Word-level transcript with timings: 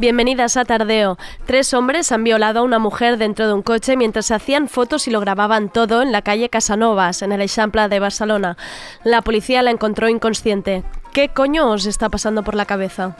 Bienvenidas 0.00 0.56
a 0.56 0.64
Tardeo. 0.64 1.18
Tres 1.44 1.74
hombres 1.74 2.10
han 2.10 2.24
violado 2.24 2.60
a 2.60 2.62
una 2.62 2.78
mujer 2.78 3.18
dentro 3.18 3.46
de 3.46 3.52
un 3.52 3.60
coche 3.60 3.98
mientras 3.98 4.30
hacían 4.30 4.66
fotos 4.66 5.06
y 5.06 5.10
lo 5.10 5.20
grababan 5.20 5.68
todo 5.68 6.00
en 6.00 6.10
la 6.10 6.22
calle 6.22 6.48
Casanovas, 6.48 7.20
en 7.20 7.32
el 7.32 7.42
Eixample 7.42 7.86
de 7.86 8.00
Barcelona. 8.00 8.56
La 9.04 9.20
policía 9.20 9.60
la 9.60 9.70
encontró 9.70 10.08
inconsciente. 10.08 10.84
¿Qué 11.12 11.28
coño 11.28 11.70
os 11.70 11.84
está 11.84 12.08
pasando 12.08 12.42
por 12.42 12.54
la 12.54 12.64
cabeza? 12.64 13.14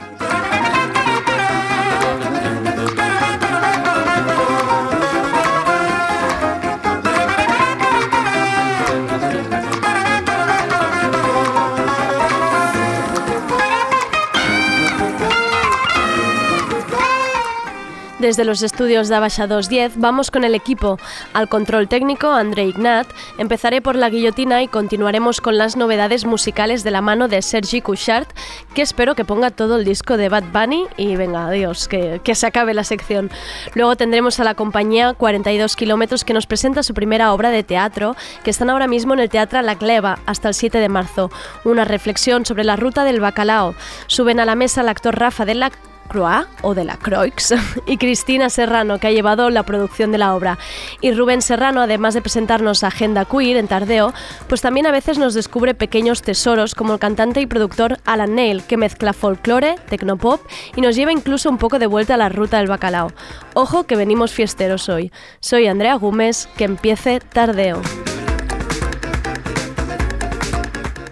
Desde 18.20 18.44
los 18.44 18.62
estudios 18.62 19.08
de 19.08 19.14
Abasha 19.14 19.46
210 19.46 19.94
vamos 19.96 20.30
con 20.30 20.44
el 20.44 20.54
equipo. 20.54 20.98
Al 21.32 21.48
control 21.48 21.88
técnico, 21.88 22.30
André 22.30 22.66
Ignat. 22.66 23.06
Empezaré 23.38 23.80
por 23.80 23.96
la 23.96 24.10
guillotina 24.10 24.62
y 24.62 24.68
continuaremos 24.68 25.40
con 25.40 25.56
las 25.56 25.74
novedades 25.74 26.26
musicales 26.26 26.84
de 26.84 26.90
la 26.90 27.00
mano 27.00 27.28
de 27.28 27.40
Sergi 27.40 27.80
Couchard, 27.80 28.26
que 28.74 28.82
espero 28.82 29.14
que 29.14 29.24
ponga 29.24 29.48
todo 29.48 29.78
el 29.78 29.86
disco 29.86 30.18
de 30.18 30.28
Bad 30.28 30.44
Bunny 30.52 30.84
y 30.98 31.16
venga, 31.16 31.46
adiós, 31.46 31.88
que, 31.88 32.20
que 32.22 32.34
se 32.34 32.46
acabe 32.46 32.74
la 32.74 32.84
sección. 32.84 33.30
Luego 33.74 33.96
tendremos 33.96 34.38
a 34.38 34.44
la 34.44 34.54
compañía 34.54 35.14
42 35.14 35.74
kilómetros 35.74 36.22
que 36.22 36.34
nos 36.34 36.46
presenta 36.46 36.82
su 36.82 36.92
primera 36.92 37.32
obra 37.32 37.48
de 37.48 37.62
teatro, 37.62 38.16
que 38.44 38.50
están 38.50 38.68
ahora 38.68 38.86
mismo 38.86 39.14
en 39.14 39.20
el 39.20 39.30
Teatro 39.30 39.62
La 39.62 39.76
Cleva 39.76 40.18
hasta 40.26 40.48
el 40.48 40.54
7 40.54 40.76
de 40.76 40.90
marzo. 40.90 41.30
Una 41.64 41.86
reflexión 41.86 42.44
sobre 42.44 42.64
la 42.64 42.76
ruta 42.76 43.04
del 43.04 43.20
bacalao. 43.20 43.74
Suben 44.08 44.40
a 44.40 44.44
la 44.44 44.56
mesa 44.56 44.82
el 44.82 44.90
actor 44.90 45.18
Rafa 45.18 45.46
de 45.46 45.54
la 45.54 45.70
Croix 46.10 46.46
o 46.62 46.74
de 46.74 46.84
la 46.84 46.96
Croix 46.96 47.54
y 47.86 47.96
Cristina 47.96 48.50
Serrano, 48.50 48.98
que 48.98 49.06
ha 49.06 49.12
llevado 49.12 49.48
la 49.48 49.62
producción 49.62 50.12
de 50.12 50.18
la 50.18 50.34
obra. 50.34 50.58
Y 51.00 51.12
Rubén 51.12 51.40
Serrano, 51.40 51.80
además 51.80 52.14
de 52.14 52.20
presentarnos 52.20 52.84
Agenda 52.84 53.24
Queer 53.24 53.56
en 53.56 53.68
Tardeo, 53.68 54.12
pues 54.48 54.60
también 54.60 54.86
a 54.86 54.92
veces 54.92 55.18
nos 55.18 55.34
descubre 55.34 55.74
pequeños 55.74 56.22
tesoros 56.22 56.74
como 56.74 56.94
el 56.94 56.98
cantante 56.98 57.40
y 57.40 57.46
productor 57.46 57.98
Alan 58.04 58.34
Neil, 58.34 58.64
que 58.64 58.76
mezcla 58.76 59.12
folclore, 59.12 59.76
tecnopop 59.88 60.40
y 60.74 60.80
nos 60.80 60.96
lleva 60.96 61.12
incluso 61.12 61.48
un 61.48 61.58
poco 61.58 61.78
de 61.78 61.86
vuelta 61.86 62.14
a 62.14 62.18
la 62.18 62.28
ruta 62.28 62.58
del 62.58 62.68
bacalao. 62.68 63.12
Ojo 63.54 63.84
que 63.84 63.96
venimos 63.96 64.32
fiesteros 64.32 64.88
hoy. 64.88 65.12
Soy 65.40 65.68
Andrea 65.68 65.94
Gómez, 65.94 66.48
que 66.56 66.64
empiece 66.64 67.20
Tardeo. 67.20 67.80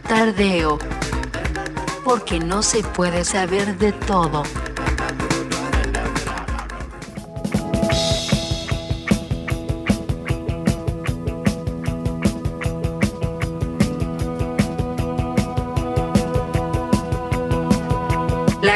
Tardeo. 0.08 0.78
Porque 2.04 2.41
no 2.41 2.62
se 2.62 2.82
puede 2.82 3.25
saber 3.25 3.76
de 3.76 3.92
todo. 3.92 4.42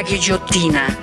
Guillotina. 0.02 0.98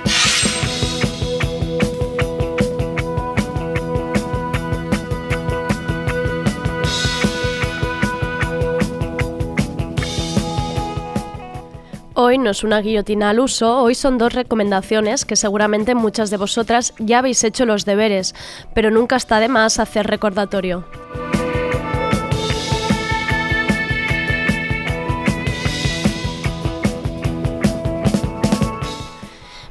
Hoy 12.14 12.36
no 12.36 12.50
es 12.50 12.62
una 12.62 12.80
guillotina 12.80 13.30
al 13.30 13.40
uso, 13.40 13.78
hoy 13.78 13.94
son 13.94 14.18
dos 14.18 14.34
recomendaciones 14.34 15.24
que 15.24 15.36
seguramente 15.36 15.94
muchas 15.94 16.28
de 16.28 16.36
vosotras 16.36 16.92
ya 16.98 17.20
habéis 17.20 17.42
hecho 17.44 17.64
los 17.64 17.86
deberes, 17.86 18.34
pero 18.74 18.90
nunca 18.90 19.16
está 19.16 19.40
de 19.40 19.48
más 19.48 19.78
hacer 19.78 20.06
recordatorio. 20.06 20.84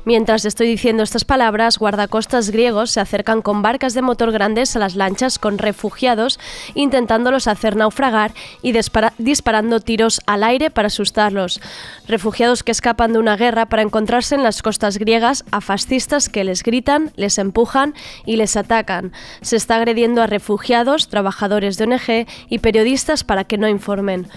Mientras 0.09 0.43
estoy 0.45 0.65
diciendo 0.65 1.03
estas 1.03 1.23
palabras, 1.23 1.77
guardacostas 1.77 2.49
griegos 2.49 2.89
se 2.89 2.99
acercan 2.99 3.43
con 3.43 3.61
barcas 3.61 3.93
de 3.93 4.01
motor 4.01 4.31
grandes 4.31 4.75
a 4.75 4.79
las 4.79 4.95
lanchas 4.95 5.37
con 5.37 5.59
refugiados, 5.59 6.39
intentándolos 6.73 7.45
hacer 7.47 7.75
naufragar 7.75 8.33
y 8.63 8.73
disparando 9.19 9.79
tiros 9.81 10.19
al 10.25 10.43
aire 10.43 10.71
para 10.71 10.87
asustarlos. 10.87 11.61
Refugiados 12.07 12.63
que 12.63 12.71
escapan 12.71 13.13
de 13.13 13.19
una 13.19 13.37
guerra 13.37 13.67
para 13.67 13.83
encontrarse 13.83 14.33
en 14.33 14.41
las 14.41 14.63
costas 14.63 14.97
griegas 14.97 15.45
a 15.51 15.61
fascistas 15.61 16.27
que 16.27 16.43
les 16.43 16.63
gritan, 16.63 17.11
les 17.15 17.37
empujan 17.37 17.93
y 18.25 18.37
les 18.37 18.57
atacan. 18.57 19.13
Se 19.41 19.57
está 19.57 19.75
agrediendo 19.75 20.23
a 20.23 20.25
refugiados, 20.25 21.09
trabajadores 21.09 21.77
de 21.77 21.83
ONG 21.83 22.27
y 22.49 22.57
periodistas 22.57 23.23
para 23.23 23.43
que 23.43 23.59
no 23.59 23.67
informen. 23.67 24.27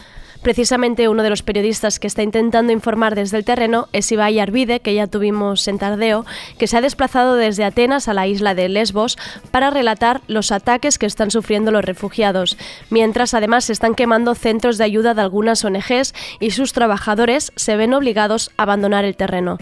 Precisamente 0.42 1.08
uno 1.08 1.22
de 1.22 1.30
los 1.30 1.42
periodistas 1.42 2.00
que 2.00 2.08
está 2.08 2.25
intentando 2.25 2.72
informar 2.72 3.14
desde 3.14 3.36
el 3.36 3.44
terreno 3.44 3.88
es 3.92 4.10
Ibai 4.10 4.41
Arvide, 4.41 4.80
que 4.80 4.92
ya 4.92 5.06
tuvimos 5.06 5.69
en 5.69 5.78
Tardeo, 5.78 6.26
que 6.58 6.66
se 6.66 6.76
ha 6.76 6.80
desplazado 6.80 7.36
desde 7.36 7.64
Atenas 7.64 8.08
a 8.08 8.14
la 8.14 8.26
isla 8.26 8.56
de 8.56 8.69
Lesbos 8.69 9.16
para 9.53 9.70
relatar 9.70 10.20
los 10.26 10.50
ataques 10.50 10.98
que 10.98 11.06
están 11.06 11.30
sufriendo 11.30 11.70
los 11.70 11.84
refugiados, 11.84 12.56
mientras 12.91 13.34
además 13.34 13.66
se 13.66 13.72
están 13.72 13.94
quemando 13.94 14.34
centros 14.34 14.78
de 14.78 14.84
ayuda 14.84 15.14
de 15.14 15.22
algunas 15.22 15.64
ONGs 15.64 16.12
y 16.41 16.50
sus 16.50 16.72
trabajadores 16.72 17.53
se 17.54 17.76
ven 17.76 17.94
obligados 17.94 18.50
a 18.56 18.64
abandonar 18.64 19.04
el 19.04 19.14
terreno. 19.14 19.59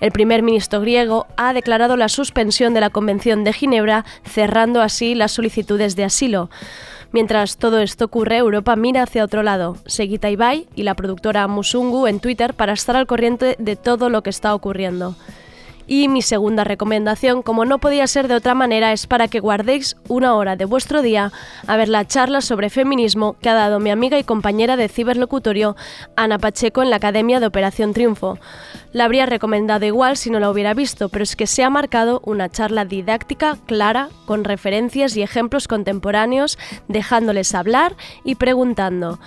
El 0.00 0.10
primer 0.10 0.42
ministro 0.42 0.80
griego 0.80 1.28
ha 1.36 1.52
declarado 1.52 1.96
la 1.96 2.08
suspensión 2.08 2.74
de 2.74 2.80
la 2.80 2.90
Convención 2.90 3.44
de 3.44 3.52
Ginebra, 3.52 4.04
cerrando 4.24 4.82
así 4.82 5.14
las 5.14 5.30
solicitudes 5.30 5.94
de 5.94 6.04
asilo. 6.04 6.50
Mientras 7.14 7.58
todo 7.58 7.78
esto 7.78 8.06
ocurre, 8.06 8.38
Europa 8.38 8.74
mira 8.74 9.04
hacia 9.04 9.22
otro 9.22 9.44
lado. 9.44 9.76
Seguita 9.86 10.30
Ibai 10.30 10.66
y 10.74 10.82
la 10.82 10.96
productora 10.96 11.46
Musungu 11.46 12.08
en 12.08 12.18
Twitter 12.18 12.54
para 12.54 12.72
estar 12.72 12.96
al 12.96 13.06
corriente 13.06 13.54
de 13.60 13.76
todo 13.76 14.10
lo 14.10 14.24
que 14.24 14.30
está 14.30 14.52
ocurriendo. 14.52 15.14
Y 15.86 16.08
mi 16.08 16.22
segunda 16.22 16.64
recomendación, 16.64 17.42
como 17.42 17.64
no 17.64 17.78
podía 17.78 18.06
ser 18.06 18.28
de 18.28 18.34
otra 18.34 18.54
manera, 18.54 18.92
es 18.92 19.06
para 19.06 19.28
que 19.28 19.40
guardéis 19.40 19.96
una 20.08 20.34
hora 20.34 20.56
de 20.56 20.64
vuestro 20.64 21.02
día 21.02 21.30
a 21.66 21.76
ver 21.76 21.88
la 21.88 22.06
charla 22.06 22.40
sobre 22.40 22.70
feminismo 22.70 23.36
que 23.40 23.50
ha 23.50 23.54
dado 23.54 23.80
mi 23.80 23.90
amiga 23.90 24.18
y 24.18 24.24
compañera 24.24 24.76
de 24.76 24.88
ciberlocutorio 24.88 25.76
Ana 26.16 26.38
Pacheco 26.38 26.82
en 26.82 26.90
la 26.90 26.96
Academia 26.96 27.38
de 27.38 27.46
Operación 27.46 27.92
Triunfo. 27.92 28.38
La 28.92 29.04
habría 29.04 29.26
recomendado 29.26 29.84
igual 29.84 30.16
si 30.16 30.30
no 30.30 30.40
la 30.40 30.50
hubiera 30.50 30.72
visto, 30.72 31.08
pero 31.10 31.22
es 31.24 31.36
que 31.36 31.46
se 31.46 31.64
ha 31.64 31.70
marcado 31.70 32.22
una 32.24 32.48
charla 32.48 32.84
didáctica, 32.84 33.58
clara, 33.66 34.08
con 34.24 34.44
referencias 34.44 35.16
y 35.16 35.22
ejemplos 35.22 35.68
contemporáneos, 35.68 36.58
dejándoles 36.88 37.54
hablar 37.54 37.96
y 38.24 38.36
preguntando. 38.36 39.18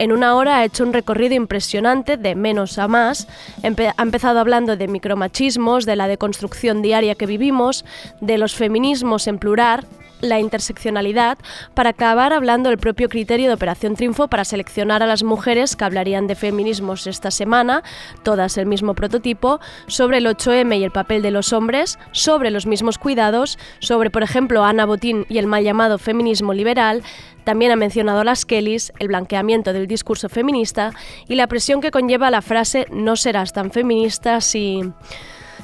En 0.00 0.12
una 0.12 0.34
hora 0.34 0.56
ha 0.56 0.64
hecho 0.64 0.82
un 0.82 0.94
recorrido 0.94 1.34
impresionante 1.34 2.16
de 2.16 2.34
menos 2.34 2.78
a 2.78 2.88
más. 2.88 3.28
ha 3.62 4.02
empezado 4.02 4.40
hablando 4.40 4.74
de 4.78 4.88
micromachismos, 4.88 5.84
de 5.84 5.94
la 5.94 6.08
deconstrucción 6.08 6.80
diaria 6.80 7.16
que 7.16 7.26
vivimos, 7.26 7.84
de 8.22 8.38
los 8.38 8.54
feminismos 8.54 9.26
en 9.26 9.38
plural, 9.38 9.86
la 10.20 10.40
interseccionalidad 10.40 11.38
para 11.74 11.90
acabar 11.90 12.32
hablando 12.32 12.70
del 12.70 12.78
propio 12.78 13.08
criterio 13.08 13.48
de 13.48 13.54
Operación 13.54 13.96
Triunfo 13.96 14.28
para 14.28 14.44
seleccionar 14.44 15.02
a 15.02 15.06
las 15.06 15.22
mujeres 15.22 15.76
que 15.76 15.84
hablarían 15.84 16.26
de 16.26 16.34
feminismos 16.34 17.06
esta 17.06 17.30
semana, 17.30 17.82
todas 18.22 18.58
el 18.58 18.66
mismo 18.66 18.94
prototipo, 18.94 19.60
sobre 19.86 20.18
el 20.18 20.26
8M 20.26 20.78
y 20.78 20.84
el 20.84 20.90
papel 20.90 21.22
de 21.22 21.30
los 21.30 21.52
hombres, 21.52 21.98
sobre 22.12 22.50
los 22.50 22.66
mismos 22.66 22.98
cuidados, 22.98 23.58
sobre, 23.78 24.10
por 24.10 24.22
ejemplo, 24.22 24.64
Ana 24.64 24.86
Botín 24.86 25.26
y 25.28 25.38
el 25.38 25.46
mal 25.46 25.64
llamado 25.64 25.98
feminismo 25.98 26.52
liberal, 26.52 27.02
también 27.44 27.72
ha 27.72 27.76
mencionado 27.76 28.22
las 28.24 28.44
Kellys, 28.44 28.92
el 28.98 29.08
blanqueamiento 29.08 29.72
del 29.72 29.86
discurso 29.86 30.28
feminista 30.28 30.92
y 31.26 31.34
la 31.34 31.46
presión 31.46 31.80
que 31.80 31.90
conlleva 31.90 32.30
la 32.30 32.42
frase 32.42 32.86
no 32.90 33.16
serás 33.16 33.52
tan 33.52 33.70
feminista 33.70 34.40
si... 34.40 34.82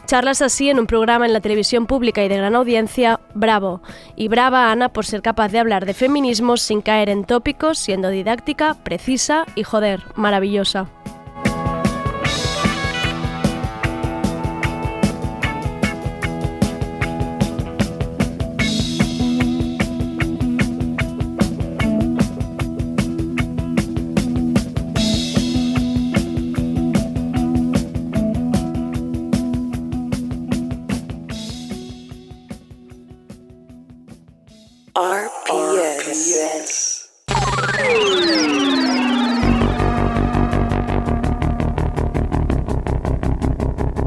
Charlas 0.06 0.41
así 0.41 0.70
en 0.70 0.79
un 0.79 0.87
programa 0.87 1.26
en 1.26 1.32
la 1.32 1.41
televisión 1.41 1.87
pública 1.87 2.25
y 2.25 2.29
de 2.29 2.37
gran 2.37 2.55
audiencia, 2.55 3.19
bravo. 3.35 3.82
Y 4.14 4.29
brava 4.29 4.70
Ana 4.70 4.88
por 4.88 5.05
ser 5.05 5.20
capaz 5.20 5.49
de 5.49 5.58
hablar 5.58 5.85
de 5.85 5.94
feminismo 5.94 6.56
sin 6.56 6.81
caer 6.81 7.08
en 7.08 7.25
tópicos, 7.25 7.79
siendo 7.79 8.11
didáctica, 8.11 8.75
precisa 8.75 9.47
y 9.56 9.64
joder, 9.64 10.05
maravillosa. 10.14 10.88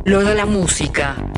Lo 0.06 0.24
de 0.24 0.34
la 0.34 0.48
música. 0.48 1.29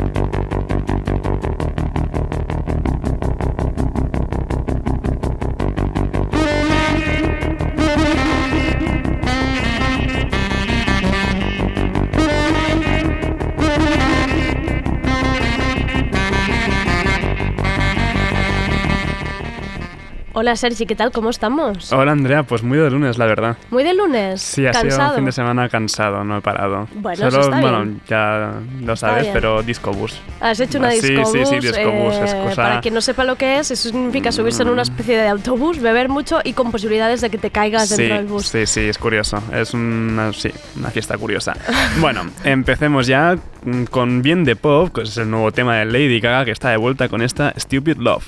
Hola 20.42 20.56
Sergi, 20.56 20.88
¿qué 20.88 20.96
tal? 20.96 21.12
¿Cómo 21.12 21.30
estamos? 21.30 21.94
Hola 21.94 22.14
Andrea, 22.14 22.42
pues 22.42 22.64
muy 22.64 22.76
de 22.80 22.90
lunes, 22.90 23.20
la 23.20 23.28
verdad. 23.28 23.58
¿Muy 23.70 23.84
de 23.84 23.94
lunes? 23.94 24.42
Sí, 24.42 24.66
ha 24.66 24.72
¿Cansado? 24.72 24.92
sido 24.96 25.10
un 25.10 25.16
fin 25.18 25.26
de 25.26 25.32
semana 25.34 25.70
cansado, 25.70 26.24
no 26.24 26.40
he 26.40 26.42
parado. 26.42 26.88
Bueno, 26.96 27.28
eso 27.28 27.42
está 27.42 27.62
bueno, 27.62 27.84
bien. 27.84 28.02
ya 28.08 28.54
lo 28.82 28.96
sabes, 28.96 29.28
pero 29.32 29.62
disco 29.62 29.92
bus. 29.94 30.20
Has 30.40 30.60
hecho 30.60 30.80
una 30.80 30.88
Ah, 30.88 30.92
sí, 30.94 31.14
discobús. 31.14 31.32
sí, 31.32 31.46
sí, 31.46 31.60
discobús, 31.68 32.16
es 32.16 32.34
eh, 32.34 32.42
cosa- 32.44 32.56
Para 32.64 32.82
quien 32.82 32.96
no 32.96 33.02
sepa 33.02 33.24
lo 33.24 33.36
que 33.36 33.60
es, 33.60 33.70
eso 33.70 33.90
significa 33.90 34.32
subirse 34.32 34.64
en 34.64 34.70
una 34.70 34.82
especie 34.82 35.16
de 35.16 35.28
autobús, 35.28 35.78
beber 35.80 36.10
mucho 36.10 36.40
y 36.44 36.54
con 36.54 36.72
posibilidades 36.72 37.22
de 37.22 37.30
que 37.30 37.38
te 37.38 37.52
caigas 37.52 37.90
Sí, 37.90 37.98
dentro 37.98 38.18
del 38.18 38.26
bus. 38.26 38.48
sí, 38.48 38.66
sí, 38.66 38.80
es 38.90 38.98
curioso. 38.98 39.38
Es 39.54 39.76
una, 39.76 40.34
sí, 40.34 40.50
una 40.76 40.90
fiesta 40.90 41.20
curiosa. 41.20 41.54
bueno, 42.00 42.22
empecemos 42.44 43.06
ya 43.06 43.38
mm, 43.64 43.84
con 43.84 44.24
Bien 44.24 44.44
de 44.44 44.56
Pop, 44.56 44.90
que 44.92 45.04
es 45.04 45.16
el 45.18 45.30
nuevo 45.30 45.52
tema 45.52 45.76
de 45.78 45.86
Lady 45.86 46.20
Gaga 46.20 46.46
que 46.46 46.52
está 46.52 46.72
de 46.72 46.78
vuelta 46.78 47.10
con 47.10 47.22
esta 47.22 47.54
Stupid 47.60 47.98
Love. 47.98 48.26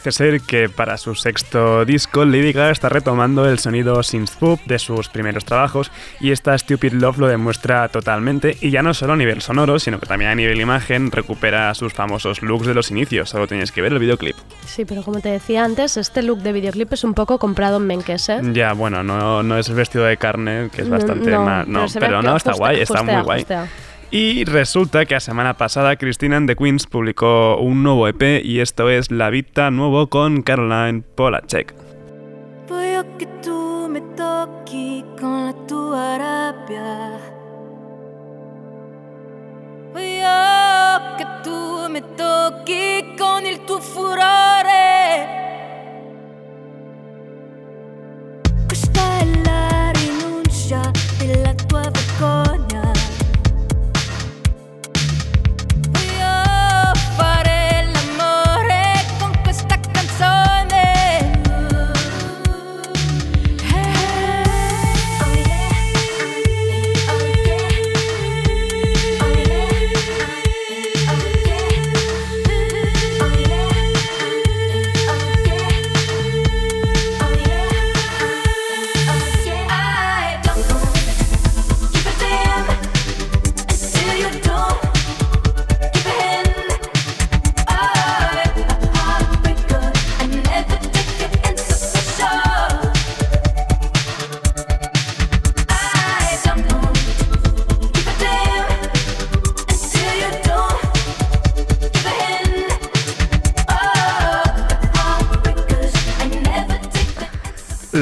Parece 0.00 0.12
ser 0.12 0.40
que 0.40 0.70
para 0.70 0.96
su 0.96 1.14
sexto 1.14 1.84
disco, 1.84 2.24
Lady 2.24 2.54
Gaga 2.54 2.70
está 2.70 2.88
retomando 2.88 3.46
el 3.46 3.58
sonido 3.58 4.02
synth 4.02 4.30
pop 4.36 4.58
de 4.64 4.78
sus 4.78 5.10
primeros 5.10 5.44
trabajos 5.44 5.92
y 6.20 6.30
esta 6.30 6.56
Stupid 6.56 6.94
Love 6.94 7.18
lo 7.18 7.26
demuestra 7.26 7.86
totalmente 7.90 8.56
y 8.62 8.70
ya 8.70 8.82
no 8.82 8.94
solo 8.94 9.12
a 9.12 9.16
nivel 9.16 9.42
sonoro, 9.42 9.78
sino 9.78 10.00
que 10.00 10.06
también 10.06 10.30
a 10.30 10.34
nivel 10.34 10.58
imagen 10.58 11.10
recupera 11.10 11.74
sus 11.74 11.92
famosos 11.92 12.40
looks 12.40 12.66
de 12.66 12.72
los 12.72 12.90
inicios, 12.90 13.28
solo 13.28 13.46
tenéis 13.46 13.72
que 13.72 13.82
ver 13.82 13.92
el 13.92 13.98
videoclip. 13.98 14.36
Sí, 14.64 14.86
pero 14.86 15.02
como 15.02 15.20
te 15.20 15.28
decía 15.28 15.66
antes, 15.66 15.98
este 15.98 16.22
look 16.22 16.38
de 16.38 16.52
videoclip 16.52 16.90
es 16.94 17.04
un 17.04 17.12
poco 17.12 17.38
comprado 17.38 17.76
en 17.76 17.86
Menkes, 17.86 18.30
¿eh? 18.30 18.40
Ya, 18.54 18.72
bueno, 18.72 19.02
no, 19.02 19.42
no 19.42 19.58
es 19.58 19.68
el 19.68 19.74
vestido 19.74 20.06
de 20.06 20.16
carne, 20.16 20.70
que 20.74 20.80
es 20.80 20.88
bastante 20.88 21.30
No, 21.30 21.44
más... 21.44 21.68
No, 21.68 21.84
pero 21.98 22.22
no, 22.22 22.38
está 22.38 22.54
guay, 22.54 22.80
está 22.80 23.02
muy 23.02 23.22
guay. 23.22 23.44
Y 24.12 24.44
resulta 24.44 25.06
que 25.06 25.14
la 25.14 25.20
semana 25.20 25.56
pasada 25.56 25.94
Christina 25.94 26.36
and 26.36 26.48
the 26.48 26.56
Queens 26.56 26.84
publicó 26.84 27.58
un 27.58 27.84
nuevo 27.84 28.08
EP 28.08 28.44
y 28.44 28.58
esto 28.58 28.90
es 28.90 29.12
La 29.12 29.30
Vita 29.30 29.70
Nuevo 29.70 30.08
con 30.08 30.42
Caroline 30.42 31.02
Polachek. 31.14 31.72
Voglio 32.68 33.04
che 33.16 33.28
tu 33.40 33.86
mi 33.88 34.02
tocchi 34.16 35.04
con 35.16 35.46
la 35.46 35.54
tua 35.64 36.16
rabbia. 36.16 37.20
Voglio 39.92 41.16
che 41.16 41.26
tu 41.44 41.88
mi 41.92 42.02
tocchi 42.16 43.14
con 43.16 43.46
il 43.46 43.64
tuo 43.64 43.78
furore. 43.78 44.18
Questa 48.66 49.18
è 49.20 49.24
la 49.44 49.92
rinuncia 49.92 50.90
della 51.20 51.54
tua 51.54 51.88
vergogna. 51.92 52.69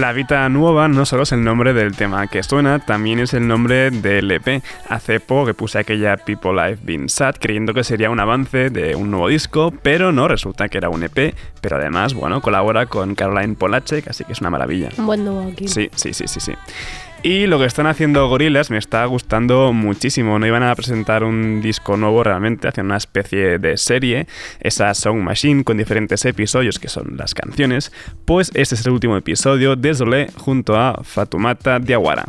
La 0.08 0.14
Vita 0.14 0.48
Nueva 0.48 0.88
no 0.88 1.04
solo 1.04 1.24
es 1.24 1.32
el 1.32 1.44
nombre 1.44 1.74
del 1.74 1.94
tema 1.94 2.28
que 2.28 2.42
suena, 2.42 2.78
también 2.78 3.18
es 3.18 3.34
el 3.34 3.46
nombre 3.46 3.90
del 3.90 4.30
EP. 4.30 4.62
Hace 4.88 5.20
poco 5.20 5.44
que 5.44 5.52
puse 5.52 5.78
aquella 5.78 6.16
People 6.16 6.52
I've 6.52 6.78
Been 6.82 7.10
Sad 7.10 7.34
creyendo 7.38 7.74
que 7.74 7.84
sería 7.84 8.08
un 8.08 8.18
avance 8.18 8.70
de 8.70 8.96
un 8.96 9.10
nuevo 9.10 9.28
disco, 9.28 9.70
pero 9.82 10.10
no, 10.10 10.26
resulta 10.26 10.70
que 10.70 10.78
era 10.78 10.88
un 10.88 11.02
EP, 11.02 11.34
pero 11.60 11.76
además, 11.76 12.14
bueno, 12.14 12.40
colabora 12.40 12.86
con 12.86 13.14
Caroline 13.14 13.54
Polacek, 13.54 14.08
así 14.08 14.24
que 14.24 14.32
es 14.32 14.40
una 14.40 14.48
maravilla. 14.48 14.88
Un 14.96 15.04
buen 15.04 15.26
nuevo 15.26 15.46
aquí. 15.46 15.68
Sí, 15.68 15.90
sí, 15.94 16.14
sí, 16.14 16.26
sí, 16.26 16.40
sí. 16.40 16.52
Y 17.22 17.46
lo 17.46 17.58
que 17.58 17.64
están 17.64 17.86
haciendo 17.86 18.28
Gorillaz 18.28 18.70
me 18.70 18.78
está 18.78 19.04
gustando 19.06 19.72
muchísimo. 19.72 20.38
No 20.38 20.46
iban 20.46 20.62
a 20.62 20.74
presentar 20.74 21.24
un 21.24 21.60
disco 21.60 21.96
nuevo 21.96 22.22
realmente, 22.22 22.68
hacían 22.68 22.86
una 22.86 22.96
especie 22.96 23.58
de 23.58 23.76
serie, 23.76 24.28
esa 24.60 24.94
Song 24.94 25.18
Machine 25.18 25.64
con 25.64 25.76
diferentes 25.76 26.24
episodios 26.24 26.78
que 26.78 26.88
son 26.88 27.16
las 27.16 27.34
canciones. 27.34 27.92
Pues 28.24 28.52
este 28.54 28.76
es 28.76 28.86
el 28.86 28.92
último 28.92 29.16
episodio 29.16 29.74
de 29.74 29.94
Zolé 29.94 30.28
junto 30.36 30.76
a 30.76 31.02
Fatumata 31.02 31.80
Diawara. 31.80 32.24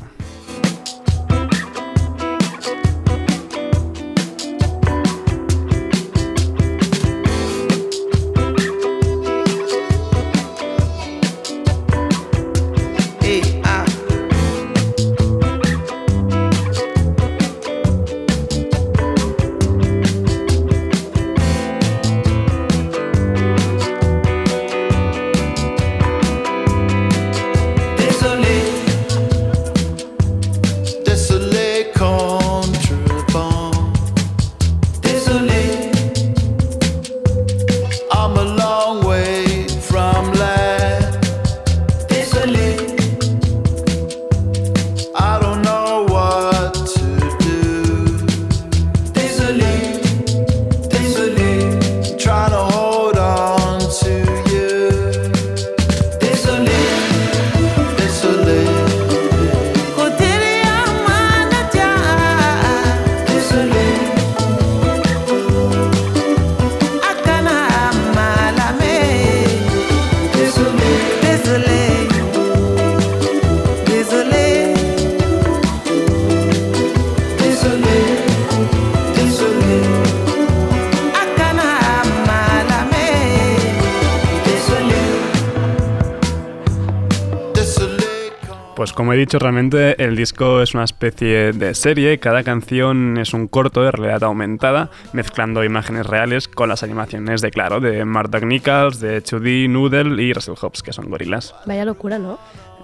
Dicho, 89.20 89.40
realmente 89.40 90.04
el 90.04 90.16
disco 90.16 90.62
es 90.62 90.74
una 90.74 90.84
especie 90.84 91.52
de 91.54 91.74
serie, 91.74 92.20
cada 92.20 92.44
canción 92.44 93.18
es 93.18 93.34
un 93.34 93.48
corto 93.48 93.84
de 93.84 93.92
realidad 93.92 94.24
aumentada, 94.24 94.90
mezclando 95.14 95.64
imágenes 95.64 96.06
reales 96.06 96.48
con 96.48 96.70
las 96.70 96.84
animaciones 96.84 97.42
de, 97.42 97.52
claro, 97.52 97.80
de 97.80 98.06
Mark 98.06 98.46
Nichols, 98.46 99.00
de 99.00 99.24
2D, 99.24 99.70
Noodle 99.70 100.22
y 100.22 100.34
Russell 100.34 100.56
Hobbs, 100.60 100.84
que 100.84 100.94
son 100.94 101.10
gorilas. 101.10 101.56
Vaya 101.66 101.86
locura, 101.86 102.20
¿no? 102.20 102.40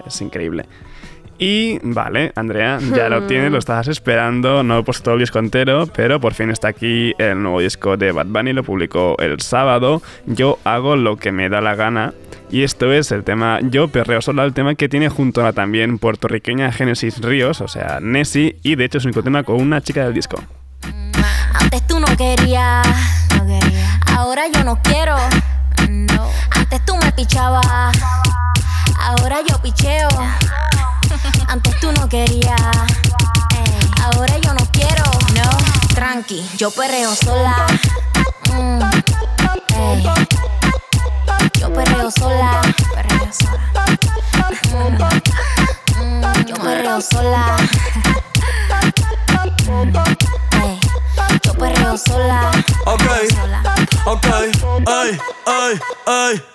Es 0.06 0.22
increíble. 0.22 0.65
Y 1.38 1.80
vale, 1.84 2.32
Andrea, 2.36 2.80
ya 2.96 3.10
lo 3.10 3.24
tienes, 3.27 3.51
lo 3.51 3.58
estabas 3.58 3.88
esperando, 3.88 4.63
no 4.63 4.80
he 4.80 4.84
puesto 4.84 5.04
todo 5.04 5.13
el 5.15 5.20
disco 5.20 5.39
entero, 5.39 5.88
pero 5.88 6.20
por 6.20 6.34
fin 6.34 6.50
está 6.50 6.70
aquí 6.70 7.13
el 7.18 7.42
nuevo 7.42 7.60
disco 7.60 7.98
de 7.98 8.12
Bad 8.12 8.27
Bunny, 8.27 8.54
lo 8.54 8.63
publicó 8.63 9.18
el 9.20 9.42
sábado. 9.42 10.01
Yo 10.25 10.60
hago 10.63 10.96
lo 10.96 11.18
que 11.18 11.32
me 11.32 11.50
da 11.50 11.62
la 11.62 11.75
gana. 11.75 12.13
Y 12.51 12.63
esto 12.63 12.94
es 12.94 13.12
el 13.12 13.24
tema 13.24 13.60
Yo 13.62 13.88
Perreo 13.88 14.22
Sola, 14.22 14.44
el 14.44 14.54
tema 14.54 14.75
que 14.75 14.88
tiene 14.88 15.10
junto 15.10 15.42
a 15.42 15.46
la 15.46 15.54
también 15.54 15.98
puertorriqueña 15.98 16.72
Genesis 16.72 17.20
Ríos, 17.20 17.60
o 17.60 17.68
sea, 17.68 18.00
Nessie, 18.01 18.58
y 18.62 18.75
de 18.75 18.86
hecho 18.86 19.00
es 19.00 19.06
un 19.06 19.10
único 19.10 19.24
tema 19.24 19.44
con 19.44 19.56
una 19.56 19.82
chica 19.82 20.04
del 20.04 20.13
disco. 20.13 20.42
Antes 21.54 21.86
tú 21.88 22.00
no 22.00 22.08
querías, 22.15 22.88
ahora 24.15 24.44
yo 24.54 24.63
no 24.63 24.80
quiero. 24.84 25.15
Antes 26.51 26.86
tú 26.86 26.96
me 26.98 27.12
pichabas, 27.12 27.65
ahora 29.00 29.38
yo 29.48 29.62
picheo. 29.62 30.08
Antes 31.48 31.79
tú 31.79 31.91
no 31.91 32.07
querías, 32.10 32.62
ahora 34.03 34.38
yo 34.39 34.53
no 34.53 34.65
quiero. 34.72 35.03
No, 35.36 35.50
tranqui, 35.95 36.45
yo 36.57 36.72
perreo 36.72 37.15
sola. 37.15 37.67
Mm, 38.51 38.81
ey. 39.75 40.03
Yo 41.60 41.74
perreo 41.74 42.12
sola, 42.12 42.62
perreo 42.93 43.29
sola. 43.31 43.72
Mm, 44.74 46.03
mm, 46.03 46.45
yo 46.45 46.55
perreo 46.55 47.01
sola. 47.01 47.57
Ey, 50.63 50.79
Yo 51.43 51.53
perreo 51.53 51.98
sola. 51.98 52.51
Ok, 52.86 53.03
ok, 54.05 54.27
ay, 54.88 55.17
ay, 55.45 55.79
ay. 56.05 56.54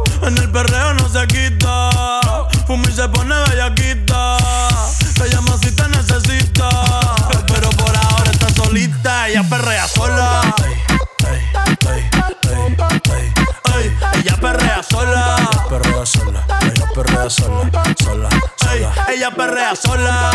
En 0.23 0.37
el 0.37 0.51
perreo 0.51 0.93
no 0.93 1.09
se 1.09 1.25
quita. 1.27 1.89
Fuma 2.67 2.89
y 2.89 2.93
se 2.93 3.07
pone 3.09 3.35
bellaquita. 3.49 4.37
Te 5.15 5.29
llama 5.29 5.57
si 5.61 5.71
te 5.71 5.87
necesita. 5.89 6.69
Pero 7.47 7.69
por 7.71 7.95
ahora 7.95 8.31
está 8.31 8.49
solita. 8.53 9.27
Ella 9.29 9.43
perrea 9.49 9.87
sola. 9.87 10.55
Ey. 13.75 13.97
Ella 14.19 14.37
perrea 14.39 14.83
sola. 14.83 15.49
Perrea 15.69 16.05
sola. 16.05 16.45
Ella 16.61 16.85
perrea 16.93 17.29
sola. 17.29 17.69
Sola, 17.97 18.29
sola. 18.59 18.91
Ella 19.09 19.31
perrea 19.31 19.75
sola. 19.75 20.31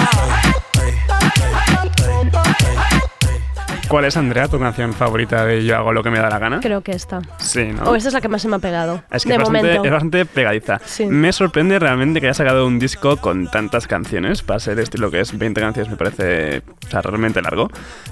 ¿Cuál 3.89 4.05
es, 4.05 4.17
Andrea, 4.17 4.49
tu 4.49 4.59
canción 4.59 4.93
favorita 4.93 5.45
de 5.47 5.65
Yo 5.65 5.77
hago 5.77 5.93
lo 5.93 6.03
que 6.03 6.11
me 6.11 6.19
da 6.19 6.29
la 6.29 6.39
gana? 6.41 6.59
Creo 6.61 6.81
que 6.83 6.91
esta. 6.93 7.21
Sí, 7.39 7.65
¿no? 7.67 7.85
O 7.85 7.95
esta 7.95 8.09
es 8.09 8.15
la 8.15 8.21
que 8.21 8.29
más 8.29 8.43
se 8.43 8.49
me 8.49 8.57
ha 8.57 8.59
pegado. 8.59 9.03
Es 9.13 9.23
que 9.23 9.29
de 9.31 9.35
es 9.37 9.39
bastante, 9.39 9.63
momento. 9.63 9.85
es 9.85 9.91
bastante 9.93 10.27
pegadiza. 10.27 10.81
Sí. 10.85 11.07
Me 11.07 11.33
sorprende 11.33 11.79
realmente 11.79 12.21
que 12.21 12.27
haya 12.27 12.35
sacado 12.35 12.67
un 12.67 12.79
disco 12.81 13.17
con 13.19 13.49
tantas 13.49 13.87
canciones. 13.87 14.43
Para 14.43 14.59
ser 14.59 14.79
estilo 14.81 15.11
que 15.11 15.21
es 15.21 15.37
20 15.39 15.61
canciones, 15.61 15.91
me 15.91 15.97
parece 15.97 16.63
o 16.87 16.91
sea, 16.91 17.01
realmente 17.01 17.41
largo. 17.41 17.71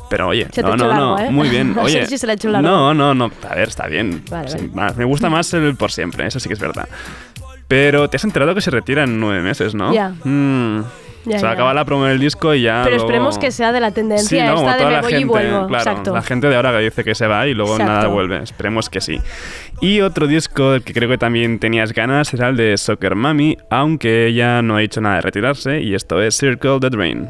Pero 0.08 0.28
oye, 0.28 0.46
Se 0.52 0.62
no, 0.62 0.76
no, 0.76 0.86
largo, 0.86 1.04
no. 1.06 1.18
¿eh? 1.18 1.30
Muy 1.30 1.48
bien. 1.48 1.76
Oye, 1.78 1.92
Sergi 2.02 2.18
se 2.18 2.26
le 2.26 2.32
ha 2.32 2.34
hecho 2.36 2.48
largo. 2.50 2.68
No, 2.68 2.94
no, 2.94 3.14
no. 3.14 3.30
A 3.50 3.54
ver, 3.54 3.68
está 3.68 3.86
bien. 3.88 4.22
Vale, 4.30 4.48
Sí, 4.48 4.70
vale. 4.72 4.94
Me 4.96 5.04
gusta 5.04 5.28
más 5.28 5.52
el 5.54 5.74
por 5.76 5.90
siempre, 5.90 6.26
eso 6.26 6.38
sí 6.38 6.48
que 6.48 6.54
es 6.54 6.60
verdad. 6.60 6.88
Pero 7.66 8.08
te 8.08 8.16
has 8.16 8.24
enterado 8.24 8.54
que 8.54 8.60
se 8.60 8.70
retira 8.70 9.02
en 9.04 9.18
nueve 9.18 9.40
meses, 9.40 9.74
¿no? 9.74 9.92
Ya. 9.92 10.10
Mm. 10.22 10.84
Ya, 11.24 11.50
acaba 11.50 11.72
la 11.74 11.84
promo 11.84 12.04
del 12.04 12.18
disco 12.18 12.54
y 12.54 12.62
ya. 12.62 12.82
Pero 12.84 12.96
luego- 12.96 13.04
esperemos 13.06 13.38
que 13.38 13.50
sea 13.50 13.72
de 13.72 13.80
la 13.80 13.88
Sí, 13.88 13.94
tendencia. 13.94 14.54
Como 14.54 14.68
esta 14.70 14.76
de 14.78 14.84
me 14.86 14.90
la 14.92 15.00
voy 15.00 15.10
gente, 15.10 15.22
y 15.22 15.24
vuelvo. 15.28 15.66
claro, 15.66 15.90
Exacto. 15.90 16.14
la 16.14 16.22
gente 16.22 16.48
de 16.48 16.56
ahora 16.56 16.72
que 16.72 16.78
dice 16.78 17.04
que 17.04 17.14
se 17.14 17.26
va 17.26 17.46
y 17.46 17.54
luego 17.54 17.78
nada 17.78 18.08
vuelve. 18.08 18.42
Esperemos 18.42 18.88
que 18.90 19.00
sí. 19.00 19.20
Y 19.80 20.00
otro 20.00 20.26
disco 20.26 20.72
del 20.72 20.82
que 20.82 20.92
creo 20.92 21.08
que 21.08 21.18
también 21.18 21.58
tenías 21.58 21.92
ganas 21.92 22.32
era 22.34 22.48
el 22.48 22.56
de 22.56 22.76
Soccer 22.76 23.14
Mami, 23.14 23.56
aunque 23.70 24.26
ella 24.26 24.62
no 24.62 24.76
ha 24.76 24.80
dicho 24.80 25.00
nada 25.00 25.16
de 25.16 25.20
retirarse, 25.22 25.80
y 25.80 25.94
esto 25.94 26.20
es 26.22 26.36
Circle 26.36 26.78
the 26.80 26.90
Drain. 26.90 27.28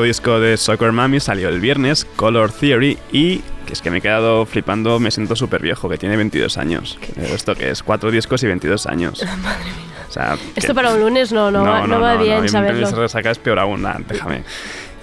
Cuarto 0.00 0.06
disco 0.08 0.40
de 0.40 0.56
Soccer 0.56 0.92
Mami 0.92 1.20
salió 1.20 1.50
el 1.50 1.60
viernes, 1.60 2.06
Color 2.16 2.52
Theory, 2.52 2.96
y 3.12 3.38
que 3.66 3.74
es 3.74 3.82
que 3.82 3.90
me 3.90 3.98
he 3.98 4.00
quedado 4.00 4.46
flipando, 4.46 4.98
me 4.98 5.10
siento 5.10 5.36
súper 5.36 5.60
viejo, 5.60 5.90
que 5.90 5.98
tiene 5.98 6.16
22 6.16 6.56
años. 6.56 6.98
¿Esto 7.16 7.54
que 7.54 7.68
es? 7.70 7.82
Cuatro 7.82 8.10
discos 8.10 8.42
y 8.42 8.46
22 8.46 8.86
años. 8.86 9.22
Madre 9.42 9.64
mía. 9.64 10.06
O 10.08 10.12
sea, 10.12 10.38
Esto 10.56 10.68
que- 10.68 10.74
para 10.74 10.94
un 10.94 11.00
lunes 11.00 11.32
no, 11.32 11.50
no, 11.50 11.62
va, 11.64 11.86
no 11.86 12.00
va 12.00 12.16
bien 12.16 12.48
saberlo. 12.48 12.86
mi 12.90 12.94
resaca 12.94 13.30
es 13.30 13.38
peor 13.38 13.58
aún, 13.58 13.82
nah, 13.82 13.98
déjame. 14.08 14.42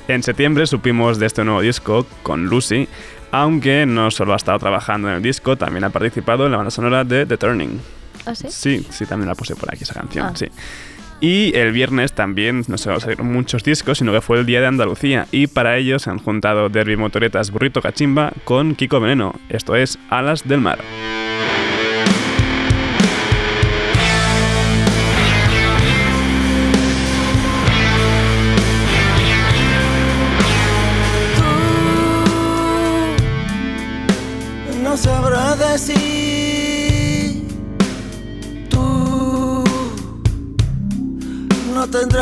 En 0.07 0.23
septiembre 0.23 0.65
supimos 0.65 1.19
de 1.19 1.27
este 1.27 1.43
nuevo 1.43 1.61
disco 1.61 2.07
con 2.23 2.45
Lucy, 2.47 2.87
aunque 3.31 3.85
no 3.85 4.09
solo 4.09 4.33
ha 4.33 4.37
estado 4.37 4.57
trabajando 4.57 5.09
en 5.09 5.15
el 5.17 5.21
disco, 5.21 5.57
también 5.57 5.83
ha 5.83 5.91
participado 5.91 6.45
en 6.47 6.51
la 6.53 6.57
banda 6.57 6.71
sonora 6.71 7.03
de 7.03 7.27
The 7.27 7.37
Turning. 7.37 7.79
¿Ah, 8.25 8.33
sí? 8.33 8.47
Sí, 8.49 8.87
sí, 8.89 9.05
también 9.05 9.27
la 9.29 9.35
puse 9.35 9.55
por 9.55 9.71
aquí 9.71 9.83
esa 9.83 9.93
canción, 9.93 10.25
Ah. 10.25 10.33
sí. 10.35 10.47
Y 11.19 11.55
el 11.55 11.71
viernes 11.71 12.13
también 12.13 12.63
no 12.67 12.77
se 12.77 12.99
salieron 12.99 13.31
muchos 13.31 13.63
discos, 13.63 13.97
sino 13.97 14.11
que 14.11 14.21
fue 14.21 14.39
el 14.39 14.45
día 14.45 14.61
de 14.61 14.67
Andalucía. 14.67 15.27
Y 15.31 15.47
para 15.47 15.77
ello 15.77 15.97
se 15.97 16.09
han 16.09 16.19
juntado 16.19 16.69
Derby 16.69 16.95
Motoretas 16.95 17.51
Burrito 17.51 17.81
Cachimba 17.81 18.31
con 18.43 18.75
Kiko 18.75 18.99
Veneno. 18.99 19.33
Esto 19.49 19.75
es 19.75 19.97
Alas 20.09 20.47
del 20.47 20.61
Mar. 20.61 20.79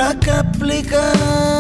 No 0.05 0.11
tendrás 0.11 0.15
que 0.17 0.31
explicar. 0.31 1.54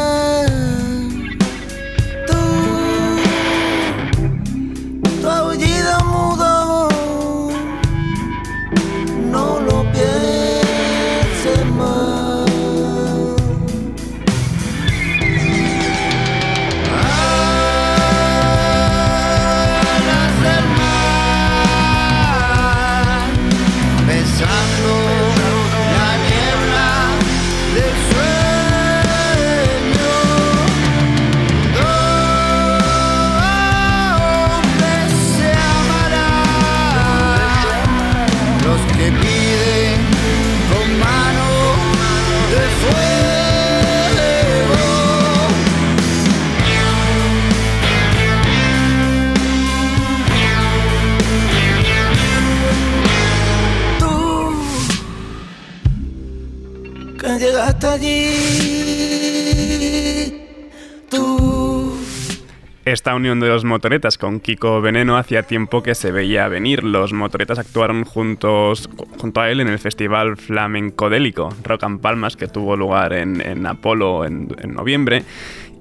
Esta 62.95 63.13
unión 63.13 63.41
de 63.41 63.49
los 63.49 63.65
motoretas 63.65 64.17
con 64.17 64.39
Kiko 64.39 64.79
Veneno 64.79 65.17
hacía 65.17 65.43
tiempo 65.43 65.83
que 65.83 65.95
se 65.95 66.13
veía 66.13 66.47
venir. 66.47 66.81
Los 66.81 67.11
motoretas 67.11 67.59
actuaron 67.59 68.05
juntos, 68.05 68.89
junto 69.19 69.41
a 69.41 69.51
él 69.51 69.59
en 69.59 69.67
el 69.67 69.79
festival 69.79 70.37
flamencodélico 70.37 71.49
Rock 71.65 71.83
and 71.83 71.99
Palmas 71.99 72.37
que 72.37 72.47
tuvo 72.47 72.77
lugar 72.77 73.11
en, 73.11 73.41
en 73.41 73.65
Apolo 73.67 74.23
en 74.23 74.47
noviembre. 74.69 75.25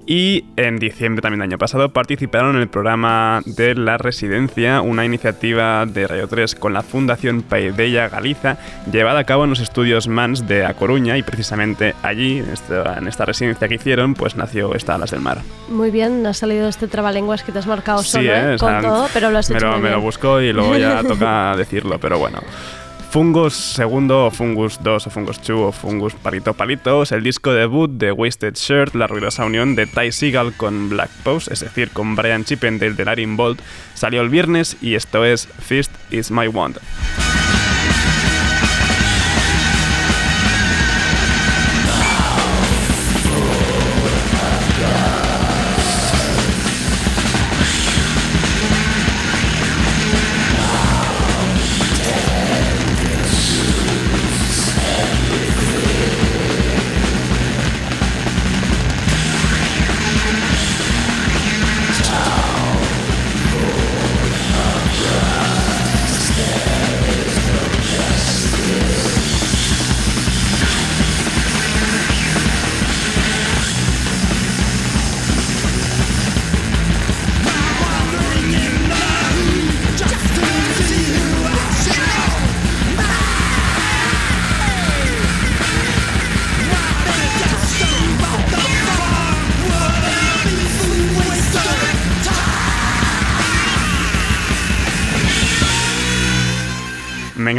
Y 0.07 0.45
en 0.55 0.77
diciembre 0.77 1.23
también 1.23 1.39
del 1.39 1.49
año 1.49 1.57
pasado 1.57 1.89
participaron 1.89 2.55
en 2.55 2.61
el 2.61 2.67
programa 2.67 3.41
de 3.45 3.73
La 3.73 3.97
Residencia, 3.97 4.81
una 4.81 5.03
iniciativa 5.03 5.85
de 5.87 6.05
Radio 6.05 6.27
3 6.27 6.53
con 6.55 6.73
la 6.73 6.83
Fundación 6.83 7.41
Paideia 7.41 8.07
Galiza, 8.07 8.57
llevada 8.91 9.21
a 9.21 9.23
cabo 9.23 9.45
en 9.45 9.49
los 9.49 9.59
estudios 9.59 10.07
MANS 10.07 10.47
de 10.47 10.63
A 10.63 10.75
Coruña 10.75 11.17
y 11.17 11.23
precisamente 11.23 11.95
allí, 12.03 12.37
en 12.37 12.49
esta, 12.51 12.99
en 12.99 13.07
esta 13.07 13.25
residencia 13.25 13.67
que 13.67 13.75
hicieron, 13.75 14.13
pues 14.13 14.35
nació 14.35 14.75
esta 14.75 14.93
Alas 14.93 15.09
del 15.09 15.21
Mar. 15.21 15.39
Muy 15.69 15.89
bien, 15.89 16.23
ha 16.27 16.33
salido 16.33 16.67
este 16.69 16.87
trabalenguas 16.87 17.41
que 17.43 17.51
te 17.51 17.57
has 17.59 17.67
marcado 17.67 18.03
solo, 18.03 18.31
¿eh? 18.31 18.55
o 18.55 18.57
con 18.59 18.69
sea, 18.69 18.81
todo, 18.81 19.07
pero 19.11 19.31
lo 19.31 19.39
has 19.39 19.49
me 19.49 19.57
hecho 19.57 19.65
lo, 19.65 19.71
muy 19.73 19.81
me 19.81 19.89
lo 19.89 19.95
bien. 19.95 20.05
busco 20.05 20.39
y 20.39 20.53
luego 20.53 20.77
ya 20.77 21.01
toca 21.07 21.55
decirlo, 21.57 21.97
pero 21.99 22.19
bueno. 22.19 22.39
Fungus 23.15 23.53
segundo, 23.53 24.25
o 24.25 24.29
Fungus 24.29 24.77
2, 24.83 25.07
o 25.07 25.09
Fungus 25.09 25.39
2, 25.41 25.49
o 25.49 25.71
Fungus 25.71 26.13
Palito 26.15 26.53
Palitos, 26.53 27.13
el 27.13 27.23
disco 27.23 27.53
debut 27.53 27.89
de 27.89 28.11
Wasted 28.11 28.55
Shirt, 28.55 28.93
la 28.93 29.07
ruidosa 29.07 29.45
unión 29.45 29.73
de 29.73 29.87
Ty 29.87 30.11
Seagal 30.11 30.51
con 30.57 30.89
Black 30.89 31.09
Post, 31.23 31.49
es 31.49 31.61
decir, 31.61 31.91
con 31.91 32.17
Brian 32.17 32.43
Chippendale 32.43 32.93
de 32.93 33.05
Larin 33.05 33.37
Bolt, 33.37 33.61
salió 33.93 34.19
el 34.19 34.27
viernes 34.27 34.75
y 34.81 34.95
esto 34.95 35.23
es 35.23 35.47
Fist 35.47 35.93
is 36.11 36.29
My 36.29 36.49
Wand. 36.49 36.77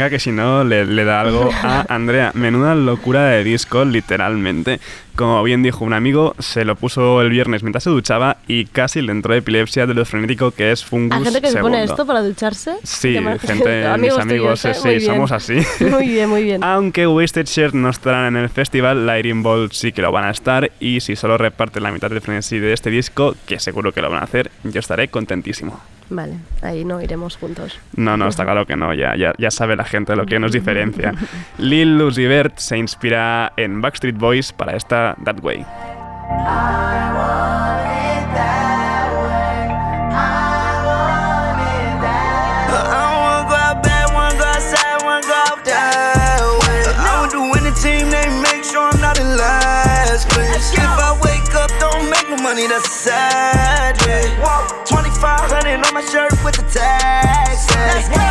Que 0.09 0.19
si 0.19 0.31
no 0.31 0.63
le, 0.63 0.85
le 0.85 1.03
da 1.03 1.21
algo 1.21 1.49
a 1.63 1.81
Andrea. 1.89 2.31
Menuda 2.33 2.75
locura 2.75 3.25
de 3.25 3.43
disco, 3.43 3.85
literalmente. 3.85 4.79
Como 5.17 5.41
bien 5.41 5.63
dijo 5.63 5.83
un 5.83 5.93
amigo, 5.93 6.35
se 6.37 6.63
lo 6.63 6.75
puso 6.75 7.21
el 7.21 7.31
viernes 7.31 7.63
mientras 7.63 7.83
se 7.83 7.89
duchaba 7.89 8.37
y 8.47 8.65
casi 8.65 9.01
le 9.01 9.11
entró 9.11 9.33
epilepsia 9.33 9.87
de 9.87 9.95
lo 9.95 10.05
frenético 10.05 10.51
que 10.51 10.71
es 10.71 10.85
Fungus 10.85 11.17
¿Hay 11.17 11.23
gente 11.23 11.41
que 11.41 11.49
se 11.49 11.59
pone 11.59 11.83
esto 11.83 12.05
para 12.05 12.21
ducharse? 12.21 12.75
Sí, 12.83 13.17
gente, 13.41 13.79
mis 13.79 13.87
Amigos 13.87 14.19
amigos, 14.19 14.61
tuyos, 14.61 14.85
¿eh? 14.85 14.95
eh, 14.95 14.99
sí, 14.99 15.05
somos 15.07 15.31
así. 15.31 15.55
Muy 15.89 16.07
bien, 16.07 16.29
muy 16.29 16.43
bien. 16.43 16.63
Aunque 16.63 17.07
Wasted 17.07 17.47
Shirt 17.47 17.73
no 17.73 17.89
estarán 17.89 18.35
en 18.35 18.43
el 18.43 18.49
festival, 18.49 19.07
Lightning 19.07 19.41
Bolt 19.41 19.73
sí 19.73 19.91
que 19.91 20.03
lo 20.03 20.11
van 20.11 20.25
a 20.25 20.29
estar 20.29 20.71
y 20.79 20.99
si 20.99 21.15
solo 21.15 21.37
reparten 21.39 21.81
la 21.81 21.91
mitad 21.91 22.11
del 22.11 22.21
frenesí 22.21 22.59
de 22.59 22.73
este 22.73 22.91
disco, 22.91 23.35
que 23.47 23.59
seguro 23.59 23.91
que 23.91 24.01
lo 24.03 24.11
van 24.11 24.19
a 24.19 24.23
hacer, 24.23 24.51
yo 24.63 24.79
estaré 24.79 25.07
contentísimo. 25.07 25.81
Vale, 26.09 26.37
ahí 26.61 26.85
no 26.85 27.01
iremos 27.01 27.35
juntos. 27.35 27.79
No, 27.95 28.15
no, 28.15 28.27
está 28.27 28.45
claro 28.45 28.65
que 28.65 28.75
no, 28.77 28.93
ya, 28.93 29.15
ya, 29.15 29.33
ya 29.37 29.51
sabe 29.51 29.75
la 29.75 29.83
gente 29.83 30.15
lo 30.15 30.25
que 30.25 30.39
nos 30.39 30.51
diferencia. 30.51 31.13
Lil 31.57 32.01
Uzi 32.01 32.25
Vert 32.25 32.57
se 32.57 32.77
inspira 32.77 33.51
en 33.57 33.81
Backstreet 33.81 34.17
Boys 34.17 34.53
para 34.53 34.75
esta 34.75 35.15
That 35.23 35.41
Way. 35.41 35.65
I 42.69 43.13
wanna 43.19 43.49
go 43.49 43.55
out 43.55 43.83
bad, 43.83 44.13
wanna 44.13 44.37
go 44.37 44.45
outside, 44.45 45.03
wanna 45.03 45.27
go 45.27 45.33
out 45.33 45.65
that 45.65 46.41
way. 46.63 46.83
I 46.97 47.21
would 47.21 47.31
do 47.31 47.43
anything 47.59 48.09
they 48.09 48.29
make 48.41 48.63
sure 48.63 48.89
I'm 48.89 49.01
not 49.01 49.19
in 49.19 49.37
last 49.37 50.29
place. 50.29 50.73
If 50.73 50.79
I 50.79 51.17
wake 51.23 51.55
up, 51.55 51.71
don't 51.79 52.09
make 52.09 52.29
no 52.29 52.37
money, 52.37 52.67
that's 52.67 52.89
sad 52.91 53.57
day. 53.57 53.66
2500 53.66 53.66
on 53.66 53.66
my 55.97 56.05
shirt 56.05 56.31
with 56.43 56.55
the 56.55 56.61
tax. 56.71 58.26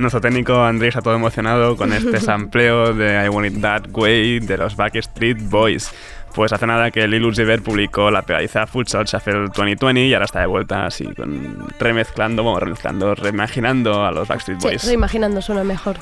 Nuestro 0.00 0.22
técnico 0.22 0.64
Andrés 0.64 0.88
está 0.88 1.02
todo 1.02 1.14
emocionado 1.14 1.76
con 1.76 1.92
este 1.92 2.20
sampleo 2.20 2.94
de 2.94 3.22
I 3.22 3.28
Want 3.28 3.48
It 3.48 3.60
That 3.60 3.82
Way 3.92 4.40
de 4.40 4.56
los 4.56 4.74
Backstreet 4.74 5.38
Boys. 5.50 5.92
Pues 6.34 6.54
hace 6.54 6.66
nada 6.66 6.90
que 6.90 7.06
Lil 7.06 7.26
Uzi 7.26 7.44
Vert 7.44 7.62
publicó 7.62 8.10
la 8.10 8.22
pegadiza 8.22 8.64
Shot 8.64 9.06
Shuffle 9.06 9.48
2020 9.54 10.06
y 10.06 10.14
ahora 10.14 10.24
está 10.24 10.40
de 10.40 10.46
vuelta 10.46 10.86
así 10.86 11.04
con 11.14 11.68
remezclando, 11.78 12.42
bueno, 12.42 12.60
remezclando, 12.60 13.14
reimaginando 13.14 14.02
a 14.02 14.10
los 14.10 14.26
Backstreet 14.26 14.62
Boys. 14.62 14.80
Sí, 14.80 14.94
imaginando 14.94 15.42
suena 15.42 15.64
mejor. 15.64 15.96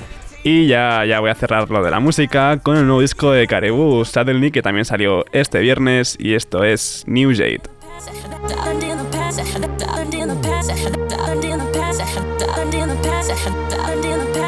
Y 0.45 0.69
ya, 0.69 1.05
ya 1.05 1.19
voy 1.19 1.31
a 1.31 1.35
cerrar 1.35 1.69
lo 1.69 1.83
de 1.83 1.91
la 1.91 1.99
música 1.99 2.57
con 2.63 2.77
el 2.77 2.87
nuevo 2.87 3.01
disco 3.01 3.33
de 3.33 3.49
Caribou 3.49 4.05
Suddenly 4.05 4.53
que 4.53 4.63
también 4.63 4.85
salió 4.85 5.25
este 5.33 5.59
viernes 5.59 6.17
y 6.21 6.35
esto 6.35 6.63
es 6.63 7.03
New 7.09 7.33
Jade. 7.33 7.78
Down 7.99 8.81
in 8.81 8.97
the 8.97 9.05
past, 9.11 9.41
I 9.41 9.43
had 9.43 9.77
down 9.77 10.15
in 10.15 10.29
the 10.29 10.37
past, 10.37 10.71
I 10.71 10.77
had 10.77 11.09
down 11.09 11.43
in 11.43 11.59
the 11.59 11.65
past, 11.73 12.01
I 12.01 12.05
had 12.05 12.39
down 12.39 12.73
in 12.73 12.89
the 12.89 12.95
past, 13.03 13.31
I 13.33 13.35
had 13.35 13.71
down 13.71 14.05
in 14.05 14.19
the 14.21 14.33
past. 14.33 14.39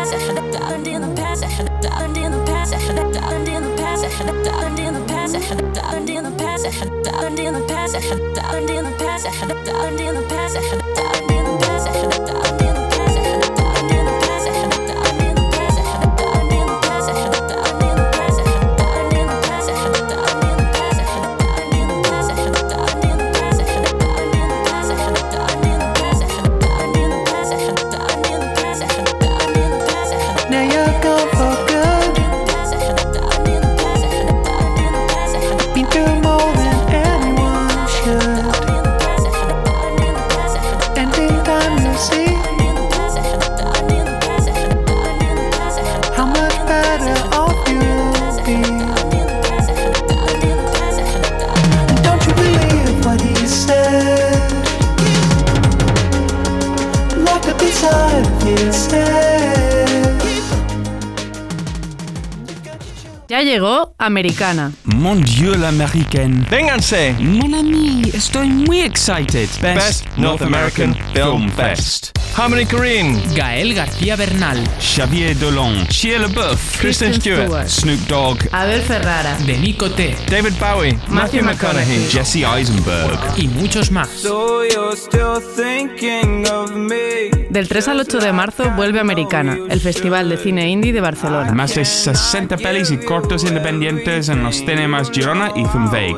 Americana. 64.20 64.70
Mon 64.84 65.16
Dieu, 65.16 65.54
l'américaine. 65.56 66.44
Vénganse. 66.50 67.14
Mon 67.18 67.54
ami, 67.54 68.02
estoy 68.12 68.48
muy 68.48 68.80
excited. 68.80 69.48
Best 69.62 69.76
Best 69.76 70.04
North 70.18 70.42
American 70.42 70.94
Film 71.14 71.48
Fest. 71.48 72.19
Harmony 72.40 72.64
Korine. 72.64 73.20
Gael 73.34 73.74
García 73.74 74.16
Bernal. 74.16 74.66
Xavier 74.80 75.38
Dolan. 75.38 75.86
Shia 75.88 76.20
LaBeouf. 76.20 76.80
Kristen 76.80 77.12
Stewart. 77.12 77.68
Snoop 77.68 78.00
Dogg. 78.08 78.38
Abel 78.52 78.80
Ferrara. 78.80 79.36
Denis 79.44 79.76
Coté. 79.76 80.16
David 80.26 80.54
Bowie. 80.58 80.98
Matthew 81.08 81.42
McConaughey. 81.42 82.08
Jesse 82.10 82.46
Eisenberg. 82.46 83.18
Y 83.36 83.46
muchos 83.46 83.90
más. 83.90 84.08
So 84.08 84.64
you're 84.64 84.96
still 84.96 85.42
thinking 85.54 86.48
of 86.48 86.70
me. 86.74 87.28
Del 87.50 87.68
3 87.68 87.88
al 87.88 88.00
8 88.00 88.18
de 88.20 88.32
marzo 88.32 88.70
vuelve 88.70 89.00
Americana, 89.00 89.58
el 89.68 89.80
Festival 89.80 90.30
de 90.30 90.38
Cine 90.38 90.70
Indie 90.70 90.94
de 90.94 91.00
Barcelona. 91.02 91.52
Más 91.52 91.74
de 91.74 91.84
60 91.84 92.56
pelis 92.56 92.90
y 92.90 92.96
cortos 92.96 93.44
independientes 93.44 94.30
en 94.30 94.42
los 94.44 94.56
cinemas 94.56 95.10
Girona 95.10 95.52
y 95.56 95.66
Zumweg. 95.66 96.16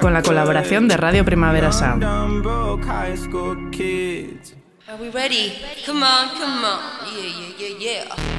Con 0.00 0.14
la 0.14 0.22
colaboración 0.22 0.88
de 0.88 0.96
Radio 0.96 1.26
Primavera 1.26 1.72
Sound. 1.72 2.06
We 5.08 5.14
ready? 5.14 5.52
Come 5.84 6.02
on, 6.02 6.28
come 6.36 6.64
on. 6.64 7.14
Yeah, 7.14 7.54
yeah, 7.58 7.68
yeah, 7.78 8.04
yeah. 8.06 8.37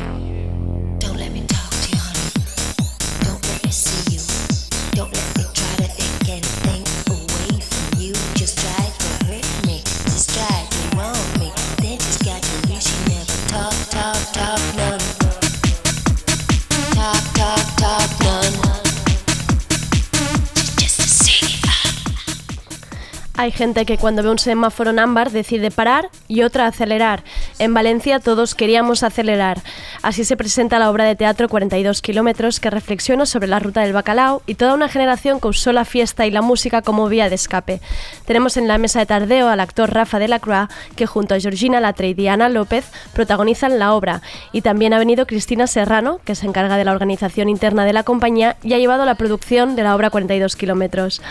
Hay 23.39 23.52
gente 23.52 23.86
que 23.86 23.97
cuando 23.97 24.21
ve 24.21 24.30
un 24.30 24.38
semáforo 24.38 24.89
en 24.89 24.99
ámbar 24.99 25.32
decide 25.32 25.71
parar 25.71 26.10
y 26.28 26.41
otra 26.41 26.65
acelerar. 26.65 27.23
En 27.58 27.73
Valencia 27.73 28.19
todos 28.19 28.54
queríamos 28.54 29.02
acelerar. 29.02 29.62
Así 30.02 30.25
se 30.25 30.36
presenta 30.36 30.78
la 30.78 30.91
obra 30.91 31.06
de 31.06 31.15
teatro 31.15 31.47
42 31.47 32.02
kilómetros 32.02 32.60
que 32.60 32.69
reflexiona 32.69 33.25
sobre 33.25 33.47
la 33.47 33.60
ruta 33.60 33.80
del 33.80 33.93
bacalao 33.93 34.41
y 34.45 34.56
toda 34.56 34.73
una 34.73 34.89
generación 34.89 35.39
que 35.39 35.47
usó 35.47 35.71
la 35.71 35.86
fiesta 35.86 36.28
y 36.28 36.32
la 36.32 36.41
música 36.41 36.82
como 36.82 37.08
vía 37.08 37.30
de 37.30 37.36
escape. 37.36 37.80
Tenemos 38.25 38.58
en 38.58 38.67
la 38.67 38.78
mesa 38.78 38.99
de 38.99 39.06
tardeo 39.06 39.47
al 39.47 39.62
actor 39.62 39.89
Rafa 39.89 40.19
de 40.19 40.28
la 40.28 40.39
Croix 40.39 40.67
que 40.97 41.06
junto 41.06 41.34
a 41.34 41.39
Georgina 41.39 41.80
Latre 41.80 42.10
y 42.10 42.13
Diana 42.15 42.49
López 42.49 42.91
protagonizan 43.13 43.80
la 43.80 43.93
obra. 43.93 44.21
Y 44.52 44.63
también 44.63 44.93
ha 44.93 44.99
venido 44.99 45.25
Cristina 45.25 45.65
Serrano, 45.65 46.19
que 46.25 46.36
se 46.36 46.45
encarga 46.45 46.75
de 46.75 46.84
la 46.84 46.91
organización 46.91 47.47
interna 47.47 47.86
de 47.86 47.93
la 47.93 48.04
compañía 48.04 48.58
y 48.63 48.73
ha 48.73 48.80
llevado 48.80 49.06
la 49.06 49.15
producción 49.15 49.78
de 49.78 49.84
la 49.84 49.95
obra 49.95 50.10
42 50.10 50.58
kilómetros. 50.58 51.21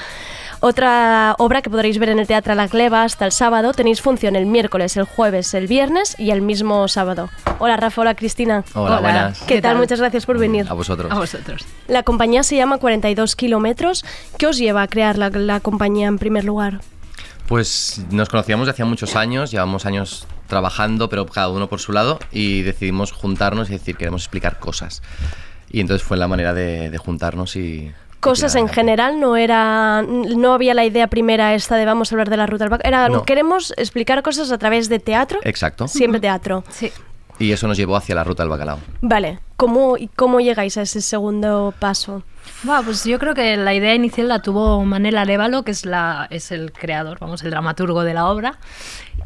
Otra 0.60 1.36
obra 1.38 1.62
que 1.62 1.70
podréis 1.70 1.98
ver 1.98 2.08
en 2.08 2.18
el 2.18 2.26
Teatro 2.26 2.52
La 2.56 2.66
Cleva 2.66 3.04
hasta 3.04 3.24
el 3.24 3.30
sábado. 3.30 3.72
Tenéis 3.72 4.02
función 4.02 4.34
el 4.34 4.46
miércoles, 4.46 4.96
el 4.96 5.04
jueves, 5.04 5.54
el 5.54 5.68
viernes 5.68 6.16
y 6.18 6.32
el 6.32 6.42
mismo 6.42 6.88
sábado. 6.88 7.30
Hola 7.60 7.76
Rafa, 7.76 8.00
hola 8.00 8.16
Cristina. 8.16 8.64
Hola, 8.74 8.98
buenas. 8.98 9.40
¿Qué, 9.42 9.62
tal? 9.62 9.78
Muchas 9.78 10.00
gracias 10.00 10.26
por 10.26 10.36
venir. 10.36 10.66
A 10.68 10.72
vosotros. 10.72 11.12
A 11.12 11.14
vosotros. 11.14 11.64
La 11.86 12.02
compañía 12.02 12.42
se 12.42 12.56
llama 12.56 12.78
42 12.78 13.36
kilómetros. 13.36 14.04
¿Qué 14.36 14.48
os 14.48 14.58
lleva 14.58 14.82
a 14.82 14.88
crear 14.88 15.16
la, 15.16 15.30
la 15.30 15.60
compañía 15.60 16.08
en 16.08 16.18
primer 16.18 16.44
lugar? 16.44 16.80
Pues 17.46 18.02
nos 18.10 18.28
conocíamos 18.28 18.66
de 18.66 18.72
hacía 18.72 18.84
muchos 18.84 19.14
años, 19.14 19.52
llevamos 19.52 19.86
años 19.86 20.26
trabajando, 20.48 21.08
pero 21.08 21.24
cada 21.26 21.50
uno 21.50 21.68
por 21.68 21.78
su 21.78 21.92
lado, 21.92 22.18
y 22.32 22.62
decidimos 22.62 23.12
juntarnos 23.12 23.70
y 23.70 23.74
decir, 23.74 23.96
queremos 23.96 24.22
explicar 24.22 24.58
cosas. 24.58 25.02
Y 25.70 25.80
entonces 25.80 26.06
fue 26.06 26.16
la 26.16 26.26
manera 26.26 26.52
de, 26.52 26.90
de 26.90 26.98
juntarnos 26.98 27.54
y... 27.54 27.92
Cosas 28.20 28.54
en 28.56 28.68
general, 28.68 29.20
no 29.20 29.36
era, 29.36 30.02
no 30.02 30.52
había 30.54 30.74
la 30.74 30.84
idea 30.84 31.06
primera 31.06 31.54
esta 31.54 31.76
de 31.76 31.84
vamos 31.84 32.10
a 32.10 32.14
hablar 32.14 32.28
de 32.30 32.36
la 32.36 32.46
ruta 32.46 32.64
del 32.64 32.70
bacalao. 32.70 32.88
Era, 33.06 33.08
No. 33.08 33.24
queremos 33.24 33.72
explicar 33.76 34.22
cosas 34.22 34.50
a 34.50 34.58
través 34.58 34.88
de 34.88 34.98
teatro. 34.98 35.38
Exacto. 35.44 35.86
Siempre 35.86 36.20
teatro. 36.20 36.64
Sí. 36.68 36.90
Y 37.38 37.52
eso 37.52 37.68
nos 37.68 37.76
llevó 37.76 37.94
hacia 37.94 38.16
la 38.16 38.24
ruta 38.24 38.42
del 38.42 38.50
bacalao. 38.50 38.80
Vale, 39.00 39.38
¿cómo, 39.56 39.94
¿cómo 40.16 40.40
llegáis 40.40 40.76
a 40.76 40.82
ese 40.82 41.00
segundo 41.00 41.72
paso? 41.78 42.24
Buah, 42.64 42.82
pues 42.82 43.04
yo 43.04 43.20
creo 43.20 43.34
que 43.34 43.56
la 43.56 43.72
idea 43.74 43.94
inicial 43.94 44.26
la 44.26 44.42
tuvo 44.42 44.84
Manel 44.84 45.16
Arevalo, 45.16 45.62
que 45.62 45.70
es, 45.70 45.86
la, 45.86 46.26
es 46.30 46.50
el 46.50 46.72
creador, 46.72 47.18
vamos, 47.20 47.44
el 47.44 47.50
dramaturgo 47.50 48.02
de 48.02 48.14
la 48.14 48.26
obra. 48.28 48.58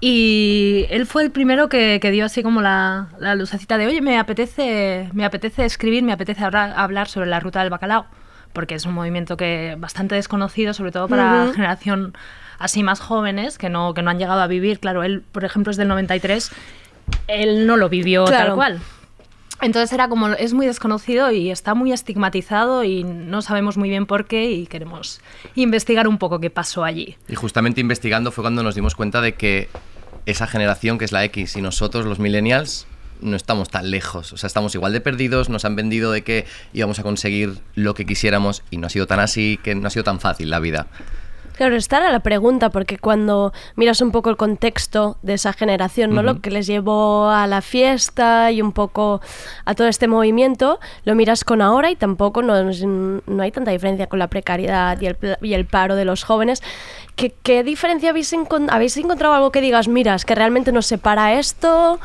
Y 0.00 0.84
él 0.90 1.06
fue 1.06 1.22
el 1.22 1.30
primero 1.30 1.68
que, 1.70 1.98
que 2.02 2.10
dio 2.10 2.26
así 2.26 2.42
como 2.42 2.60
la, 2.60 3.08
la 3.18 3.34
lucecita 3.34 3.78
de, 3.78 3.86
oye, 3.86 4.02
me 4.02 4.18
apetece, 4.18 5.08
me 5.14 5.24
apetece 5.24 5.64
escribir, 5.64 6.02
me 6.02 6.12
apetece 6.12 6.44
hablar, 6.44 6.74
hablar 6.76 7.08
sobre 7.08 7.28
la 7.28 7.40
ruta 7.40 7.60
del 7.60 7.70
bacalao, 7.70 8.04
porque 8.52 8.74
es 8.74 8.84
un 8.86 8.94
movimiento 8.94 9.36
que 9.36 9.76
bastante 9.78 10.14
desconocido, 10.14 10.74
sobre 10.74 10.92
todo 10.92 11.08
para 11.08 11.46
la 11.46 11.52
generación 11.52 12.14
así 12.58 12.82
más 12.82 13.00
jóvenes, 13.00 13.58
que 13.58 13.68
no, 13.68 13.94
que 13.94 14.02
no 14.02 14.10
han 14.10 14.18
llegado 14.18 14.40
a 14.40 14.46
vivir. 14.46 14.78
Claro, 14.78 15.02
él, 15.02 15.22
por 15.32 15.44
ejemplo, 15.44 15.70
es 15.70 15.76
del 15.76 15.88
93, 15.88 16.50
él 17.28 17.66
no 17.66 17.76
lo 17.76 17.88
vivió 17.88 18.24
Claro. 18.24 18.46
tal 18.46 18.54
cual. 18.54 18.80
Entonces 19.60 19.92
era 19.92 20.08
como, 20.08 20.28
es 20.28 20.54
muy 20.54 20.66
desconocido 20.66 21.30
y 21.30 21.50
está 21.50 21.74
muy 21.74 21.92
estigmatizado 21.92 22.82
y 22.82 23.04
no 23.04 23.42
sabemos 23.42 23.76
muy 23.76 23.88
bien 23.88 24.06
por 24.06 24.26
qué 24.26 24.50
y 24.50 24.66
queremos 24.66 25.20
investigar 25.54 26.08
un 26.08 26.18
poco 26.18 26.40
qué 26.40 26.50
pasó 26.50 26.82
allí. 26.82 27.16
Y 27.28 27.36
justamente 27.36 27.80
investigando 27.80 28.32
fue 28.32 28.42
cuando 28.42 28.64
nos 28.64 28.74
dimos 28.74 28.96
cuenta 28.96 29.20
de 29.20 29.34
que 29.34 29.68
esa 30.26 30.48
generación 30.48 30.98
que 30.98 31.04
es 31.04 31.12
la 31.12 31.24
X 31.24 31.56
y 31.56 31.62
nosotros, 31.62 32.06
los 32.06 32.18
millennials, 32.18 32.88
no 33.22 33.36
estamos 33.36 33.70
tan 33.70 33.90
lejos. 33.90 34.32
O 34.32 34.36
sea, 34.36 34.46
estamos 34.46 34.74
igual 34.74 34.92
de 34.92 35.00
perdidos, 35.00 35.48
nos 35.48 35.64
han 35.64 35.76
vendido 35.76 36.12
de 36.12 36.22
que 36.22 36.46
íbamos 36.72 36.98
a 36.98 37.02
conseguir 37.02 37.58
lo 37.74 37.94
que 37.94 38.04
quisiéramos 38.04 38.62
y 38.70 38.76
no 38.76 38.86
ha 38.86 38.90
sido 38.90 39.06
tan 39.06 39.20
así, 39.20 39.58
que 39.62 39.74
no 39.74 39.86
ha 39.86 39.90
sido 39.90 40.04
tan 40.04 40.20
fácil 40.20 40.50
la 40.50 40.58
vida. 40.58 40.86
Claro, 41.54 41.76
esta 41.76 41.98
era 41.98 42.10
la 42.10 42.20
pregunta, 42.20 42.70
porque 42.70 42.96
cuando 42.96 43.52
miras 43.76 44.00
un 44.00 44.10
poco 44.10 44.30
el 44.30 44.38
contexto 44.38 45.18
de 45.20 45.34
esa 45.34 45.52
generación, 45.52 46.14
¿no? 46.14 46.22
Lo 46.22 46.40
que 46.40 46.50
les 46.50 46.66
llevó 46.66 47.28
a 47.28 47.46
la 47.46 47.60
fiesta 47.60 48.50
y 48.50 48.62
un 48.62 48.72
poco 48.72 49.20
a 49.66 49.74
todo 49.74 49.86
este 49.86 50.08
movimiento, 50.08 50.80
lo 51.04 51.14
miras 51.14 51.44
con 51.44 51.60
ahora 51.60 51.90
y 51.90 51.96
tampoco 51.96 52.40
no, 52.40 52.54
no 52.64 53.42
hay 53.42 53.52
tanta 53.52 53.70
diferencia 53.70 54.06
con 54.06 54.18
la 54.18 54.28
precariedad 54.28 54.98
y 54.98 55.06
el, 55.06 55.18
y 55.42 55.52
el 55.52 55.66
paro 55.66 55.94
de 55.94 56.06
los 56.06 56.24
jóvenes. 56.24 56.62
¿Qué, 57.16 57.34
qué 57.42 57.62
diferencia 57.62 58.10
habéis, 58.10 58.32
encon- 58.32 58.70
habéis 58.70 58.96
encontrado 58.96 59.34
algo 59.34 59.52
que 59.52 59.60
digas, 59.60 59.88
mira, 59.88 60.14
es 60.14 60.24
que 60.24 60.34
realmente 60.34 60.72
nos 60.72 60.86
separa 60.86 61.34
esto? 61.34 62.00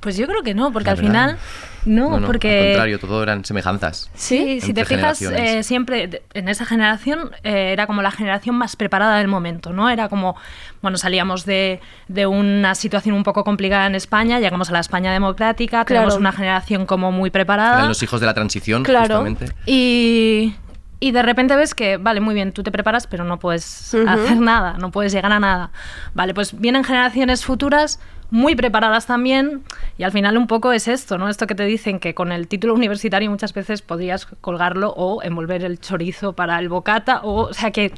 Pues 0.00 0.16
yo 0.16 0.26
creo 0.26 0.42
que 0.42 0.54
no, 0.54 0.72
porque 0.72 0.86
La 0.86 0.92
al 0.92 0.96
verdad. 0.96 1.10
final... 1.10 1.38
No, 1.84 2.10
No, 2.10 2.20
no, 2.20 2.26
porque... 2.26 2.58
Al 2.60 2.66
contrario, 2.66 2.98
todo 2.98 3.22
eran 3.22 3.44
semejanzas. 3.44 4.10
Sí, 4.14 4.60
si 4.60 4.74
te 4.74 4.84
fijas, 4.84 5.22
eh, 5.22 5.62
siempre 5.62 6.22
en 6.34 6.48
esa 6.48 6.66
generación 6.66 7.30
eh, 7.44 7.70
era 7.72 7.86
como 7.86 8.02
la 8.02 8.10
generación 8.10 8.56
más 8.56 8.76
preparada 8.76 9.16
del 9.18 9.28
momento, 9.28 9.72
¿no? 9.72 9.88
Era 9.88 10.08
como, 10.10 10.36
bueno, 10.82 10.98
salíamos 10.98 11.46
de, 11.46 11.80
de 12.08 12.26
una 12.26 12.74
situación 12.74 13.14
un 13.14 13.22
poco 13.22 13.42
complicada 13.42 13.86
en 13.86 13.94
España, 13.94 14.38
llegamos 14.38 14.68
a 14.68 14.72
la 14.72 14.80
España 14.80 15.12
democrática, 15.12 15.84
tenemos 15.86 16.16
una 16.16 16.32
generación 16.32 16.84
como 16.84 17.10
muy 17.10 17.30
preparada. 17.30 17.76
Eran 17.76 17.88
los 17.88 18.02
hijos 18.02 18.20
de 18.20 18.26
la 18.26 18.34
transición, 18.34 18.82
Claro. 18.82 19.20
justamente. 19.22 19.46
Y, 19.64 20.54
y 21.00 21.12
de 21.12 21.22
repente 21.22 21.56
ves 21.56 21.74
que, 21.74 21.96
vale, 21.96 22.20
muy 22.20 22.34
bien, 22.34 22.52
tú 22.52 22.62
te 22.64 22.72
preparas, 22.72 23.06
pero 23.06 23.24
no 23.24 23.38
puedes 23.38 23.94
hacer 23.94 24.36
nada, 24.40 24.74
no 24.78 24.90
puedes 24.90 25.12
llegar 25.12 25.32
a 25.32 25.38
nada. 25.40 25.70
Vale, 26.12 26.34
pues 26.34 26.58
vienen 26.58 26.84
generaciones 26.84 27.44
futuras 27.46 27.98
muy 28.30 28.54
preparadas 28.54 29.06
también 29.06 29.62
y 29.96 30.02
al 30.02 30.12
final 30.12 30.36
un 30.36 30.46
poco 30.46 30.72
es 30.72 30.88
esto, 30.88 31.18
¿no? 31.18 31.28
Esto 31.28 31.46
que 31.46 31.54
te 31.54 31.64
dicen 31.64 31.98
que 31.98 32.14
con 32.14 32.30
el 32.32 32.46
título 32.46 32.74
universitario 32.74 33.30
muchas 33.30 33.54
veces 33.54 33.82
podrías 33.82 34.26
colgarlo 34.40 34.90
o 34.90 35.22
envolver 35.22 35.64
el 35.64 35.80
chorizo 35.80 36.34
para 36.34 36.58
el 36.58 36.68
bocata, 36.68 37.20
o, 37.22 37.48
o 37.48 37.52
sea 37.54 37.70
que 37.70 37.92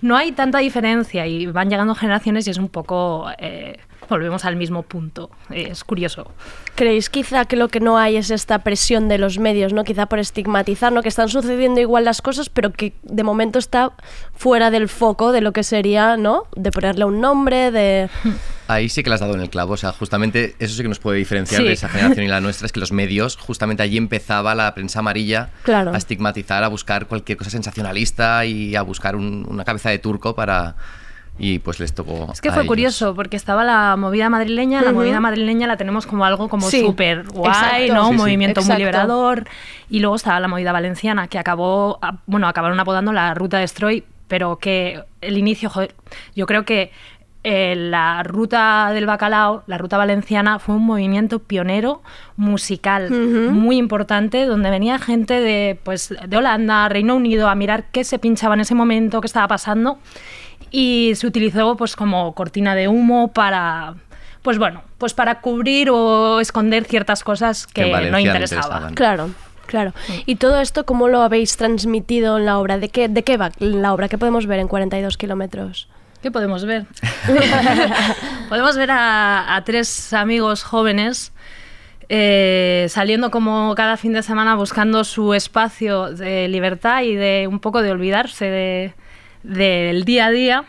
no 0.00 0.16
hay 0.16 0.32
tanta 0.32 0.58
diferencia 0.58 1.26
y 1.26 1.46
van 1.46 1.68
llegando 1.70 1.94
generaciones 1.94 2.46
y 2.46 2.50
es 2.50 2.58
un 2.58 2.68
poco... 2.68 3.28
eh, 3.38 3.78
volvemos 4.08 4.44
al 4.44 4.56
mismo 4.56 4.82
punto. 4.82 5.30
Es 5.50 5.84
curioso. 5.84 6.30
¿Creéis 6.74 7.08
quizá 7.10 7.44
que 7.44 7.56
lo 7.56 7.68
que 7.68 7.80
no 7.80 7.98
hay 7.98 8.16
es 8.16 8.30
esta 8.30 8.60
presión 8.60 9.08
de 9.08 9.18
los 9.18 9.38
medios, 9.38 9.72
¿no? 9.72 9.84
Quizá 9.84 10.06
por 10.06 10.18
estigmatizar, 10.18 10.92
¿no? 10.92 11.02
Que 11.02 11.08
están 11.08 11.28
sucediendo 11.28 11.80
igual 11.80 12.04
las 12.04 12.20
cosas, 12.22 12.48
pero 12.48 12.72
que 12.72 12.94
de 13.02 13.22
momento 13.22 13.58
está 13.58 13.92
fuera 14.34 14.70
del 14.70 14.88
foco 14.88 15.32
de 15.32 15.40
lo 15.40 15.52
que 15.52 15.62
sería, 15.62 16.16
¿no? 16.16 16.44
De 16.56 16.70
ponerle 16.70 17.04
un 17.04 17.20
nombre, 17.20 17.70
de... 17.70 18.08
Ahí 18.66 18.88
sí 18.88 19.02
que 19.02 19.10
le 19.10 19.14
has 19.14 19.20
dado 19.20 19.34
en 19.34 19.40
el 19.40 19.50
clavo. 19.50 19.74
O 19.74 19.76
sea, 19.76 19.92
justamente 19.92 20.56
eso 20.58 20.74
sí 20.74 20.82
que 20.82 20.88
nos 20.88 20.98
puede 20.98 21.18
diferenciar 21.18 21.60
Sí. 21.60 21.66
de 21.68 21.74
esa 21.74 21.88
generación 21.88 22.24
y 22.24 22.28
la 22.28 22.40
nuestra, 22.40 22.66
es 22.66 22.72
que 22.72 22.80
los 22.80 22.92
medios, 22.92 23.36
justamente 23.36 23.82
allí 23.82 23.96
empezaba 23.98 24.54
la 24.54 24.74
prensa 24.74 25.00
amarilla 25.00 25.50
Claro. 25.64 25.92
a 25.92 25.96
estigmatizar, 25.98 26.64
a 26.64 26.68
buscar 26.68 27.06
cualquier 27.06 27.36
cosa 27.38 27.50
sensacionalista 27.50 28.44
y 28.46 28.74
a 28.74 28.82
buscar 28.82 29.16
un- 29.16 29.46
una 29.48 29.64
cabeza 29.64 29.90
de 29.90 29.98
turco 29.98 30.34
para... 30.34 30.76
Y 31.36 31.58
pues 31.58 31.80
les 31.80 31.92
tocó 31.92 32.28
Es 32.32 32.40
que 32.40 32.48
a 32.48 32.52
fue 32.52 32.62
ellos. 32.62 32.68
curioso, 32.68 33.14
porque 33.16 33.36
estaba 33.36 33.64
la 33.64 33.96
movida 33.96 34.28
madrileña, 34.30 34.82
la 34.82 34.92
movida 34.92 35.18
madrileña 35.18 35.66
la 35.66 35.76
tenemos 35.76 36.06
como 36.06 36.24
algo 36.24 36.48
como 36.48 36.70
Sí, 36.70 36.80
súper 36.82 37.24
guay, 37.24 37.86
exacto. 37.88 37.94
¿no? 37.94 38.02
Sí, 38.04 38.10
Un 38.10 38.16
sí. 38.16 38.22
movimiento 38.22 38.60
Exacto. 38.60 38.74
muy 38.74 38.78
liberador. 38.86 39.44
Y 39.90 39.98
luego 40.00 40.14
estaba 40.16 40.38
la 40.38 40.46
movida 40.48 40.70
valenciana, 40.70 41.26
que 41.26 41.38
acabó, 41.40 41.98
bueno, 42.26 42.46
acabaron 42.46 42.78
apodando 42.78 43.12
la 43.12 43.34
Ruta 43.34 43.58
Destroy, 43.58 44.04
pero 44.28 44.58
que 44.58 45.02
el 45.20 45.36
inicio, 45.36 45.70
joder, 45.70 45.94
yo 46.36 46.46
creo 46.46 46.64
que 46.64 46.92
eh, 47.46 47.74
la 47.76 48.22
ruta 48.22 48.90
del 48.94 49.04
bacalao, 49.04 49.64
la 49.66 49.76
ruta 49.76 49.98
valenciana, 49.98 50.58
fue 50.60 50.76
un 50.76 50.86
movimiento 50.86 51.40
pionero 51.40 52.00
musical 52.36 53.10
muy 53.10 53.76
importante, 53.76 54.46
donde 54.46 54.70
venía 54.70 54.98
gente 54.98 55.40
de, 55.40 55.78
pues, 55.84 56.14
de 56.26 56.36
Holanda, 56.36 56.88
Reino 56.88 57.16
Unido, 57.16 57.48
a 57.48 57.54
mirar 57.54 57.90
qué 57.90 58.02
se 58.04 58.18
pinchaba 58.18 58.54
en 58.54 58.60
ese 58.60 58.74
momento, 58.74 59.20
qué 59.20 59.26
estaba 59.26 59.48
pasando 59.48 59.98
y 60.76 61.12
se 61.14 61.26
utilizó 61.28 61.76
pues 61.76 61.94
como 61.94 62.34
cortina 62.34 62.74
de 62.74 62.88
humo 62.88 63.28
para 63.28 63.94
pues 64.42 64.58
bueno 64.58 64.82
pues 64.98 65.14
para 65.14 65.40
cubrir 65.40 65.88
o 65.90 66.40
esconder 66.40 66.84
ciertas 66.84 67.22
cosas 67.22 67.68
Que 67.68 67.82
no 67.82 68.00
no 68.10 68.18
interesaban 68.18 68.24
interesaban. 68.24 68.94
Claro, 68.94 69.30
claro. 69.66 69.92
¿Y 70.26 70.34
todo 70.34 70.58
esto 70.60 70.84
cómo 70.84 71.06
lo 71.06 71.22
habéis 71.22 71.56
transmitido 71.56 72.38
en 72.38 72.46
la 72.46 72.58
obra? 72.58 72.78
¿De 72.78 72.88
qué, 72.88 73.08
de 73.08 73.22
qué 73.22 73.36
va 73.36 73.52
la 73.60 73.94
obra? 73.94 74.08
¿Qué 74.08 74.18
podemos 74.18 74.46
ver 74.46 74.58
en 74.58 74.66
42 74.66 75.16
kilómetros? 75.16 75.88
¿Qué 76.22 76.32
podemos 76.32 76.64
ver? 76.64 76.86
podemos 78.48 78.76
ver 78.76 78.90
a, 78.90 79.54
a 79.54 79.62
tres 79.64 80.12
amigos 80.12 80.64
jóvenes 80.64 81.32
eh, 82.08 82.86
saliendo 82.90 83.30
como 83.30 83.74
cada 83.76 83.96
fin 83.96 84.12
de 84.12 84.22
semana 84.22 84.56
buscando 84.56 85.04
su 85.04 85.34
espacio 85.34 86.10
de 86.12 86.48
libertad 86.48 87.02
y 87.02 87.14
de 87.14 87.46
un 87.48 87.60
poco 87.60 87.80
de 87.80 87.92
olvidarse 87.92 88.46
de- 88.46 88.94
del 89.44 90.04
día 90.04 90.26
a 90.26 90.30
día. 90.30 90.64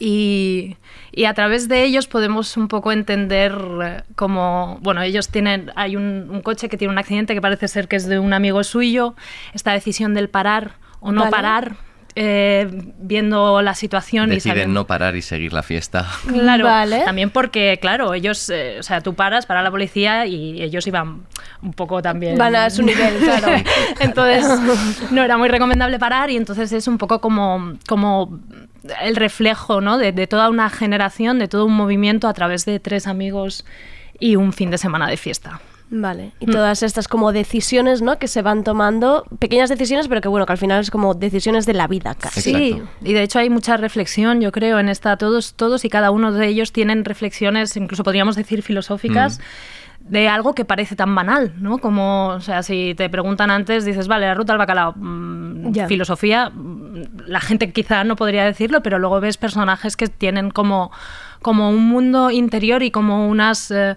Y, 0.00 0.76
y 1.12 1.26
a 1.26 1.34
través 1.34 1.68
de 1.68 1.84
ellos 1.84 2.08
podemos 2.08 2.56
un 2.56 2.66
poco 2.66 2.90
entender 2.90 3.56
eh, 3.84 4.02
cómo, 4.16 4.78
bueno, 4.82 5.00
ellos 5.02 5.28
tienen, 5.28 5.70
hay 5.76 5.94
un, 5.94 6.26
un 6.28 6.42
coche 6.42 6.68
que 6.68 6.76
tiene 6.76 6.90
un 6.90 6.98
accidente 6.98 7.34
que 7.34 7.40
parece 7.40 7.68
ser 7.68 7.86
que 7.86 7.94
es 7.94 8.08
de 8.08 8.18
un 8.18 8.32
amigo 8.32 8.64
suyo, 8.64 9.14
esta 9.54 9.72
decisión 9.72 10.12
del 10.12 10.28
parar 10.28 10.72
o 10.98 11.12
no 11.12 11.20
Vale. 11.20 11.30
parar, 11.30 11.76
eh, 12.18 12.66
viendo 12.98 13.60
la 13.60 13.74
situación 13.74 14.32
y 14.32 14.36
Deciden 14.36 14.54
sabiendo... 14.54 14.80
no 14.80 14.86
parar 14.86 15.16
y 15.16 15.22
seguir 15.22 15.52
la 15.52 15.62
fiesta. 15.62 16.08
Claro, 16.26 16.64
Vale. 16.64 17.02
también 17.04 17.28
porque, 17.28 17.78
claro, 17.80 18.14
ellos, 18.14 18.48
eh, 18.48 18.76
o 18.80 18.82
sea, 18.82 19.02
tú 19.02 19.14
paras, 19.14 19.44
para 19.44 19.62
la 19.62 19.70
policía 19.70 20.24
y 20.24 20.62
ellos 20.62 20.86
iban 20.86 21.26
un 21.62 21.72
poco 21.74 22.00
también... 22.00 22.38
Van 22.38 22.56
a 22.56 22.70
su 22.70 22.82
nivel, 22.82 23.16
claro. 23.22 23.48
entonces, 24.00 24.46
no 25.10 25.22
era 25.22 25.36
muy 25.36 25.48
recomendable 25.48 25.98
parar 25.98 26.30
y 26.30 26.36
entonces 26.36 26.72
es 26.72 26.88
un 26.88 26.96
poco 26.96 27.20
como, 27.20 27.74
como 27.86 28.40
el 29.02 29.16
reflejo, 29.16 29.82
¿no? 29.82 29.98
De, 29.98 30.12
de 30.12 30.26
toda 30.26 30.48
una 30.48 30.70
generación, 30.70 31.38
de 31.38 31.48
todo 31.48 31.66
un 31.66 31.74
movimiento 31.74 32.28
a 32.28 32.32
través 32.32 32.64
de 32.64 32.80
tres 32.80 33.06
amigos 33.06 33.66
y 34.18 34.36
un 34.36 34.54
fin 34.54 34.70
de 34.70 34.78
semana 34.78 35.06
de 35.08 35.18
fiesta. 35.18 35.60
Vale. 35.88 36.32
Y 36.40 36.46
Mm. 36.46 36.50
todas 36.50 36.82
estas 36.82 37.06
como 37.06 37.32
decisiones, 37.32 38.02
¿no? 38.02 38.18
Que 38.18 38.26
se 38.26 38.42
van 38.42 38.64
tomando, 38.64 39.24
pequeñas 39.38 39.68
decisiones, 39.68 40.08
pero 40.08 40.20
que 40.20 40.28
bueno, 40.28 40.44
que 40.44 40.52
al 40.52 40.58
final 40.58 40.80
es 40.80 40.90
como 40.90 41.14
decisiones 41.14 41.64
de 41.64 41.74
la 41.74 41.86
vida 41.86 42.14
casi. 42.16 42.40
Sí, 42.40 42.82
y 43.02 43.12
de 43.12 43.22
hecho 43.22 43.38
hay 43.38 43.50
mucha 43.50 43.76
reflexión, 43.76 44.40
yo 44.40 44.50
creo, 44.50 44.78
en 44.80 44.88
esta. 44.88 45.16
Todos, 45.16 45.54
todos 45.54 45.84
y 45.84 45.88
cada 45.88 46.10
uno 46.10 46.32
de 46.32 46.48
ellos 46.48 46.72
tienen 46.72 47.04
reflexiones, 47.04 47.76
incluso 47.76 48.02
podríamos 48.02 48.34
decir 48.34 48.62
filosóficas, 48.62 49.40
de 50.00 50.28
algo 50.28 50.54
que 50.54 50.64
parece 50.64 50.94
tan 50.94 51.14
banal, 51.14 51.52
¿no? 51.58 51.78
Como, 51.78 52.28
o 52.28 52.40
sea, 52.40 52.62
si 52.62 52.94
te 52.96 53.08
preguntan 53.08 53.50
antes, 53.50 53.84
dices, 53.84 54.06
vale, 54.08 54.26
la 54.26 54.34
ruta 54.34 54.52
al 54.52 54.58
bacalao, 54.58 54.92
mm, 54.96 55.72
Ya. 55.72 55.88
filosofía, 55.88 56.50
mm, 56.50 57.26
la 57.26 57.40
gente 57.40 57.72
quizá 57.72 58.04
no 58.04 58.14
podría 58.14 58.44
decirlo, 58.44 58.82
pero 58.82 58.98
luego 59.00 59.20
ves 59.20 59.36
personajes 59.36 59.96
que 59.96 60.06
tienen 60.08 60.50
como, 60.50 60.92
como 61.42 61.70
un 61.70 61.88
mundo 61.88 62.30
interior 62.30 62.82
y 62.84 62.90
como 62.92 63.26
unas, 63.28 63.70
eh, 63.72 63.96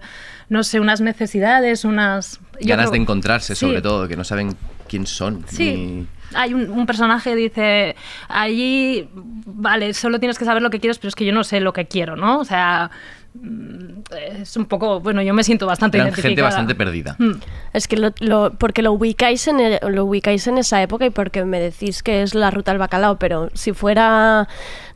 no 0.50 0.62
sé, 0.64 0.78
unas 0.80 1.00
necesidades, 1.00 1.86
unas... 1.86 2.38
Ganas 2.60 2.84
creo- 2.86 2.90
de 2.92 2.98
encontrarse, 2.98 3.54
Sí. 3.54 3.64
sobre 3.66 3.80
todo, 3.80 4.06
que 4.06 4.16
no 4.16 4.24
saben 4.24 4.54
quién 4.86 5.06
son. 5.06 5.42
Sí. 5.48 5.74
ni- 5.74 6.06
Hay 6.34 6.52
un, 6.54 6.68
un 6.70 6.84
personaje 6.86 7.30
que 7.30 7.36
dice, 7.36 7.96
allí, 8.28 9.08
vale, 9.14 9.94
solo 9.94 10.18
tienes 10.20 10.38
que 10.38 10.44
saber 10.44 10.62
lo 10.62 10.68
que 10.70 10.78
quieres, 10.78 10.98
pero 10.98 11.08
es 11.08 11.14
que 11.14 11.24
yo 11.24 11.32
no 11.32 11.42
sé 11.42 11.58
lo 11.60 11.72
que 11.72 11.86
quiero, 11.86 12.14
¿no? 12.16 12.38
O 12.38 12.44
sea, 12.44 12.90
mm, 13.34 14.00
es 14.40 14.56
un 14.56 14.66
poco, 14.66 15.00
bueno, 15.00 15.22
yo 15.22 15.32
me 15.34 15.42
siento 15.42 15.66
bastante 15.66 15.96
Eran 15.98 16.08
identificada. 16.08 16.30
gente 16.30 16.42
bastante 16.42 16.74
perdida. 16.74 17.16
Mm. 17.18 17.32
Es 17.72 17.88
que 17.88 17.96
lo, 17.96 18.12
lo- 18.20 18.52
porque 18.58 18.82
lo 18.82 18.92
ubicáis 18.92 19.48
en 19.48 19.58
el- 19.60 19.78
lo 19.88 20.04
ubicáis 20.04 20.46
en 20.46 20.58
esa 20.58 20.80
época 20.82 21.06
y 21.06 21.10
porque 21.10 21.44
me 21.44 21.58
decís 21.60 22.02
que 22.02 22.22
es 22.22 22.34
la 22.34 22.50
ruta 22.50 22.70
al 22.72 22.78
bacalao, 22.78 23.18
pero 23.18 23.48
si 23.54 23.72
fuera 23.72 24.46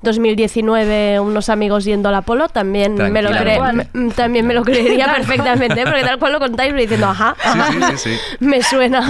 2019 0.05 1.19
unos 1.21 1.49
amigos 1.49 1.85
yendo 1.85 2.09
al 2.09 2.15
Apolo 2.15 2.49
también 2.49 2.95
me 2.95 3.23
lo 3.23 3.31
cre- 3.31 3.89
me- 3.93 4.11
también 4.13 4.47
me 4.47 4.55
lo 4.55 4.63
creería 4.63 5.13
perfectamente, 5.17 5.83
porque 5.85 6.03
tal 6.03 6.19
cual 6.19 6.33
lo 6.35 6.39
contáis 6.39 6.73
me 6.73 6.83
diciendo, 6.83 7.07
ajá, 7.09 7.35
ajá, 7.43 7.73
Sí, 7.73 7.79
sí, 7.81 7.97
sí, 7.97 8.17
sí. 8.39 8.45
me 8.45 8.63
suena, 8.63 9.03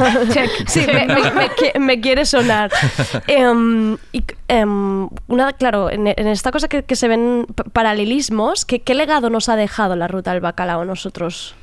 sí, 0.66 0.80
me, 0.86 1.06
me- 1.06 1.30
me 1.32 1.48
qui- 1.50 1.78
me 1.78 2.00
quiere 2.00 2.24
sonar. 2.24 2.70
Em, 3.26 3.96
y, 4.12 4.24
em, 4.48 5.08
una, 5.28 5.52
claro, 5.52 5.90
en, 5.90 6.06
en 6.06 6.28
esta 6.28 6.50
cosa 6.52 6.68
que, 6.68 6.82
que 6.84 6.96
se 6.96 7.08
ven 7.08 7.46
paralelismos, 7.72 8.64
¿qué, 8.64 8.80
¿qué 8.80 8.94
legado 8.94 9.28
nos 9.30 9.48
ha 9.48 9.56
dejado 9.56 9.96
la 9.96 10.08
ruta 10.08 10.30
al 10.30 10.40
bacalao 10.40 10.82
a 10.82 10.84
nosotros? 10.84 11.54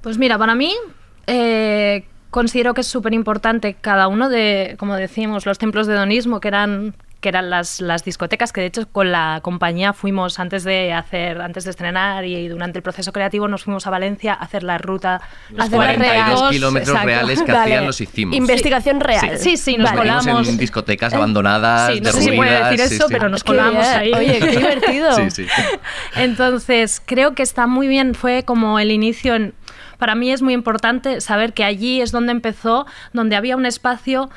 Pues 0.00 0.18
mira, 0.18 0.36
para 0.38 0.54
mí 0.54 0.72
eh, 1.26 2.04
considero 2.30 2.74
que 2.74 2.80
es 2.82 2.86
súper 2.86 3.14
importante 3.14 3.74
cada 3.80 4.08
uno 4.08 4.28
de, 4.28 4.74
como 4.78 4.96
decimos, 4.96 5.46
los 5.46 5.58
templos 5.58 5.86
de 5.86 5.94
hedonismo 5.94 6.40
que 6.40 6.48
eran 6.48 6.94
que 7.24 7.30
eran 7.30 7.48
las, 7.48 7.80
las 7.80 8.04
discotecas, 8.04 8.52
que 8.52 8.60
de 8.60 8.66
hecho 8.66 8.86
con 8.86 9.10
la 9.10 9.38
compañía 9.42 9.94
fuimos 9.94 10.38
antes 10.38 10.62
de 10.62 10.92
hacer, 10.92 11.40
antes 11.40 11.64
de 11.64 11.70
estrenar 11.70 12.26
y 12.26 12.48
durante 12.48 12.78
el 12.78 12.82
proceso 12.82 13.12
creativo 13.12 13.48
nos 13.48 13.64
fuimos 13.64 13.86
a 13.86 13.90
Valencia 13.90 14.34
a 14.34 14.44
hacer 14.44 14.62
la 14.62 14.76
ruta. 14.76 15.22
Los 15.48 15.64
hacer 15.66 15.78
las 15.78 15.86
42 15.96 15.98
reales. 16.40 16.50
kilómetros 16.50 16.88
Exacto. 16.90 17.06
reales 17.06 17.42
que 17.42 17.52
Vale. 17.52 17.62
hacían 17.64 17.86
los 17.86 18.00
hicimos. 18.02 18.36
Investigación 18.36 19.00
real. 19.00 19.38
Sí, 19.38 19.56
sí, 19.56 19.78
nos 19.78 19.90
Nos 19.90 20.00
metimos 20.00 20.22
colamos. 20.26 20.48
en 20.48 20.58
discotecas 20.58 21.14
abandonadas, 21.14 21.94
Sí, 21.94 22.00
no 22.02 22.12
sé 22.12 22.20
si 22.20 22.32
puede 22.32 22.62
decir 22.62 22.80
eso, 22.82 23.06
sí. 23.08 23.12
pero 23.14 23.30
nos 23.30 23.42
colamos 23.42 23.86
ahí. 23.86 24.12
Oye, 24.12 24.38
qué 24.40 24.46
divertido. 24.58 25.14
Sí, 25.14 25.30
sí. 25.30 25.46
Entonces, 26.16 27.00
creo 27.06 27.34
que 27.34 27.42
está 27.42 27.66
muy 27.66 27.88
bien, 27.88 28.14
fue 28.14 28.42
como 28.44 28.78
el 28.78 28.90
inicio 28.90 29.34
en... 29.34 29.54
Para 29.98 30.14
mí 30.16 30.30
es 30.30 30.42
muy 30.42 30.52
importante 30.54 31.20
saber 31.20 31.52
que 31.54 31.64
allí 31.64 32.00
es 32.02 32.10
donde 32.12 32.32
empezó, 32.32 32.84
donde 33.12 33.36
había 33.36 33.56
un 33.56 33.64
espacio 33.64 34.28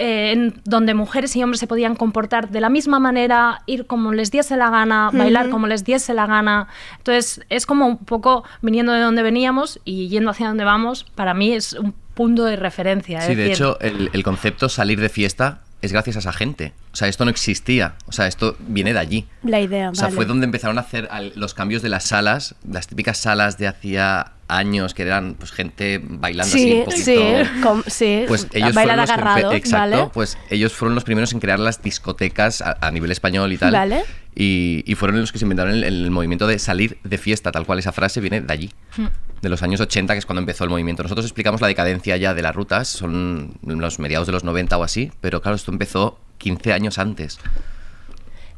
eh, 0.00 0.32
en 0.32 0.54
donde 0.64 0.94
mujeres 0.94 1.36
y 1.36 1.42
hombres 1.42 1.60
se 1.60 1.66
podían 1.66 1.94
comportar 1.94 2.48
de 2.48 2.60
la 2.62 2.70
misma 2.70 2.98
manera, 2.98 3.60
ir 3.66 3.86
como 3.86 4.12
les 4.14 4.30
diese 4.30 4.56
la 4.56 4.70
gana, 4.70 5.10
bailar 5.12 5.44
Ujú. 5.46 5.52
como 5.52 5.66
les 5.66 5.84
diese 5.84 6.14
la 6.14 6.26
gana. 6.26 6.68
Entonces, 6.96 7.42
es 7.50 7.66
como 7.66 7.86
un 7.86 7.98
poco 7.98 8.42
viniendo 8.62 8.92
de 8.92 9.00
donde 9.00 9.22
veníamos 9.22 9.78
y 9.84 10.08
yendo 10.08 10.30
hacia 10.30 10.48
donde 10.48 10.64
vamos, 10.64 11.04
para 11.14 11.34
mí 11.34 11.52
es 11.52 11.74
un 11.74 11.94
punto 12.14 12.46
de 12.46 12.56
referencia. 12.56 13.20
Sí, 13.20 13.32
es 13.32 13.36
de 13.36 13.42
decir, 13.44 13.66
hecho, 13.66 13.78
el, 13.80 14.08
el 14.14 14.22
concepto 14.22 14.70
salir 14.70 15.00
de 15.00 15.10
fiesta 15.10 15.60
es 15.82 15.92
gracias 15.92 16.16
a 16.16 16.18
esa 16.18 16.32
gente. 16.32 16.72
O 16.92 16.96
sea, 16.96 17.08
esto 17.08 17.24
no 17.24 17.30
existía. 17.30 17.94
O 18.06 18.12
sea, 18.12 18.26
esto 18.26 18.56
viene 18.60 18.92
de 18.92 18.98
allí. 18.98 19.26
La 19.42 19.60
idea, 19.60 19.90
O 19.90 19.94
sea, 19.94 20.04
vale. 20.04 20.16
fue 20.16 20.24
donde 20.26 20.44
empezaron 20.44 20.78
a 20.78 20.82
hacer 20.82 21.08
los 21.36 21.54
cambios 21.54 21.82
de 21.82 21.88
las 21.88 22.04
salas, 22.04 22.54
las 22.68 22.86
típicas 22.86 23.18
salas 23.18 23.56
de 23.58 23.68
hacía 23.68 24.32
años 24.48 24.94
que 24.94 25.02
eran 25.02 25.34
pues 25.34 25.52
gente 25.52 26.00
bailando 26.02 26.52
así 26.52 26.58
Sí, 26.64 26.72
un 26.72 26.84
poquito. 26.86 27.04
sí, 27.04 27.60
com- 27.62 27.82
sí. 27.86 28.24
Pues 28.26 28.48
ellos 28.52 28.74
bailar 28.74 28.96
fueron 28.96 28.96
los 28.96 29.10
empe- 29.10 29.12
agarrados, 29.12 29.54
exacto, 29.54 29.96
¿vale? 29.96 30.10
pues 30.12 30.38
ellos 30.50 30.72
fueron 30.72 30.96
los 30.96 31.04
primeros 31.04 31.32
en 31.32 31.38
crear 31.38 31.60
las 31.60 31.80
discotecas 31.82 32.60
a, 32.60 32.76
a 32.80 32.90
nivel 32.90 33.12
español 33.12 33.52
y 33.52 33.58
tal. 33.58 33.72
Vale. 33.72 34.02
Y, 34.42 34.84
y 34.86 34.94
fueron 34.94 35.20
los 35.20 35.32
que 35.32 35.38
se 35.38 35.44
inventaron 35.44 35.74
el, 35.74 35.84
el 35.84 36.10
movimiento 36.10 36.46
de 36.46 36.58
salir 36.58 36.96
de 37.04 37.18
fiesta, 37.18 37.52
tal 37.52 37.66
cual 37.66 37.78
esa 37.78 37.92
frase 37.92 38.20
viene 38.22 38.40
de 38.40 38.50
allí, 38.52 38.70
Hmm. 38.96 39.08
de 39.42 39.48
los 39.50 39.62
años 39.62 39.80
80, 39.80 40.14
que 40.14 40.18
es 40.18 40.24
cuando 40.24 40.40
empezó 40.40 40.64
el 40.64 40.70
movimiento. 40.70 41.02
Nosotros 41.02 41.26
explicamos 41.26 41.60
la 41.60 41.66
decadencia 41.66 42.16
ya 42.16 42.32
de 42.32 42.40
las 42.40 42.54
rutas, 42.54 42.88
son 42.88 43.52
los 43.62 43.98
mediados 43.98 44.26
de 44.26 44.32
los 44.32 44.42
90 44.44 44.78
o 44.78 44.82
así, 44.82 45.12
pero 45.20 45.42
claro, 45.42 45.56
esto 45.56 45.70
empezó 45.72 46.18
15 46.38 46.72
años 46.72 46.98
antes. 46.98 47.38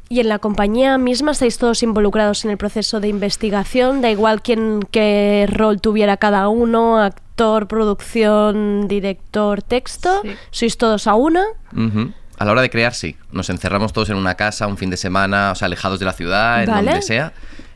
Y 0.09 0.19
en 0.19 0.29
la 0.29 0.37
compañía 0.39 0.97
misma 0.97 1.31
estáis 1.31 1.57
todos 1.57 1.81
involucrados 1.81 2.45
en 2.45 2.51
el 2.51 2.57
proceso 2.57 2.99
de 2.99 3.07
investigación, 3.07 4.01
da 4.01 4.11
igual 4.11 4.41
quién 4.41 4.81
qué 4.91 5.47
rol 5.51 5.81
tuviera 5.81 6.17
cada 6.17 6.49
uno, 6.49 6.99
actor, 7.01 7.67
producción, 7.67 8.87
director, 8.87 9.61
texto, 9.63 10.21
sois 10.51 10.77
todos 10.77 11.07
a 11.07 11.15
una. 11.15 11.43
Ujú. 11.75 12.11
A 12.37 12.45
la 12.45 12.51
hora 12.51 12.61
de 12.61 12.69
crear, 12.69 12.93
sí. 12.93 13.15
Nos 13.31 13.49
encerramos 13.49 13.93
todos 13.93 14.09
en 14.09 14.15
una 14.17 14.35
casa, 14.35 14.67
un 14.67 14.77
fin 14.77 14.89
de 14.89 14.97
semana, 14.97 15.51
o 15.51 15.55
sea, 15.55 15.67
alejados 15.67 15.99
de 15.99 16.05
la 16.05 16.13
ciudad, 16.13 16.63
en 16.63 16.69
Vale. 16.69 16.85
donde 16.91 17.01
sea, 17.01 17.33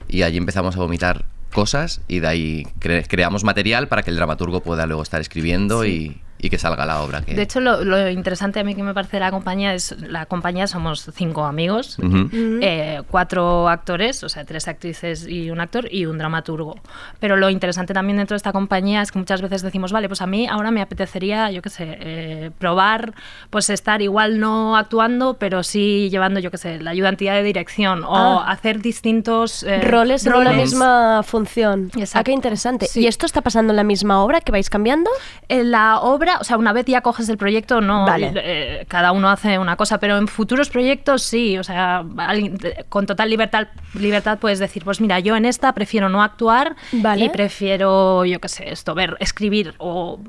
y 0.07 0.23
allí 0.23 0.37
empezamos 0.37 0.75
a 0.75 0.79
vomitar 0.79 1.25
cosas 1.53 2.01
y 2.07 2.19
de 2.19 2.27
ahí 2.27 2.67
cre- 2.79 3.05
creamos 3.07 3.43
material 3.43 3.87
para 3.87 4.03
que 4.03 4.09
el 4.09 4.15
dramaturgo 4.17 4.61
pueda 4.61 4.85
luego 4.85 5.01
estar 5.03 5.21
escribiendo 5.21 5.85
y, 5.85 6.19
y 6.39 6.49
que 6.49 6.57
salga 6.57 6.85
la 6.85 7.01
obra. 7.01 7.21
Que... 7.21 7.33
De 7.35 7.41
hecho, 7.41 7.59
lo, 7.59 7.83
lo 7.83 8.09
interesante 8.09 8.59
a 8.59 8.63
mí 8.63 8.75
que 8.75 8.83
me 8.83 8.93
parece 8.93 9.17
de 9.17 9.21
la 9.21 9.31
compañía 9.31 9.73
es, 9.73 9.95
la 9.99 10.25
compañía 10.25 10.67
somos 10.67 11.09
cinco 11.13 11.45
amigos, 11.45 11.97
Ujú. 11.99 12.29
eh, 12.61 13.01
cuatro 13.09 13.67
actores, 13.69 14.23
o 14.23 14.29
sea, 14.29 14.45
tres 14.45 14.67
actrices 14.67 15.27
y 15.27 15.49
un 15.49 15.59
actor 15.59 15.87
y 15.91 16.05
un 16.05 16.17
dramaturgo. 16.17 16.75
Pero 17.19 17.37
lo 17.37 17.49
interesante 17.49 17.93
también 17.93 18.17
dentro 18.17 18.35
de 18.35 18.37
esta 18.37 18.51
compañía 18.51 19.01
es 19.01 19.11
que 19.11 19.19
muchas 19.19 19.41
veces 19.41 19.61
decimos, 19.61 19.91
vale, 19.91 20.07
pues 20.07 20.21
a 20.21 20.27
mí 20.27 20.47
ahora 20.47 20.71
me 20.71 20.81
apetecería, 20.81 21.49
yo 21.51 21.61
qué 21.61 21.69
sé, 21.69 21.97
eh, 21.99 22.51
probar, 22.59 23.13
pues 23.49 23.69
estar 23.69 24.01
igual 24.01 24.39
no 24.39 24.77
actuando, 24.77 25.35
pero 25.35 25.63
sí 25.63 26.09
llevando, 26.11 26.39
yo 26.39 26.51
qué 26.51 26.57
sé, 26.57 26.79
la 26.81 26.91
ayudantía 26.91 27.33
de 27.33 27.43
dirección 27.43 28.03
o 28.03 28.15
Ah. 28.39 28.51
hacer 28.51 28.81
distintos 28.81 29.63
eh, 29.63 29.81
roles 29.81 30.25
en 30.25 30.33
roles. 30.33 30.55
misma 30.55 31.23
función. 31.23 31.91
Ah, 31.95 31.99
Exacto. 31.99 32.25
qué 32.25 32.31
interesante. 32.33 32.87
¿Y 32.95 33.07
esto 33.07 33.25
está 33.25 33.41
pasando 33.41 33.71
en 33.73 33.77
la 33.77 33.83
misma 33.83 34.23
obra 34.23 34.41
que 34.41 34.51
vais 34.51 34.69
cambiando? 34.69 35.09
En 35.49 35.71
la 35.71 35.99
obra, 35.99 36.26
o 36.39 36.43
sea, 36.43 36.57
una 36.57 36.73
vez 36.73 36.85
ya 36.85 37.01
coges 37.01 37.29
el 37.29 37.37
proyecto, 37.37 37.81
no, 37.81 38.05
Vale. 38.05 38.31
eh, 38.35 38.85
cada 38.87 39.11
uno 39.11 39.29
hace 39.29 39.57
una 39.57 39.75
cosa, 39.75 39.99
pero 39.99 40.17
en 40.17 40.27
futuros 40.27 40.69
proyectos 40.69 41.23
sí, 41.23 41.57
o 41.57 41.63
sea, 41.63 42.03
alguien- 42.17 42.57
con 42.89 43.05
total 43.05 43.29
libertad, 43.29 43.67
libertad 43.93 44.37
puedes 44.39 44.59
decir, 44.59 44.83
pues 44.83 44.99
mira, 45.01 45.19
yo 45.19 45.35
en 45.35 45.45
esta 45.45 45.73
prefiero 45.73 46.09
no 46.09 46.21
actuar 46.21 46.75
Vale. 46.91 47.25
y 47.25 47.29
prefiero, 47.29 48.25
yo 48.25 48.39
qué 48.39 48.47
sé, 48.49 48.69
esto, 48.71 48.93
ver, 48.95 49.15
escribir 49.19 49.73
o, 49.77 50.19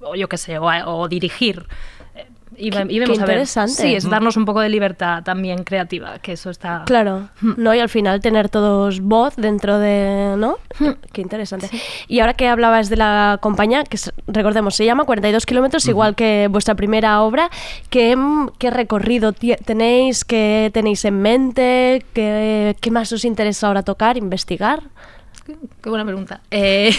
o 0.00 0.14
yo 0.16 0.28
qué 0.28 0.36
sé, 0.38 0.58
o, 0.58 0.66
o 0.66 1.08
dirigir. 1.08 1.66
Y, 2.56 2.70
ve- 2.70 2.84
y 2.88 2.94
Qué 2.94 3.00
vemos 3.00 3.18
a 3.18 3.22
ver. 3.26 3.30
interesante. 3.36 3.72
Sí, 3.82 3.94
es 3.94 4.08
darnos 4.08 4.36
un 4.36 4.44
poco 4.44 4.60
de 4.60 4.68
libertad 4.68 5.22
también 5.22 5.64
creativa, 5.64 6.18
que 6.20 6.32
eso 6.32 6.50
está... 6.50 6.82
Claro, 6.86 7.28
¿no? 7.40 7.74
Y 7.74 7.80
al 7.80 7.88
final 7.88 8.20
tener 8.20 8.48
todos 8.48 9.00
voz 9.00 9.34
dentro 9.36 9.78
de, 9.78 10.34
¿no? 10.38 10.56
Qué 11.12 11.20
interesante. 11.20 11.68
Y 12.08 12.20
ahora 12.20 12.34
que 12.34 12.48
hablabas 12.48 12.88
de 12.88 12.96
la 12.96 13.38
compañía, 13.40 13.84
que 13.84 13.96
es- 13.96 14.12
recordemos, 14.26 14.74
se 14.74 14.84
llama 14.84 15.04
42 15.04 15.46
kilómetros, 15.46 15.86
igual 15.88 16.14
que 16.14 16.48
vuestra 16.50 16.74
primera 16.74 17.22
obra, 17.22 17.50
¿qué, 17.90 18.16
mm, 18.16 18.50
qué 18.58 18.70
recorrido 18.70 19.32
tenéis? 19.32 20.24
¿Qué 20.24 20.70
tenéis 20.72 21.04
en 21.04 21.20
mente? 21.20 22.04
¿Qué, 22.12 22.76
qué 22.80 22.90
más 22.90 23.12
os 23.12 23.24
interesa 23.24 23.66
ahora 23.68 23.82
tocar, 23.82 24.16
investigar? 24.16 24.82
Qué 25.46 25.90
buena 25.90 26.04
pregunta. 26.06 26.40
Eh, 26.50 26.90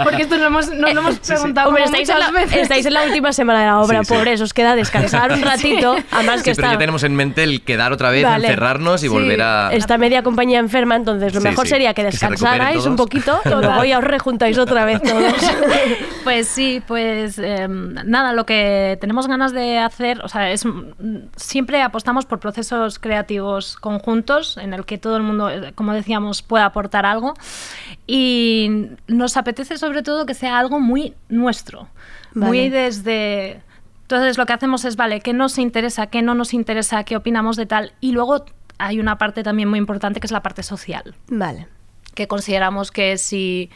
porque 0.04 0.22
esto 0.22 0.38
no 0.38 0.46
hemos, 0.46 0.68
no 0.70 0.90
lo 0.92 1.00
hemos 1.00 1.18
preguntado 1.18 1.68
Hombre, 1.68 1.84
estáis 1.84 2.08
en, 2.08 2.16
muchas 2.16 2.32
la, 2.32 2.40
veces. 2.40 2.62
estáis 2.62 2.86
en 2.86 2.94
la 2.94 3.02
última 3.04 3.32
semana 3.34 3.60
de 3.60 3.66
la 3.66 3.80
obra, 3.80 3.98
Sí, 4.00 4.04
sí. 4.06 4.14
por 4.14 4.28
eso 4.28 4.44
os 4.44 4.54
queda 4.54 4.74
descansar 4.74 5.32
un 5.32 5.42
ratito. 5.42 5.94
Además 6.10 6.42
que 6.42 6.54
Sí, 6.54 6.56
pero 6.56 6.68
está, 6.68 6.72
ya 6.72 6.78
tenemos 6.78 7.02
en 7.02 7.14
mente 7.14 7.42
el 7.42 7.62
quedar 7.62 7.92
otra 7.92 8.10
vez, 8.10 8.24
Vale. 8.24 8.46
encerrarnos 8.46 9.02
y 9.02 9.08
Sí, 9.08 9.12
volver 9.12 9.42
a... 9.42 9.70
Está 9.72 9.98
media 9.98 10.22
compañía 10.22 10.60
enferma, 10.60 10.96
entonces 10.96 11.34
lo 11.34 11.40
Sí, 11.42 11.48
mejor 11.48 11.66
sí, 11.66 11.70
sería 11.72 11.92
que 11.92 12.04
que 12.04 12.12
se 12.12 12.26
recuperen 12.26 12.52
descansarais 12.52 12.86
un 12.86 12.96
poquito 12.96 13.40
y 13.44 13.48
luego 13.50 13.84
ya 13.84 13.98
os 13.98 14.04
rejuntáis 14.04 14.56
otra 14.58 14.84
vez 14.84 15.02
todos. 15.02 15.34
Pues 16.24 16.48
sí, 16.48 16.82
pues 16.86 17.38
eh, 17.38 17.66
nada, 17.68 18.32
lo 18.32 18.46
que 18.46 18.96
tenemos 18.98 19.26
ganas 19.28 19.52
de 19.52 19.78
hacer, 19.78 20.22
o 20.24 20.28
sea, 20.28 20.50
es 20.50 20.64
mm, 20.64 20.78
siempre 21.36 21.82
apostamos 21.82 22.24
por 22.24 22.40
procesos 22.40 22.98
creativos 22.98 23.76
conjuntos 23.76 24.56
en 24.56 24.72
el 24.72 24.86
que 24.86 24.96
todo 24.96 25.18
el 25.18 25.22
mundo, 25.22 25.50
eh, 25.50 25.72
como 25.74 25.92
decíamos, 25.92 26.40
pueda 26.40 26.64
aportar 26.64 27.04
algo 27.04 27.34
y 28.06 28.88
nos 29.06 29.36
apetece 29.36 29.78
sobre 29.78 30.02
todo 30.02 30.26
que 30.26 30.34
sea 30.34 30.58
algo 30.58 30.80
muy 30.80 31.14
nuestro, 31.28 31.88
muy 32.34 32.68
desde 32.68 33.62
entonces 34.02 34.36
lo 34.36 34.44
que 34.44 34.52
hacemos 34.52 34.84
es, 34.84 34.96
vale, 34.96 35.20
¿qué 35.20 35.32
nos 35.32 35.56
interesa, 35.56 36.08
qué 36.08 36.20
no 36.20 36.34
nos 36.34 36.52
interesa, 36.52 37.04
qué 37.04 37.16
opinamos 37.16 37.56
de 37.56 37.64
tal? 37.64 37.94
Y 38.00 38.12
luego 38.12 38.44
hay 38.76 39.00
una 39.00 39.16
parte 39.16 39.42
también 39.42 39.68
muy 39.68 39.78
importante 39.78 40.20
que 40.20 40.26
es 40.26 40.30
la 40.30 40.42
parte 40.42 40.62
social 40.62 41.14
Vale. 41.28 41.68
que 42.14 42.28
consideramos 42.28 42.90
que 42.90 43.16
si 43.16 43.70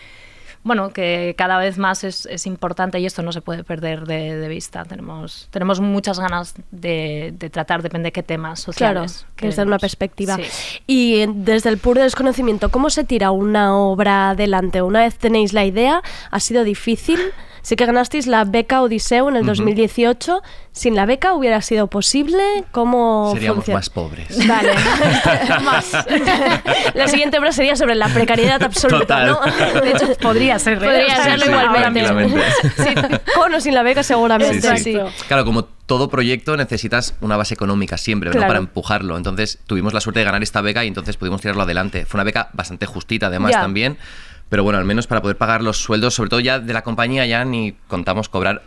bueno 0.65 0.91
que 0.91 1.35
cada 1.39 1.59
vez 1.59 1.79
más 1.79 2.05
es, 2.05 2.27
es 2.27 2.47
importante 2.47 2.99
y 3.01 3.07
esto 3.07 3.23
no 3.23 3.33
se 3.33 3.41
puede 3.41 3.65
perder 3.65 4.07
de, 4.07 4.37
de 4.37 4.49
vista 4.49 4.85
tenemos 4.85 5.49
tenemos 5.51 5.81
muchas 5.81 6.19
ganas 6.19 6.55
de, 6.71 7.33
de 7.39 7.51
tratar 7.51 7.83
depende 7.83 8.09
de 8.09 8.13
qué 8.13 8.23
temas 8.23 8.65
Claro, 8.77 9.09
sociales 9.09 9.27
desde 9.41 9.63
una 9.63 9.77
queremos. 9.77 9.81
perspectiva. 9.81 10.37
Sí. 10.37 10.81
Y 10.87 11.21
eh, 11.21 11.29
desde 11.33 11.69
el 11.71 11.79
puro 11.79 12.03
desconocimiento, 12.03 12.71
¿cómo 12.71 12.91
se 12.91 13.05
tira 13.05 13.31
una 13.31 13.77
obra 13.77 14.31
adelante? 14.31 14.83
Una 14.83 15.01
vez 15.01 15.17
tenéis 15.17 15.53
la 15.53 15.65
idea, 15.65 16.03
¿ha 16.31 16.41
sido 16.41 16.65
difícil? 16.65 17.19
Sé 17.69 17.77
que 17.77 17.85
ganasteis 17.85 18.27
la 18.27 18.45
beca 18.45 18.81
Odiseo 18.81 19.29
en 19.29 19.37
el 19.37 19.43
Ujú. 19.43 19.49
2018. 19.49 20.41
¿Sin 20.73 20.97
la 20.97 21.05
beca 21.05 21.35
hubiera 21.35 21.61
sido 21.61 21.89
posible? 21.89 22.43
¿Cómo 22.73 23.33
Seríamos 23.35 23.57
funciona? 23.57 23.79
más 23.79 23.91
pobres. 23.91 24.49
Vale. 24.49 24.73
Más. 25.65 25.93
La 26.95 27.09
siguiente 27.09 27.39
obra 27.39 27.53
sería 27.53 27.77
sobre 27.77 27.95
la 27.95 28.09
precariedad 28.09 28.63
absoluta, 28.63 29.27
Total. 29.27 29.27
¿no? 29.75 29.81
de 29.83 29.91
hecho 29.91 30.07
podría 30.19 30.59
ser 30.59 30.79
¿eh? 30.79 30.87
Podría 30.87 31.15
sea, 31.17 31.25
serlo 31.25 31.45
sí, 31.45 31.51
igualmente. 31.51 32.43
Sí, 32.79 32.95
con 33.35 33.53
o 33.55 33.61
sin 33.61 33.75
la 33.75 33.83
beca 33.83 34.03
seguramente, 34.03 34.63
Sí, 34.79 34.85
sí. 34.85 34.93
sí. 34.95 35.25
Claro, 35.27 35.45
como 35.45 35.65
todo 35.65 36.09
proyecto 36.09 36.57
necesitas 36.57 37.17
una 37.21 37.37
base 37.37 37.53
económica 37.53 37.99
siempre, 37.99 38.31
¿no? 38.31 38.33
Claro. 38.33 38.47
Para 38.49 38.59
empujarlo. 38.61 39.19
Entonces 39.19 39.59
tuvimos 39.67 39.93
la 39.93 40.01
suerte 40.01 40.21
de 40.21 40.25
ganar 40.25 40.43
esta 40.43 40.63
beca 40.63 40.85
y 40.85 40.89
entonces 40.89 41.19
pudimos 41.19 41.43
tirarlo 41.43 41.65
adelante. 41.65 42.07
Fue 42.07 42.17
una 42.17 42.25
beca 42.25 42.49
bastante 42.55 42.87
justita 42.87 43.27
además 43.27 43.53
Ya. 43.53 43.61
también. 43.61 43.99
Pero 44.49 44.63
bueno, 44.65 44.79
al 44.79 44.85
menos 44.85 45.07
para 45.07 45.21
poder 45.23 45.37
pagar 45.37 45.63
los 45.63 45.79
sueldos, 45.83 46.15
sobre 46.15 46.31
todo 46.31 46.41
ya 46.41 46.59
de 46.59 46.73
la 46.73 46.83
compañía, 46.83 47.27
ya 47.27 47.45
ni 47.45 47.73
contamos 47.87 48.29
cobrar 48.29 48.63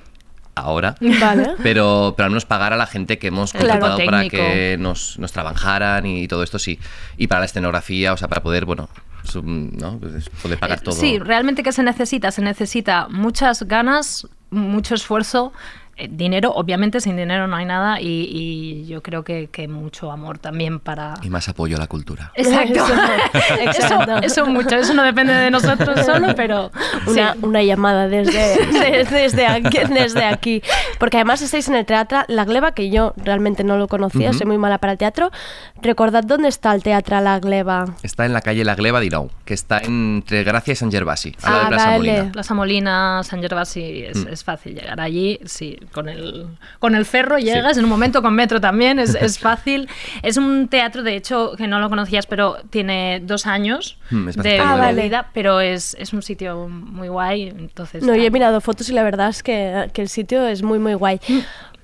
ahora. 0.56 0.96
Vale. 1.20 1.52
Pero, 1.64 2.14
pero 2.16 2.26
al 2.26 2.32
menos 2.32 2.46
pagar 2.46 2.74
a 2.74 2.76
la 2.76 2.86
gente 2.86 3.18
que 3.18 3.28
hemos 3.28 3.52
Claro. 3.54 3.68
contratado 3.80 4.06
para 4.06 4.28
que 4.30 4.76
nos, 4.80 5.18
nos 5.18 5.32
trabajaran 5.32 6.06
y 6.06 6.28
todo 6.28 6.44
esto 6.44 6.60
sí. 6.60 6.78
Y 7.18 7.28
para 7.28 7.40
la 7.40 7.46
escenografía, 7.46 8.14
o 8.14 8.18
sea, 8.18 8.28
para 8.28 8.44
poder, 8.44 8.66
bueno, 8.66 8.90
¿no? 9.44 9.98
Pues 10.00 10.30
poder 10.42 10.60
pagar 10.60 10.80
Eh, 10.80 10.82
todo. 10.84 10.96
Sí, 10.96 11.18
realmente 11.20 11.64
¿qué 11.64 11.72
se 11.72 11.84
necesita? 11.84 12.32
Se 12.32 12.42
necesita 12.42 13.08
muchas 13.10 13.64
ganas, 13.64 14.28
mucho 14.50 14.94
esfuerzo, 14.96 15.54
dinero, 16.10 16.52
obviamente 16.56 17.02
sin 17.02 17.18
dinero 17.18 17.48
no 17.48 17.56
hay 17.56 17.66
nada 17.66 18.00
y, 18.02 18.28
y 18.32 18.86
yo 18.88 19.02
creo 19.02 19.24
que, 19.24 19.50
que 19.52 19.68
mucho 19.68 20.12
amor 20.12 20.38
también 20.40 20.80
para... 20.80 21.16
Y 21.22 21.30
más 21.30 21.48
apoyo 21.50 21.76
a 21.78 21.80
la 21.80 21.88
cultura. 21.88 22.32
Exacto. 22.36 22.86
Exacto. 23.62 24.18
Eso, 24.18 24.42
eso 24.44 24.46
mucho, 24.46 24.76
eso 24.76 24.94
no 24.94 25.04
depende 25.04 25.34
de 25.34 25.52
nosotros 25.52 26.06
solo, 26.06 26.34
pero 26.36 26.72
Una, 27.08 27.34
sí. 27.34 27.40
una 27.42 27.64
llamada 27.64 28.08
desde, 28.08 28.58
desde, 28.72 29.16
desde 29.22 29.48
aquí, 29.48 29.78
desde 29.90 30.26
aquí. 30.26 30.62
Porque 31.00 31.18
además 31.18 31.42
estáis 31.42 31.68
en 31.68 31.76
el 31.76 31.86
Teatro 31.86 32.20
La 32.28 32.46
Gleba, 32.46 32.74
que 32.74 32.90
yo 32.90 33.14
realmente 33.18 33.64
no 33.64 33.78
lo 33.78 33.88
conocía, 33.88 34.34
soy 34.34 34.46
muy 34.48 34.58
mala 34.58 34.78
para 34.78 34.94
el 34.94 34.98
teatro. 34.98 35.32
Recordad 35.82 36.24
dónde 36.24 36.48
está 36.50 36.74
el 36.74 36.84
Teatro 36.84 37.20
La 37.22 37.40
Gleba. 37.40 37.86
Está 38.04 38.26
en 38.26 38.34
la 38.34 38.42
calle 38.42 38.64
La 38.64 38.76
Gleba 38.76 39.00
d'Inou, 39.00 39.30
que 39.46 39.54
está 39.54 39.80
entre 39.80 40.44
Gracia 40.44 40.74
y 40.74 40.76
San 40.76 40.92
Gervasi, 40.92 41.36
Ah, 41.44 41.62
de 41.64 41.68
Plaza 41.70 41.86
vale. 41.90 41.98
Molina. 42.12 42.32
Plaza 42.32 42.54
Molina, 42.54 43.22
San 43.24 43.42
Gervasi, 43.42 44.04
es, 44.04 44.18
Mm. 44.26 44.28
es 44.30 44.44
fácil 44.44 44.76
llegar 44.76 45.00
allí, 45.02 45.40
sí, 45.46 45.78
con 45.92 46.10
el, 46.10 46.48
con 46.80 46.96
el 46.96 47.06
ferro 47.06 47.38
llegas, 47.38 47.78
en 47.78 47.84
un 47.84 47.90
momento 47.90 48.22
con 48.22 48.34
metro 48.34 48.60
también, 48.62 49.00
es, 49.00 49.16
es 49.20 49.40
fácil. 49.40 49.88
Es 50.24 50.38
un 50.38 50.68
teatro, 50.68 51.04
de 51.04 51.16
hecho, 51.16 51.54
que 51.58 51.68
no 51.68 51.80
lo 51.80 51.90
conocías, 51.90 52.26
pero 52.28 52.58
tiene 52.70 53.20
dos 53.24 53.46
años 53.48 53.98
Mm, 54.12 54.28
es 54.30 54.36
de, 54.36 54.58
bastante 54.58 54.60
Ah, 54.62 54.76
vale. 54.78 55.04
vida, 55.04 55.30
pero 55.34 55.62
es, 55.62 55.96
es 56.00 56.12
un 56.14 56.22
sitio 56.22 56.68
muy 56.68 57.08
guay, 57.08 57.44
entonces... 57.48 58.04
No, 58.04 58.14
yo 58.16 58.24
he 58.24 58.30
mirado 58.32 58.60
fotos 58.62 58.90
y 58.90 58.94
la 58.94 59.04
verdad 59.04 59.30
es 59.30 59.42
que, 59.44 59.90
que 59.94 60.02
el 60.02 60.10
sitio 60.10 60.46
es 60.48 60.64
muy, 60.64 60.80
muy 60.80 60.94
guay. 60.96 61.20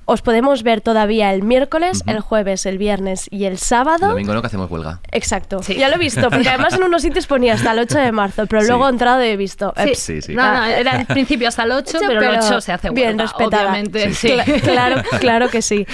Os 0.09 0.21
podemos 0.21 0.63
ver 0.63 0.79
todavía 0.81 1.33
el 1.33 1.43
miércoles, 1.43 2.01
el 2.07 2.21
jueves, 2.21 2.65
el 2.65 2.77
viernes 2.77 3.27
y 3.29 3.43
el 3.43 3.53
El 3.53 3.57
sábado. 3.59 4.07
domingo 4.07 4.33
no, 4.33 4.41
que 4.41 4.47
hacemos 4.47 4.71
huelga. 4.71 5.01
Exacto, 5.11 5.59
ya 5.61 5.89
lo 5.89 5.95
he 5.95 5.97
visto, 5.97 6.29
porque 6.29 6.47
además 6.47 6.73
en 6.75 6.83
unos 6.83 7.01
sitios 7.01 7.27
ponía 7.27 7.53
hasta 7.55 7.71
el 7.73 7.79
8 7.79 7.97
de 7.99 8.11
marzo, 8.11 8.45
pero 8.47 8.61
Sí. 8.61 8.67
luego 8.69 8.87
he 8.87 8.89
entrado 8.91 9.23
y 9.23 9.27
he 9.27 9.35
visto. 9.37 9.73
Sí, 9.83 9.95
Sí, 9.95 10.21
sí. 10.21 10.33
No, 10.35 10.43
no, 10.53 10.63
era 10.65 11.01
en 11.01 11.05
principio 11.07 11.47
hasta 11.49 11.63
el 11.63 11.71
8, 11.73 11.97
pero, 12.07 12.21
el 12.21 12.39
8 12.39 12.61
se 12.61 12.71
hace 12.71 12.89
bien 12.91 13.09
huelga, 13.09 13.23
respetada. 13.23 13.63
obviamente. 13.63 14.13
Sí. 14.13 14.29
Cla- 14.29 14.61
claro, 14.61 15.01
claro 15.19 15.49
que 15.49 15.61
sí. 15.61 15.85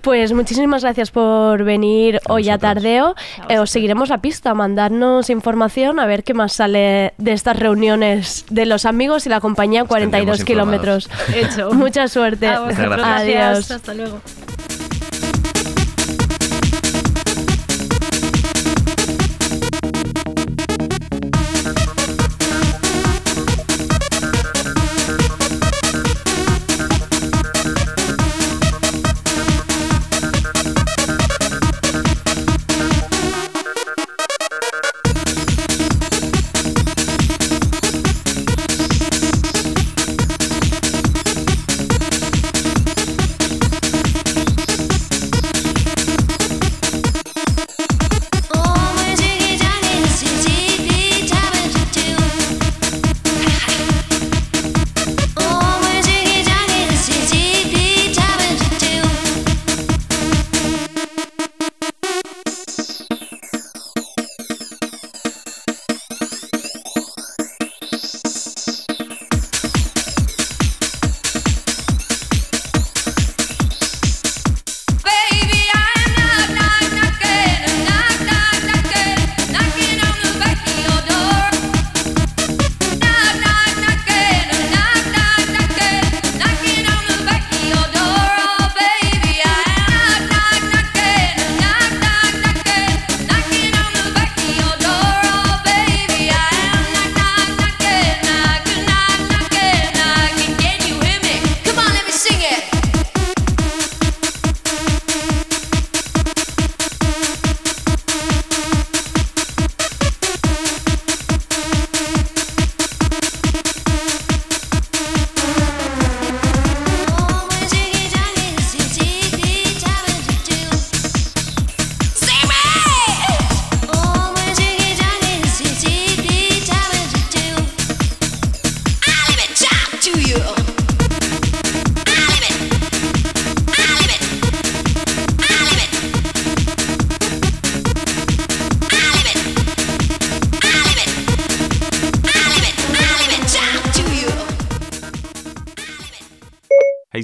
Pues 0.00 0.32
muchísimas 0.32 0.82
gracias 0.82 1.10
por 1.10 1.62
venir 1.64 2.20
hoy 2.28 2.48
a. 2.48 2.56
Tardeo. 2.58 3.14
Eh, 3.48 3.58
os 3.58 3.70
seguiremos 3.70 4.08
la 4.08 4.18
pista, 4.18 4.54
mandarnos 4.54 5.28
información 5.30 6.00
a 6.00 6.06
ver 6.06 6.24
qué 6.24 6.34
más 6.34 6.54
sale 6.54 7.12
de 7.18 7.32
estas 7.32 7.56
reuniones 7.58 8.44
de 8.50 8.66
los 8.66 8.84
amigos 8.86 9.26
y 9.26 9.28
la 9.28 9.40
compañía 9.40 9.84
42 9.84 10.38
tendremos 10.38 10.44
kilómetros. 10.44 11.10
Hecho. 11.34 11.70
Mucha 11.72 12.08
suerte. 12.08 12.46
A 12.48 12.60
vosotros, 12.60 12.88
Muchas 12.88 12.98
gracias. 12.98 13.57
Adiós. 13.58 13.70
Hasta 13.72 13.92
luego. 13.94 14.20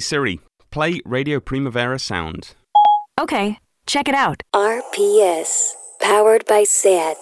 Siri, 0.05 0.39
play 0.69 1.01
Radio 1.03 1.39
Primavera 1.39 1.97
Sound. 1.97 2.53
Okay, 3.19 3.57
check 3.87 4.07
it 4.07 4.13
out. 4.13 4.43
RPS, 4.53 5.73
powered 5.99 6.45
by 6.45 6.63
SAT. 6.63 7.17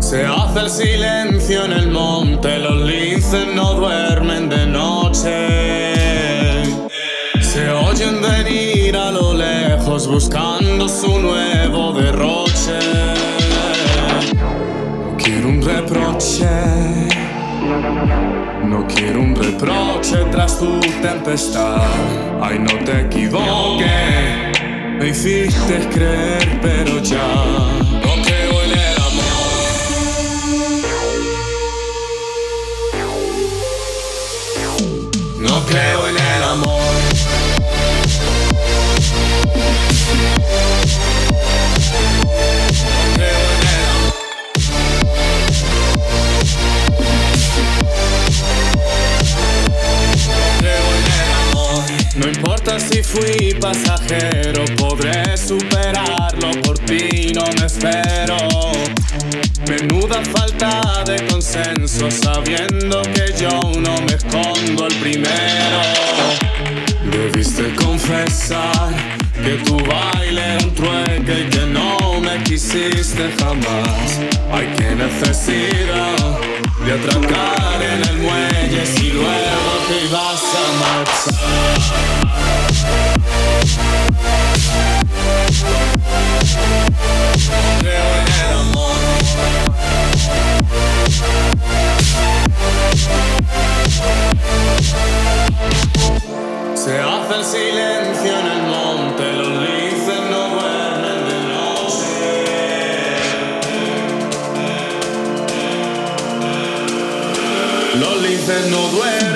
Se 0.00 0.24
hace 0.24 0.58
el 0.58 0.68
silencio 0.70 1.64
en 1.64 1.72
el 1.74 1.90
monte, 1.92 2.58
los 2.58 2.80
linces 2.80 3.46
no 3.54 3.74
duermen 3.74 4.48
de 4.48 4.66
noche. 4.66 6.64
Se 7.40 7.70
oyen 7.70 8.20
venir 8.20 8.96
a 8.96 9.12
lo 9.12 9.32
lejos 9.34 10.08
buscando 10.08 10.88
su 10.88 11.20
nuevo 11.20 11.92
derroche. 11.92 13.19
Reproche, 15.62 16.48
no 18.64 18.86
quiero 18.86 19.20
un 19.20 19.34
reproche 19.34 20.24
tras 20.30 20.58
tu 20.58 20.80
tempestad. 21.02 21.82
Ay, 22.40 22.58
no 22.58 22.72
te 22.84 23.02
equivoques, 23.02 24.58
me 24.98 25.08
hiciste 25.08 25.88
creer, 25.92 26.58
pero 26.62 26.98
ya 27.02 27.26
no 28.02 28.22
creo 28.22 28.62
en 28.64 28.70
el 28.70 28.96
amor. 29.08 29.60
No 35.38 35.66
creo 35.66 35.99
si 52.78 53.02
fui 53.02 53.54
pasajero, 53.60 54.64
podré 54.76 55.36
superarlo. 55.36 56.50
Por 56.62 56.78
ti 56.80 57.32
no 57.34 57.44
me 57.58 57.66
espero. 57.66 58.36
Menuda 59.68 60.22
falta 60.24 61.04
de 61.04 61.26
consenso, 61.26 62.10
sabiendo 62.10 63.02
que 63.02 63.32
yo 63.40 63.50
no 63.80 64.00
me 64.02 64.14
escondo 64.14 64.86
el 64.86 64.94
primero. 64.96 65.80
Debiste 67.10 67.74
confesar 67.74 68.90
que 69.42 69.54
tu 69.64 69.76
baile 69.76 70.54
era 70.54 70.64
un 70.64 70.74
trueque 70.74 71.46
y 71.46 71.50
que 71.50 71.66
no 71.66 72.20
me 72.20 72.42
quisiste 72.44 73.32
jamás. 73.38 74.20
Ay, 74.52 74.68
qué 74.76 74.94
necesidad 74.94 76.38
de 76.84 76.92
atracar 76.92 77.82
en 77.82 78.08
el 78.08 78.18
muelle 78.18 78.86
si 78.86 79.10
luego 79.10 79.70
te 79.88 80.06
ibas 80.06 80.42
a 80.54 80.64
marchar. 80.80 82.29
Se 96.74 96.98
hace 96.98 97.34
el 97.34 97.44
silencio 97.44 98.32
en 98.40 98.46
el 98.46 98.62
monte, 98.62 99.32
los 99.32 99.48
linces 99.48 100.20
no 100.30 100.48
duermen 100.48 101.18
de 101.28 101.36
noche. 101.54 102.06
Los 107.98 108.22
linces 108.22 108.70
no 108.70 108.88
duermen. 108.88 109.29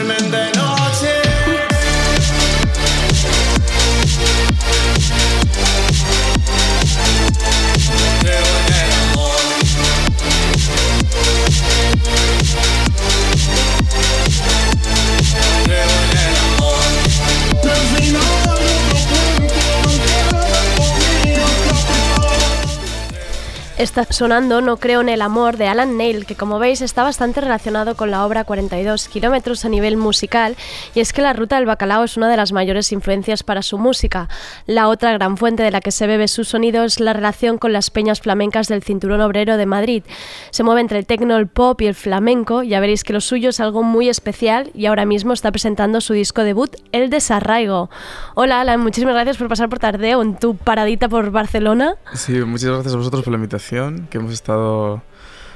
Está 23.77 24.05
sonando 24.05 24.61
No 24.61 24.77
creo 24.77 25.01
en 25.01 25.09
el 25.09 25.21
amor 25.21 25.57
de 25.57 25.67
Alan 25.67 25.97
Neil, 25.97 26.27
que 26.27 26.37
como 26.37 26.61
veis 26.61 26.81
está 26.81 27.03
bastante 27.03 27.41
relacionado 27.41 27.97
con 27.97 28.09
la 28.13 28.25
obra 28.25 28.45
42 28.45 29.09
kilómetros 29.09 29.65
a 29.65 29.69
nivel 29.69 29.97
musical, 29.97 30.57
y 30.95 31.01
es 31.01 31.13
que 31.13 31.23
la 31.23 31.33
ruta 31.33 31.57
del 31.57 31.67
bacalao 31.67 32.05
es 32.05 32.17
una 32.17 32.29
de 32.29 32.37
las 32.37 32.53
mayores 32.53 32.93
influencias 32.93 33.43
para 33.43 33.63
su 33.63 33.77
música. 33.77 34.29
La 34.67 34.87
otra 34.87 35.13
gran 35.15 35.37
fuente 35.37 35.65
de 35.65 35.73
la 35.73 35.81
que 35.81 35.91
se 35.91 36.07
bebe 36.07 36.29
su 36.29 36.45
sonido 36.45 36.85
es 36.85 37.01
la 37.01 37.15
relación 37.15 37.59
con 37.59 37.73
las 37.73 37.91
peñas 37.91 38.21
flamencas 38.21 38.69
del 38.69 38.85
Cinturón 38.85 39.21
Obrero 39.21 39.57
de 39.57 39.67
Madrid. 39.67 40.05
Se 40.51 40.63
mueve 40.63 40.81
entre 40.81 41.01
el 41.01 41.07
tecno, 41.07 41.37
el 41.37 41.49
pop 41.49 41.81
y 41.81 41.87
el 41.87 41.97
flamenco, 41.97 42.63
ya 42.63 42.79
veréis 42.79 43.03
que 43.03 43.13
lo 43.13 43.21
suyo 43.21 43.49
es 43.49 43.59
algo 43.59 43.83
muy 43.83 44.09
especial 44.09 44.71
y 44.73 44.87
ahora 44.87 45.05
mismo 45.05 45.33
está 45.33 45.51
presentando 45.51 46.01
su 46.01 46.13
disco 46.13 46.45
debut, 46.45 46.77
El 46.93 47.11
Desarraigo. 47.11 47.91
Hola 48.35 48.61
Alan, 48.61 48.79
muchísimas 48.79 49.15
gracias 49.15 49.37
por 49.37 49.49
pasar 49.49 49.69
por 49.69 49.81
Tardeo 49.81 50.23
en 50.23 50.37
tu 50.37 50.57
paradita 50.57 51.09
por 51.09 51.33
Barcelona. 51.33 51.97
Sí, 52.13 52.35
muchas 52.35 52.71
gracias 52.71 52.95
a 52.95 52.99
vosotros 52.99 53.25
por 53.25 53.33
la 53.33 53.39
invitación, 53.39 53.64
que 54.11 54.19
hemos 54.19 54.33
estado 54.33 55.03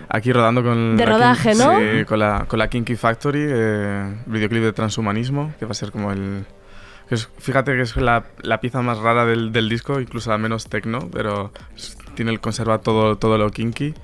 aquí 0.09 0.33
rodando 0.33 0.63
con... 0.63 0.97
De 0.97 1.05
la 1.07 1.13
rodaje, 1.13 1.53
Kin- 1.53 1.59
¿no? 1.59 1.79
Sí, 2.01 2.05
con 2.05 2.19
la, 2.19 2.45
con 2.47 2.59
la 2.59 2.69
Kinky 2.69 2.97
Factory, 2.97 3.45
eh, 3.49 4.17
videoclip 4.27 4.63
de 4.63 4.73
transhumanismo, 4.73 5.53
que 5.59 5.65
va 5.67 5.73
a 5.73 5.75
ser 5.75 5.91
como 5.91 6.13
el... 6.13 6.45
que 7.09 7.15
es- 7.17 7.29
fíjate 7.39 7.73
que 7.73 7.83
es 7.83 7.97
la, 7.97 8.25
la 8.43 8.61
pieza 8.61 8.81
más 8.83 8.99
rara 8.99 9.25
del, 9.25 9.53
del 9.53 9.69
disco, 9.69 10.01
incluso 10.01 10.31
la 10.31 10.39
menos 10.39 10.69
techno, 10.69 11.09
pero 11.13 11.53
tiene 12.15 12.31
el 12.31 12.41
conserva 12.41 12.79
todo, 12.79 13.17
todo 13.19 13.39
lo 13.39 13.51
kinky. 13.51 13.95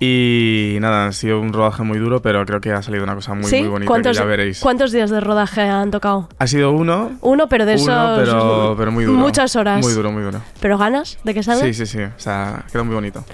Y 0.00 0.76
nada, 0.80 1.06
ha 1.06 1.12
sido 1.12 1.40
un 1.40 1.52
rodaje 1.52 1.82
muy 1.84 1.98
duro, 1.98 2.20
pero 2.20 2.44
creo 2.44 2.60
que 2.60 2.72
ha 2.72 2.82
salido 2.82 3.04
una 3.04 3.14
cosa 3.14 3.32
muy, 3.34 3.44
¿Sí? 3.44 3.60
muy 3.60 3.68
bonita 3.68 3.84
que 3.84 3.86
¿Cuántos, 3.88 4.16
ya 4.16 4.24
veréis. 4.24 4.60
¿Cuántos 4.60 4.92
días 4.92 5.08
de 5.10 5.20
rodaje 5.20 5.62
han 5.62 5.90
tocado? 5.92 6.28
Ha 6.38 6.46
sido 6.46 6.72
uno, 6.72 7.12
Uno, 7.20 7.48
pero 7.48 7.64
de 7.64 7.74
esos... 7.74 7.88
uno 7.88 8.14
pero, 8.18 8.74
pero 8.76 8.92
muy 8.92 9.04
duro. 9.04 9.18
Muchas 9.18 9.54
horas. 9.56 9.80
Muy 9.82 9.92
duro, 9.94 10.10
muy 10.10 10.22
duro. 10.22 10.40
¿Pero 10.60 10.78
ganas 10.78 11.18
de 11.22 11.32
que 11.32 11.42
salga? 11.42 11.64
Sí, 11.64 11.74
sí, 11.74 11.86
sí. 11.86 12.00
O 12.02 12.10
sea, 12.18 12.64
queda 12.72 12.82
muy 12.82 12.94
bonito. 12.94 13.24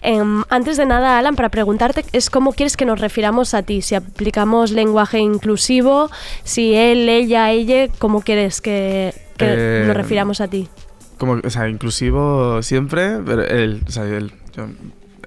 Em, 0.00 0.44
antes 0.48 0.76
de 0.76 0.86
nada, 0.86 1.18
Alan, 1.18 1.34
para 1.34 1.48
preguntarte 1.48 2.04
es 2.12 2.30
cómo 2.30 2.52
quieres 2.52 2.76
que 2.76 2.84
nos 2.86 3.00
refiramos 3.00 3.52
a 3.54 3.64
ti, 3.64 3.82
si 3.82 3.96
aplicamos 3.96 4.70
lenguaje 4.70 5.18
inclusivo, 5.18 6.08
si 6.44 6.74
él, 6.74 7.08
ella, 7.08 7.50
ella, 7.50 7.88
cómo 7.98 8.20
quieres 8.22 8.60
que, 8.60 9.12
que 9.36 9.46
Eh, 9.48 9.84
nos 9.86 9.96
refiramos 9.96 10.40
a 10.40 10.46
ti. 10.46 10.68
Como, 11.18 11.40
o 11.44 11.50
sea, 11.50 11.68
inclusivo 11.68 12.62
siempre, 12.62 13.18
pero 13.26 13.42
él, 13.42 13.82
o 13.88 13.90
sea, 13.90 14.04
él, 14.04 14.32
yo- 14.56 14.68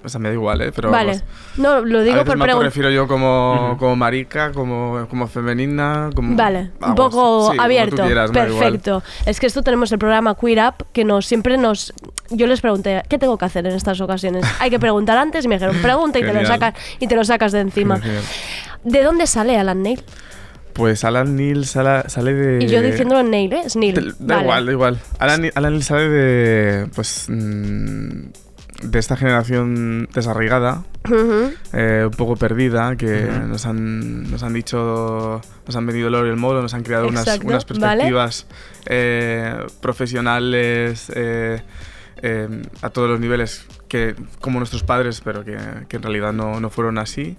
o 0.04 0.08
sea, 0.08 0.18
me 0.20 0.28
da 0.28 0.34
igual, 0.34 0.60
¿eh? 0.62 0.72
Pero 0.74 0.90
vale, 0.90 1.12
vamos, 1.12 1.24
no, 1.58 1.80
lo 1.84 1.98
a 1.98 2.02
digo 2.02 2.14
veces 2.16 2.26
por 2.28 2.36
me 2.38 2.44
preguntar. 2.44 2.64
refiero 2.66 2.90
yo 2.90 3.06
como, 3.08 3.76
como 3.78 3.96
marica, 3.96 4.52
como, 4.52 5.06
como 5.08 5.26
femenina, 5.26 6.10
como... 6.14 6.36
Vale, 6.36 6.70
un 6.80 6.94
poco 6.94 7.42
sí, 7.42 7.46
como 7.48 7.56
tú 7.56 7.62
abierto. 7.62 8.04
quieras, 8.04 8.30
me 8.32 8.40
da 8.40 8.46
igual. 8.48 8.62
Perfecto. 8.64 9.02
Es 9.26 9.40
que 9.40 9.46
esto 9.46 9.62
tenemos 9.62 9.90
el 9.92 9.98
programa 9.98 10.34
Queer 10.34 10.58
Up 10.68 10.86
que 10.92 11.04
nos 11.04 11.26
siempre 11.26 11.56
nos 11.58 11.92
yo 12.30 12.46
les 12.46 12.60
pregunté, 12.60 13.02
¿qué 13.08 13.18
tengo 13.18 13.36
que 13.36 13.44
hacer 13.44 13.66
en 13.66 13.72
estas 13.74 14.00
ocasiones? 14.00 14.44
Hay 14.60 14.70
que 14.70 14.78
preguntar 14.80 15.18
antes 15.18 15.44
y 15.44 15.48
me 15.48 15.56
dijeron, 15.56 15.76
pregunta 15.82 16.18
y 16.18 16.22
te 16.22 16.32
lo 16.32 16.44
sacas 16.46 16.74
y 16.98 17.06
te 17.06 17.16
lo 17.16 17.24
sacas 17.24 17.52
de 17.52 17.60
encima. 17.60 18.00
Genial. 18.00 18.22
¿De 18.84 19.02
dónde 19.02 19.26
sale 19.26 19.58
Alan 19.58 19.82
Neil? 19.82 20.02
Pues 20.72 21.04
Alan 21.04 21.36
Neil 21.36 21.66
sale, 21.66 22.08
sale 22.08 22.32
de... 22.32 22.64
Y 22.64 22.68
yo 22.68 22.80
diciéndolo 22.80 23.22
Neil, 23.22 23.52
¿eh? 23.52 23.60
Es 23.66 23.76
Neil. 23.76 24.14
Da 24.18 24.36
Vale. 24.36 24.42
igual, 24.44 24.66
da 24.66 24.72
igual. 24.72 24.98
Alan, 25.18 25.42
Neil- 25.42 25.52
Alan 25.54 25.72
Neil 25.72 25.84
sale 25.84 26.08
de, 26.08 26.86
pues, 26.94 27.26
mm, 27.28 28.22
de 28.82 28.98
esta 28.98 29.16
generación 29.16 30.08
desarraigada, 30.14 30.82
eh, 31.72 32.02
un 32.04 32.10
poco 32.16 32.36
perdida, 32.36 32.96
que 32.96 33.28
nos, 33.48 33.66
han, 33.66 34.30
nos 34.30 34.42
han 34.42 34.52
dicho, 34.52 35.40
nos 35.66 35.76
han 35.76 35.86
venido 35.86 36.08
el 36.08 36.14
oro 36.14 36.26
y 36.26 36.30
el 36.30 36.36
moro, 36.36 36.60
nos 36.62 36.74
han 36.74 36.82
creado 36.82 37.06
unas, 37.08 37.26
Exacto, 37.26 37.46
unas 37.48 37.64
vale. 37.66 37.78
perspectivas 38.04 38.46
eh, 38.86 39.66
profesionales 39.80 41.10
eh, 41.14 41.62
eh, 42.22 42.62
a 42.82 42.90
todos 42.90 43.08
los 43.08 43.20
niveles, 43.20 43.64
que 43.88 44.14
como 44.40 44.58
nuestros 44.58 44.82
padres, 44.82 45.20
pero 45.24 45.44
que, 45.44 45.56
que 45.88 45.96
en 45.96 46.02
realidad 46.02 46.32
no, 46.32 46.60
no 46.60 46.70
fueron 46.70 46.98
así. 46.98 47.36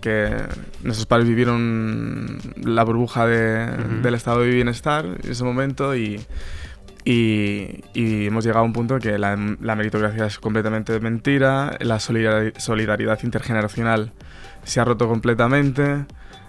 Que 0.00 0.34
nuestros 0.82 1.04
padres 1.04 1.28
vivieron 1.28 2.38
la 2.62 2.84
burbuja 2.84 3.26
de- 3.26 3.66
del 4.02 4.14
estado 4.14 4.40
de 4.40 4.48
bienestar 4.48 5.04
en 5.04 5.30
ese 5.30 5.44
momento 5.44 5.94
y, 5.94 6.18
y, 7.04 7.82
hemos 7.94 8.44
llegado 8.44 8.60
a 8.60 8.66
un 8.66 8.72
punto 8.72 8.98
que 8.98 9.18
la, 9.18 9.36
la 9.60 9.74
meritocracia 9.76 10.26
es 10.26 10.38
completamente 10.38 10.98
mentira, 11.00 11.76
la 11.80 11.96
solidari- 11.98 12.56
solidaridad 12.58 13.18
intergeneracional 13.22 14.12
se 14.64 14.80
ha 14.80 14.84
roto 14.84 15.08
completamente 15.08 16.04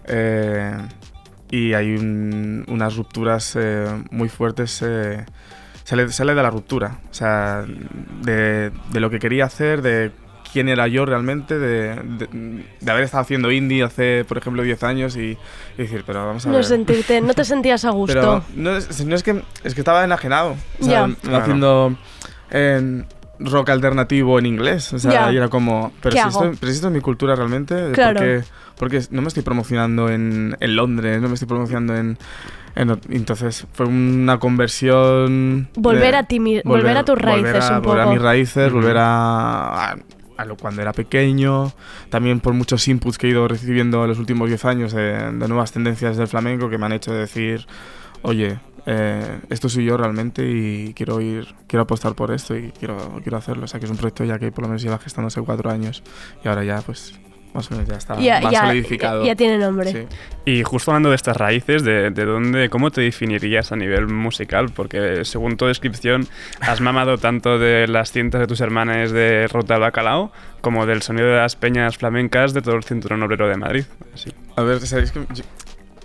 eh, 0.05 0.75
y 1.49 1.73
hay 1.73 1.95
un- 1.95 2.65
unas 2.67 2.95
rupturas 2.95 3.55
eh, 3.59 3.85
muy 4.11 4.29
fuertes. 4.29 4.81
eh, 4.85 5.25
sale, 5.83 6.09
sale 6.11 6.33
de 6.35 6.43
la 6.43 6.49
ruptura, 6.49 6.99
o 7.09 7.13
sea, 7.13 7.65
de, 8.21 8.71
de 8.91 8.99
lo 8.99 9.09
que 9.09 9.19
quería 9.19 9.45
hacer, 9.45 9.81
de 9.81 10.11
quién 10.53 10.69
era 10.69 10.87
yo 10.87 11.05
realmente, 11.05 11.57
de, 11.59 11.95
de- 11.95 12.63
de 12.79 12.91
haber 12.91 13.03
estado 13.03 13.21
haciendo 13.21 13.51
indie 13.51 13.83
hace, 13.83 14.25
por 14.27 14.37
ejemplo, 14.37 14.63
10 14.63 14.83
años 14.83 15.15
y, 15.17 15.37
y 15.77 15.77
decir, 15.77 16.03
pero 16.05 16.25
vamos 16.25 16.45
a 16.45 16.49
No 16.49 16.55
ver. 16.55 16.65
sentirte, 16.65 17.21
no 17.21 17.33
te 17.33 17.43
sentías 17.45 17.85
a 17.85 17.91
gusto. 17.91 18.13
Pero 18.13 18.43
no 18.55 18.75
es, 18.77 19.05
no 19.05 19.15
es 19.15 19.23
que 19.23 19.41
es 19.63 19.73
que 19.73 19.81
estaba 19.81 20.03
enajenado. 20.03 20.55
O 20.79 20.83
sea, 20.85 21.09
haciendo 21.33 21.95
eh, 22.51 23.03
rock 23.39 23.69
alternativo 23.69 24.37
en 24.39 24.45
inglés. 24.45 24.93
O 24.93 24.99
sea, 24.99 25.11
Ya. 25.11 25.31
y 25.31 25.37
era 25.37 25.47
como. 25.49 25.91
Pero 26.01 26.13
¿Qué 26.15 26.21
si, 26.21 26.27
esto, 26.27 26.51
pero 26.59 26.71
si 26.71 26.75
esto 26.75 26.87
es 26.87 26.93
mi 26.93 27.01
cultura 27.01 27.35
realmente. 27.35 27.91
Claro. 27.93 28.19
Porque, 28.19 28.43
porque 28.77 29.01
no 29.11 29.21
me 29.21 29.27
estoy 29.27 29.43
promocionando 29.43 30.09
en, 30.09 30.55
en 30.59 30.75
Londres, 30.75 31.21
no 31.21 31.27
me 31.27 31.35
estoy 31.35 31.47
promocionando 31.47 31.95
en. 31.95 32.17
entonces 33.09 33.65
fue 33.73 33.85
una 33.85 34.39
conversión. 34.39 35.69
Volver 35.75 36.11
de- 36.13 36.17
a 36.17 36.23
ti 36.23 36.39
volver 36.63 36.97
a 36.97 37.03
tus 37.05 37.15
volver 37.15 37.43
raíces 37.43 37.69
a- 37.69 37.77
un 37.77 37.83
Volver 37.83 38.01
a 38.01 38.05
mis 38.07 38.21
raíces, 38.21 38.71
volver 38.71 38.97
a, 38.97 39.91
a, 39.91 39.97
cuando 40.59 40.81
era 40.81 40.93
pequeño. 40.93 41.71
También 42.09 42.39
por 42.39 42.53
muchos 42.53 42.87
inputs 42.87 43.17
que 43.17 43.27
he 43.27 43.29
ido 43.31 43.47
recibiendo 43.47 44.03
en 44.03 44.09
los 44.09 44.19
últimos 44.19 44.49
10 44.49 44.65
años 44.65 44.93
de, 44.93 45.13
de 45.31 45.47
nuevas 45.47 45.71
tendencias 45.71 46.17
del 46.17 46.27
flamenco 46.27 46.69
que 46.69 46.77
me 46.77 46.85
han 46.85 46.93
hecho 46.93 47.13
decir, 47.13 47.67
oye, 48.21 48.59
eh, 48.85 49.39
esto 49.49 49.69
soy 49.69 49.85
yo 49.85 49.97
realmente 49.97 50.43
y 50.47 50.93
quiero 50.93 51.21
ir, 51.21 51.53
quiero 51.67 51.83
apostar 51.83 52.15
por 52.15 52.31
esto 52.31 52.55
y 52.55 52.71
quiero, 52.71 53.19
quiero 53.21 53.37
hacerlo. 53.37 53.65
O 53.65 53.67
sea 53.67 53.79
que 53.79 53.85
es 53.85 53.91
un 53.91 53.97
proyecto 53.97 54.23
ya 54.23 54.39
que 54.39 54.51
por 54.51 54.63
lo 54.63 54.69
menos 54.69 54.81
lleva 54.81 54.97
gestándose 54.97 55.41
cuatro 55.41 55.69
años 55.69 56.03
y 56.43 56.47
ahora 56.47 56.63
ya 56.63 56.81
pues 56.81 57.19
más 57.53 57.69
o 57.69 57.75
menos 57.75 57.89
ya 57.89 57.95
está 57.97 58.17
Ya- 58.19 58.39
más 58.41 58.51
ya- 58.53 58.61
solidificado. 58.67 59.25
ya 59.25 59.35
tiene 59.35 59.57
nombre. 59.57 59.91
Sí. 59.91 60.07
Y 60.45 60.63
justo 60.63 60.91
hablando 60.91 61.09
de 61.09 61.15
estas 61.15 61.35
raíces, 61.37 61.83
de, 61.83 62.09
de 62.09 62.25
dónde, 62.25 62.69
¿cómo 62.69 62.91
te 62.91 63.01
definirías 63.01 63.71
a 63.71 63.75
nivel 63.75 64.07
musical? 64.07 64.69
Porque 64.73 65.23
según 65.25 65.57
tu 65.57 65.65
descripción, 65.65 66.27
has 66.61 66.81
mamado 66.81 67.17
tanto 67.17 67.59
de 67.59 67.87
las 67.87 68.11
cintas 68.11 68.39
de 68.41 68.47
tus 68.47 68.61
hermanas 68.61 69.11
de 69.11 69.47
Ruta 69.47 69.75
al 69.75 69.81
Bacalao 69.81 70.31
como 70.61 70.85
del 70.85 71.01
sonido 71.01 71.27
de 71.27 71.37
las 71.37 71.55
peñas 71.55 71.97
flamencas 71.97 72.53
de 72.53 72.61
todo 72.61 72.75
el 72.75 72.83
cinturón 72.83 73.21
obrero 73.23 73.47
de 73.47 73.57
Madrid. 73.57 73.83
Así. 74.13 74.31
A 74.55 74.61
ver, 74.63 74.79
sabéis 74.79 75.11
que 75.11 75.19
yo- 75.33 75.43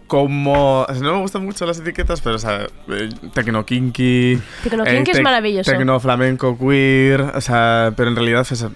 como 0.07 0.87
no 1.01 1.15
me 1.15 1.21
gustan 1.21 1.45
mucho 1.45 1.67
las 1.67 1.81
etiquetas, 1.81 2.21
pero 2.21 2.37
o 2.37 2.39
sea, 2.39 2.67
eh, 2.89 3.09
tecno 3.35 3.67
kinky, 3.67 4.41
Tecno 4.63 4.85
kinky 4.85 5.11
es 5.11 5.21
maravilloso. 5.21 5.71
Tecno 5.71 5.99
flamenco 5.99 6.57
queer, 6.57 7.21
o 7.23 7.41
sea, 7.41 7.93
pero 7.97 8.11
en 8.11 8.15
realidad 8.17 8.43
o 8.43 8.55
sea, 8.55 8.71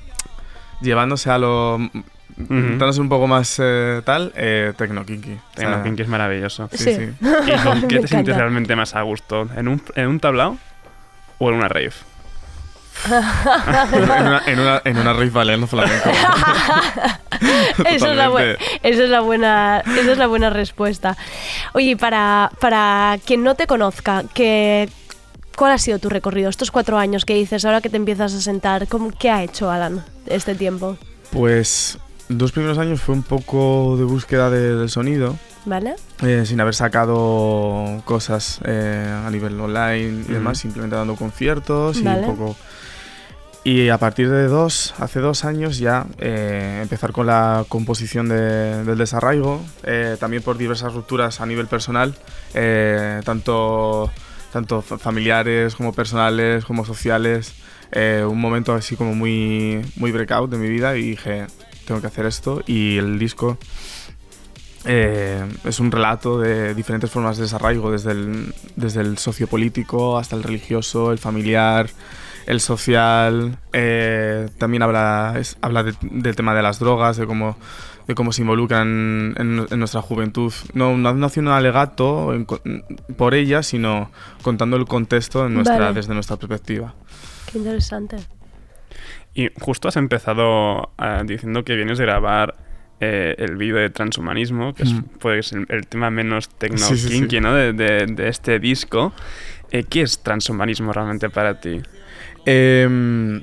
llevándose 0.81 1.31
a 1.31 1.39
lo 1.39 1.79
dándose 2.49 3.01
un 3.01 3.09
poco 3.09 3.27
más 3.27 3.57
eh, 3.63 4.01
tal, 4.05 4.33
eh, 4.37 4.73
tecno 4.77 5.05
kinky. 5.05 5.33
O 5.33 5.55
Tecno 5.55 5.75
sea, 5.75 5.83
kinky 5.83 6.03
es 6.03 6.09
maravilloso. 6.09 6.69
Sí, 6.73 6.79
Sí. 6.85 6.95
sí. 6.95 7.11
¿Y 7.47 7.59
con 7.65 7.83
qué 7.89 8.01
te 8.01 8.09
sientes 8.09 8.37
realmente 8.37 8.75
más 8.77 8.95
a 8.95 9.03
gusto? 9.03 9.49
¿En 9.57 9.69
un, 9.69 9.83
en 9.95 10.07
un 10.09 10.21
tablao 10.21 10.59
o 11.39 11.49
en 11.51 11.55
una 11.57 11.69
rave? 11.69 11.93
en, 13.93 14.03
una, 14.03 14.43
en, 14.47 14.61
una, 14.61 14.83
en 14.85 14.99
una 14.99 15.13
rave 15.15 15.31
ballet 15.31 15.67
flamenco. 15.67 16.11
Esa 17.87 18.11
es, 18.11 18.17
la 18.17 18.29
bu- 18.29 18.33
Totalmente. 18.33 18.65
esa, 18.83 19.05
es 19.05 19.11
la 19.11 19.21
buena, 19.21 19.83
esa 19.87 20.13
es 20.13 20.19
la 20.19 20.27
buena 20.27 20.51
respuesta. 20.51 21.17
Oye, 21.73 21.97
para, 21.97 22.51
para 22.61 23.17
quien 23.25 23.43
no 23.43 23.55
te 23.55 23.67
conozca, 23.67 24.25
que, 24.35 24.89
¿cuál 25.57 25.73
ha 25.73 25.79
sido 25.79 25.99
tu 25.99 26.11
recorrido? 26.11 26.51
Estos 26.51 26.71
cuatro 26.71 26.99
años 26.99 27.25
que 27.25 27.35
dices, 27.35 27.65
ahora 27.65 27.81
que 27.81 27.89
te 27.89 27.97
empiezas 27.97 28.35
a 28.35 28.41
sentar, 28.41 28.87
¿cómo, 28.87 29.11
¿qué 29.19 29.31
ha 29.31 29.43
hecho 29.43 29.71
Alan 29.71 30.05
este 30.27 30.55
tiempo? 30.55 30.99
Pues 31.33 31.99
dos 32.31 32.53
primeros 32.53 32.79
años 32.79 33.01
fue 33.01 33.15
un 33.15 33.23
poco 33.23 33.97
de 33.99 34.05
búsqueda 34.05 34.49
de- 34.51 34.75
del 34.77 34.89
sonido. 34.89 35.37
¿Vale? 35.67 35.95
eh, 36.23 36.45
sin 36.47 36.59
haber 36.61 36.75
sacado 36.75 38.01
cosas 38.07 38.61
eh, 38.65 39.23
a 39.27 39.31
nivel 39.31 39.61
online 39.61 40.25
y 40.27 40.33
demás, 40.33 40.57
simplemente 40.59 40.97
dando 40.97 41.17
conciertos 41.17 41.99
y 41.99 42.05
Vale. 42.05 42.27
un 42.27 42.37
poco. 42.37 42.57
Y 43.63 43.91
a 43.91 43.99
partir 43.99 44.31
de 44.31 44.47
dos, 44.49 44.95
hace 44.99 45.21
dos 45.21 45.45
años 45.45 45.77
ya 45.79 46.07
eh, 46.17 46.79
empezar 46.83 47.13
con 47.13 47.27
la 47.27 47.67
composición 47.69 48.29
de- 48.31 48.85
del 48.85 48.97
desarraigo, 48.97 49.61
eh, 49.83 50.17
también 50.19 50.43
por 50.43 50.57
diversas 50.57 50.95
rupturas 50.95 51.43
a 51.43 51.47
nivel 51.47 51.67
personal, 51.67 52.15
eh, 52.55 53.21
tanto, 53.27 54.11
tanto 54.51 54.81
fa- 54.81 54.97
familiares 54.99 55.75
como 55.77 55.93
personales, 55.93 56.65
como 56.65 56.85
sociales. 56.87 57.53
eh, 57.93 58.25
un 58.27 58.41
momento 58.41 58.73
así 58.73 58.95
como 58.95 59.15
muy, 59.17 59.85
muy 59.97 60.13
breakout 60.13 60.49
de 60.49 60.57
mi 60.59 60.69
vida 60.71 60.97
y 60.97 61.03
dije, 61.11 61.47
tengo 61.91 62.01
que 62.01 62.07
hacer 62.07 62.25
esto. 62.27 62.63
Y 62.67 62.99
el 62.99 63.19
disco 63.19 63.59
eh, 64.85 65.45
es 65.65 65.81
un 65.81 65.91
relato 65.91 66.39
de 66.39 66.75
diferentes 66.75 67.11
formas 67.11 67.37
de 67.37 67.43
desarraigo, 67.43 67.91
desde 67.91 68.13
el, 68.13 68.55
desde 68.77 69.01
el 69.03 69.19
sociopolítico 69.19 70.17
hasta 70.19 70.37
el 70.37 70.43
religioso, 70.43 71.13
el 71.13 71.19
familiar, 71.19 71.91
el 72.47 72.61
social. 72.61 73.59
eh, 73.73 74.49
también 74.59 74.83
habla, 74.83 75.35
es- 75.39 75.59
habla 75.61 75.83
de- 75.83 75.95
del 76.01 76.35
tema 76.37 76.55
de 76.55 76.63
las 76.63 76.79
drogas, 76.79 77.17
de 77.19 77.27
cómo, 77.27 77.57
de 78.09 78.15
cómo 78.15 78.33
se 78.33 78.41
involucran 78.43 79.35
en, 79.37 79.67
en 79.71 79.79
nuestra 79.79 80.01
juventud. 80.01 80.53
No, 80.73 80.97
no, 80.97 81.27
haciendo 81.27 81.51
un 81.51 81.57
alegato 81.57 82.33
en 82.33 82.47
por 83.17 83.35
ella, 83.35 83.63
sino 83.63 84.11
contando 84.43 84.77
el 84.77 84.87
contexto 84.87 85.47
en 85.47 85.55
nuestra, 85.55 85.79
Vale. 85.79 85.95
desde 85.95 86.15
nuestra 86.15 86.37
perspectiva. 86.37 86.95
Qué 87.53 87.59
interesante. 87.59 88.17
Y 89.35 89.49
justo 89.61 89.89
has 89.89 89.97
empezado 89.97 90.91
eh, 91.01 91.23
diciendo 91.25 91.65
que 91.65 91.77
vienes 91.77 91.99
de 91.99 92.05
grabar 92.05 92.55
eh, 93.01 93.35
el 93.39 93.57
vídeo 93.57 93.77
de 93.77 93.89
transhumanismo, 93.91 94.75
que 94.75 94.83
es 94.83 94.93
Mm. 94.93 95.05
pues, 95.21 95.53
el, 95.53 95.67
el 95.71 95.87
tema 95.87 96.11
menos 96.11 96.49
tecno 96.51 96.79
Sí, 96.79 96.97
sí, 96.97 97.09
sí. 97.09 97.15
kinky, 97.21 97.41
¿no? 97.41 97.55
de, 97.55 97.73
de- 97.73 98.07
de 98.07 98.29
este 98.29 98.59
disco. 98.59 99.13
Eh, 99.71 99.85
¿Qué 99.85 100.03
es 100.03 100.23
transhumanismo 100.23 100.93
realmente 100.93 101.31
para 101.31 101.61
ti? 101.61 101.81
Em, 102.45 103.43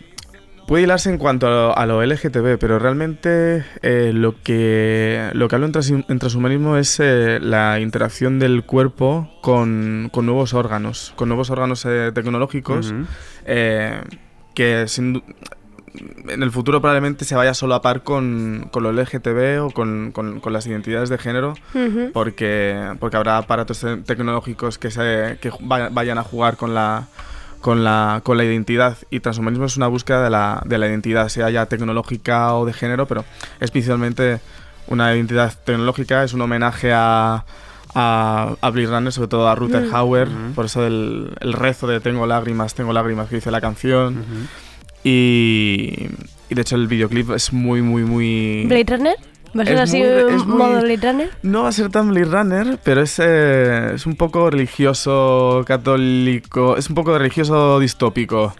puede 0.68 0.84
hilarse 0.84 1.10
en 1.10 1.18
cuanto 1.18 1.48
a 1.48 1.50
lo, 1.50 1.78
a 1.78 1.86
lo 1.86 2.04
LGTB, 2.04 2.58
pero 2.60 2.78
realmente 2.80 3.64
eh, 3.82 4.12
lo, 4.14 4.42
que, 4.44 5.30
lo 5.34 5.48
que 5.48 5.56
hablo 5.56 5.68
en, 5.68 5.72
trans- 5.72 5.90
en 5.92 6.20
transhumanismo 6.20 6.78
es 6.78 7.00
eh, 7.00 7.40
la 7.42 7.80
interacción 7.80 8.40
del 8.40 8.64
cuerpo 8.64 9.32
con, 9.42 10.10
con 10.12 10.26
nuevos 10.26 10.54
órganos, 10.54 11.14
con 11.16 11.30
nuevos 11.30 11.50
órganos 11.50 11.86
eh, 11.86 12.12
tecnológicos 12.14 12.94
eh, 13.46 14.02
que 14.54 14.88
sin 14.88 15.24
en 16.28 16.44
el 16.44 16.52
futuro 16.52 16.82
probablemente 16.82 17.26
se 17.26 17.36
vaya 17.36 17.54
solo 17.54 17.76
a 17.76 17.82
par 17.82 18.04
con, 18.04 18.68
con 18.72 18.84
lo 18.84 18.92
LGTB 18.92 19.62
o 19.64 19.72
con, 19.72 20.12
con- 20.12 20.40
con 20.40 20.54
las 20.54 20.66
identidades 20.68 21.10
de 21.10 21.18
género 21.18 21.54
porque, 22.14 22.92
porque 23.00 23.18
habrá 23.18 23.38
aparatos 23.38 23.80
te- 23.80 23.98
tecnológicos 23.98 24.78
que, 24.78 24.92
se, 24.92 25.38
que 25.42 25.52
vayan 25.60 26.18
a 26.18 26.24
jugar 26.24 26.58
con 26.58 26.74
la, 26.74 27.08
con, 27.62 27.84
la, 27.84 28.22
con 28.24 28.38
la 28.38 28.44
identidad. 28.44 28.98
Y 29.10 29.20
transhumanismo 29.20 29.66
es 29.66 29.78
una 29.78 29.88
búsqueda 29.88 30.24
de 30.24 30.30
la, 30.30 30.62
de 30.66 30.78
la 30.78 30.88
identidad, 30.88 31.30
sea 31.30 31.50
ya 31.50 31.66
tecnológica 31.66 32.54
o 32.56 32.66
de 32.66 32.74
género, 32.74 33.06
pero 33.08 33.26
especialmente 33.60 34.40
una 34.88 35.14
identidad 35.16 35.54
tecnológica 35.66 36.24
es 36.24 36.34
un 36.34 36.42
homenaje 36.42 36.94
a, 36.94 37.44
a, 37.94 38.56
a 38.62 38.70
Blade 38.70 38.88
Runner, 38.88 39.12
sobre 39.12 39.28
todo 39.28 39.48
a 39.50 39.56
Rutger 39.56 39.84
Mm. 39.84 39.96
Hauer, 39.96 40.28
por 40.56 40.66
eso 40.66 40.86
el, 40.86 41.34
el 41.42 41.54
rezo 41.54 41.88
de 41.88 42.00
Tengo 42.00 42.26
lágrimas, 42.26 42.74
tengo 42.76 42.94
lágrimas 42.94 43.28
que 43.28 43.36
dice 43.36 43.52
la 43.52 43.60
canción. 43.62 44.24
Y, 45.10 46.10
de 46.50 46.62
hecho 46.62 46.76
el 46.76 46.88
videoclip 46.88 47.32
es 47.32 47.54
muy, 47.54 47.82
muy, 47.82 48.04
muy... 48.04 48.66
¿Blade 48.68 48.98
Runner? 48.98 49.16
¿Va 49.58 49.64
a 49.64 49.66
ser 49.66 49.76
Es 49.76 49.82
así 49.82 50.00
muy- 50.04 50.34
muy- 50.46 50.58
modo 50.58 50.82
Blade 50.82 50.98
Runner? 51.12 51.30
No 51.42 51.64
va 51.64 51.70
a 51.70 51.72
ser 51.72 51.90
tan 51.90 52.10
Blade 52.10 52.26
Runner, 52.26 52.80
pero 52.84 53.02
es, 53.02 53.18
eh, 53.20 53.92
es 53.96 54.06
un 54.06 54.16
poco 54.16 54.50
religioso, 54.50 55.64
católico, 55.66 56.78
es 56.78 56.90
un 56.90 56.96
poco 56.96 57.18
religioso 57.18 57.80
distópico. 57.80 58.54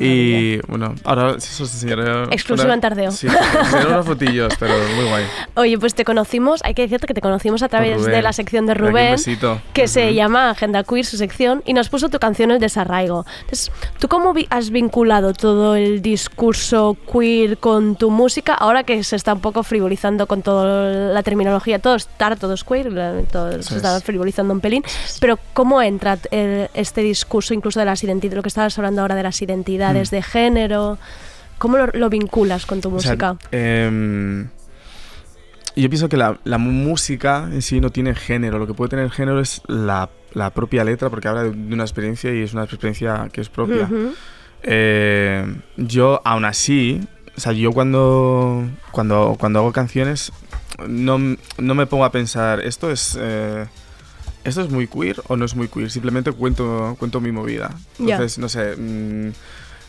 Y 0.00 0.56
bueno, 0.66 0.94
ahora 1.04 1.36
eso 1.36 1.62
os 1.62 1.72
enseñaré. 1.72 2.24
Exclusiva 2.34 2.74
en 2.74 2.80
Tardeo. 2.80 3.10
Sí, 3.12 3.28
unos 3.88 4.04
fotillos, 4.06 4.52
pero 4.58 4.74
muy 4.96 5.08
guay. 5.08 5.24
Oye, 5.54 5.78
pues 5.78 5.94
te 5.94 6.04
conocimos, 6.04 6.60
hay 6.64 6.74
que 6.74 6.82
decirte 6.82 7.06
que 7.06 7.14
te 7.14 7.20
conocimos 7.20 7.62
a 7.62 7.68
través 7.68 7.98
Rubén. 7.98 8.10
de 8.12 8.22
la 8.22 8.32
sección 8.32 8.66
de 8.66 8.72
Aquí 8.72 8.82
un 8.82 8.88
Rubén, 8.88 9.12
besito. 9.12 9.60
que 9.72 9.86
se 9.86 10.14
llama 10.14 10.50
Agenda 10.50 10.82
Queer, 10.82 11.04
su 11.04 11.16
sección, 11.16 11.62
y 11.64 11.74
nos 11.74 11.88
puso 11.90 12.08
tu 12.08 12.18
canción 12.18 12.50
El 12.50 12.58
Desarraigo. 12.58 13.24
Entonces, 13.42 13.70
¿tú 14.00 14.08
cómo 14.08 14.34
has 14.50 14.70
vinculado 14.70 15.32
todo 15.32 15.76
el 15.76 16.02
discurso 16.02 16.96
queer 17.12 17.58
con 17.58 17.94
tu 17.94 18.10
música 18.10 18.54
ahora 18.54 18.82
que 18.82 19.02
se 19.04 19.14
está 19.16 19.32
un 19.34 19.40
poco 19.40 19.62
frivolizando 19.62 20.26
con 20.28 20.42
toda 20.42 21.12
la 21.12 21.22
terminología? 21.24 21.80
Todo 21.80 21.96
es 21.96 22.06
tar, 22.06 22.38
todo 22.38 22.54
es 22.54 22.62
queer, 22.62 22.92
todo 23.32 23.50
Eso 23.50 23.70
se 23.70 23.76
está 23.76 23.96
es. 23.96 24.04
frivolizando 24.04 24.54
un 24.54 24.60
pelín, 24.60 24.84
pero 25.20 25.38
¿cómo 25.54 25.82
entra 25.82 26.16
eh, 26.30 26.68
este 26.74 27.00
discurso 27.00 27.52
incluso 27.54 27.80
de 27.80 27.86
las 27.86 28.04
identidades, 28.04 28.36
lo 28.36 28.42
que 28.42 28.48
estabas 28.48 28.78
hablando 28.78 29.02
ahora 29.02 29.16
de 29.16 29.24
las 29.24 29.42
identidades 29.42 30.12
Mm. 30.12 30.14
de 30.14 30.22
género? 30.22 30.98
¿Cómo 31.58 31.76
lo, 31.76 31.86
lo 31.88 32.08
vinculas 32.08 32.64
con 32.66 32.80
tu 32.80 32.94
O 32.94 33.00
sea, 33.00 33.10
música? 33.12 33.36
em, 33.50 34.48
yo 35.74 35.88
pienso 35.90 36.08
que 36.08 36.16
la, 36.16 36.38
la 36.44 36.58
música 36.58 37.48
en 37.50 37.62
sí 37.62 37.80
no 37.80 37.90
tiene 37.90 38.14
género. 38.14 38.58
Lo 38.58 38.66
que 38.66 38.74
puede 38.74 38.90
tener 38.90 39.10
género 39.10 39.40
es 39.40 39.62
la, 39.66 40.08
la 40.34 40.50
propia 40.50 40.84
letra, 40.84 41.08
porque 41.10 41.28
habla 41.28 41.42
de, 41.44 41.50
de 41.50 41.74
una 41.74 41.84
experiencia 41.84 42.32
y 42.34 42.42
es 42.42 42.52
una 42.52 42.64
experiencia 42.64 43.28
que 43.32 43.40
es 43.40 43.48
propia. 43.48 43.88
Eh, 44.62 45.54
yo, 45.76 46.20
aún 46.24 46.44
así, 46.44 47.00
o 47.38 47.40
sea, 47.40 47.52
yo 47.52 47.70
cuando, 47.70 48.68
cuando, 48.90 49.36
cuando 49.38 49.60
hago 49.60 49.72
canciones, 49.72 50.32
no, 50.88 51.18
no 51.56 51.74
me 51.76 51.86
pongo 51.86 52.04
a 52.04 52.10
pensar, 52.10 52.60
esto 52.60 52.90
es. 52.90 53.16
eh, 53.20 53.64
¿Esto 54.42 54.62
es 54.62 54.70
muy 54.70 54.88
queer 54.88 55.22
o 55.28 55.36
no 55.36 55.44
es 55.44 55.54
muy 55.54 55.68
queer? 55.68 55.88
Simplemente 55.90 56.32
cuento, 56.32 56.96
cuento 56.98 57.20
mi 57.20 57.30
movida. 57.30 57.70
Entonces, 57.98 58.38
no 58.38 58.48
sé, 58.48 58.74
mm, 58.76 59.30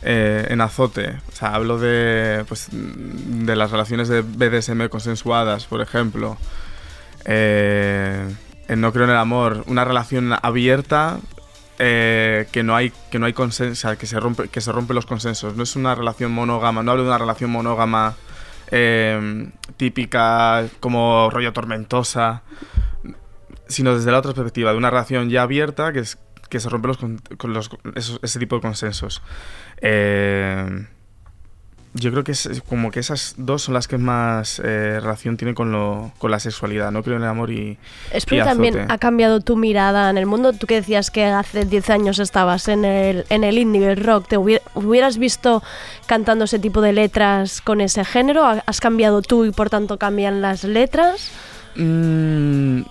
eh, 0.04 0.48
en 0.50 0.62
azote, 0.62 1.18
o 1.28 1.36
sea, 1.36 1.56
hablo 1.56 1.80
de, 1.80 2.46
pues, 2.48 2.68
de 2.72 3.56
las 3.56 3.72
relaciones 3.72 4.10
de 4.10 4.22
BDSM 4.22 4.88
consensuadas, 4.90 5.66
por 5.66 5.82
ejemplo. 5.82 6.38
Eh, 7.26 8.28
en 8.68 8.82
No 8.82 8.94
creo 8.94 9.06
en 9.06 9.12
el 9.12 9.18
amor, 9.18 9.64
una 9.66 9.86
relación 9.86 10.34
abierta 10.40 11.18
eh, 11.80 12.48
que 12.52 12.62
no 12.62 12.76
hay 12.76 12.92
que 13.10 13.20
no 13.20 13.26
hay 13.26 13.34
consenso, 13.34 13.98
que 13.98 14.06
se 14.06 14.20
rompe 14.20 14.50
que 14.50 14.62
se 14.62 14.72
rompen 14.72 14.96
los 14.96 15.06
consensos. 15.06 15.56
No 15.56 15.64
es 15.64 15.76
una 15.76 15.96
relación 15.96 16.32
monógama, 16.32 16.84
no 16.84 16.92
hablo 16.92 17.04
de 17.04 17.10
una 17.10 17.18
relación 17.18 17.50
monógama 17.50 18.16
eh, 18.70 19.50
típica 19.78 20.68
como 20.82 21.30
rollo 21.30 21.54
tormentosa, 21.54 22.44
sino 23.68 23.96
desde 23.96 24.12
la 24.12 24.20
otra 24.20 24.34
perspectiva, 24.34 24.72
de 24.72 24.78
una 24.78 24.90
relación 24.90 25.30
ya 25.30 25.44
abierta 25.44 25.94
que 25.94 26.00
es 26.00 26.18
que 26.50 26.60
se 26.60 26.68
rompe 26.68 26.88
los 26.90 26.98
con, 26.98 27.20
los 27.54 27.70
ese 27.96 28.40
tipo 28.40 28.56
de 28.56 28.62
consensos. 28.62 29.22
Eh, 29.82 30.86
yo 31.96 32.12
creo 32.12 32.24
que 32.24 32.34
es 32.34 32.48
como 32.70 32.92
que 32.92 33.00
esas 33.00 33.34
dos 33.38 33.64
son 33.64 33.74
las 33.74 33.88
que 33.88 33.98
más 33.98 34.60
eh, 34.64 35.00
relación 35.02 35.38
tienen 35.38 35.56
con, 35.56 35.72
lo, 35.72 36.12
con 36.20 36.30
la 36.30 36.40
sexualidad. 36.40 36.92
No 36.92 37.02
creo 37.02 37.18
en 37.18 37.24
el 37.24 37.28
amor 37.30 37.50
y, 37.52 37.78
Es 38.12 38.24
y 38.24 38.28
porque 38.28 38.44
también 38.44 38.86
ha 38.92 38.98
cambiado 39.00 39.40
tu 39.42 39.56
mirada 39.58 40.10
en 40.12 40.18
el 40.18 40.26
mundo. 40.28 40.54
Tú 40.54 40.68
que 40.68 40.76
decías 40.76 41.10
que 41.10 41.26
hace 41.26 41.66
10 41.66 41.90
años 41.90 42.20
estabas 42.20 42.68
en 42.68 42.86
el, 42.86 43.26
en 43.30 43.44
el 43.44 43.58
indie, 43.58 43.90
el 43.92 44.04
rock, 44.04 44.28
¿te 44.28 44.38
hubiera- 44.38 44.64
hubieras 44.76 45.18
visto 45.18 45.64
cantando 46.06 46.46
ese 46.46 46.60
tipo 46.60 46.80
de 46.82 46.94
letras 46.94 47.60
con 47.62 47.82
ese 47.82 48.06
género? 48.06 48.46
¿Ha- 48.46 48.64
¿Has 48.68 48.80
cambiado 48.82 49.22
tú 49.24 49.46
y 49.46 49.52
por 49.52 49.70
tanto 49.72 49.98
cambian 49.98 50.42
las 50.42 50.64
letras? 50.64 51.32
Mm, 51.76 52.82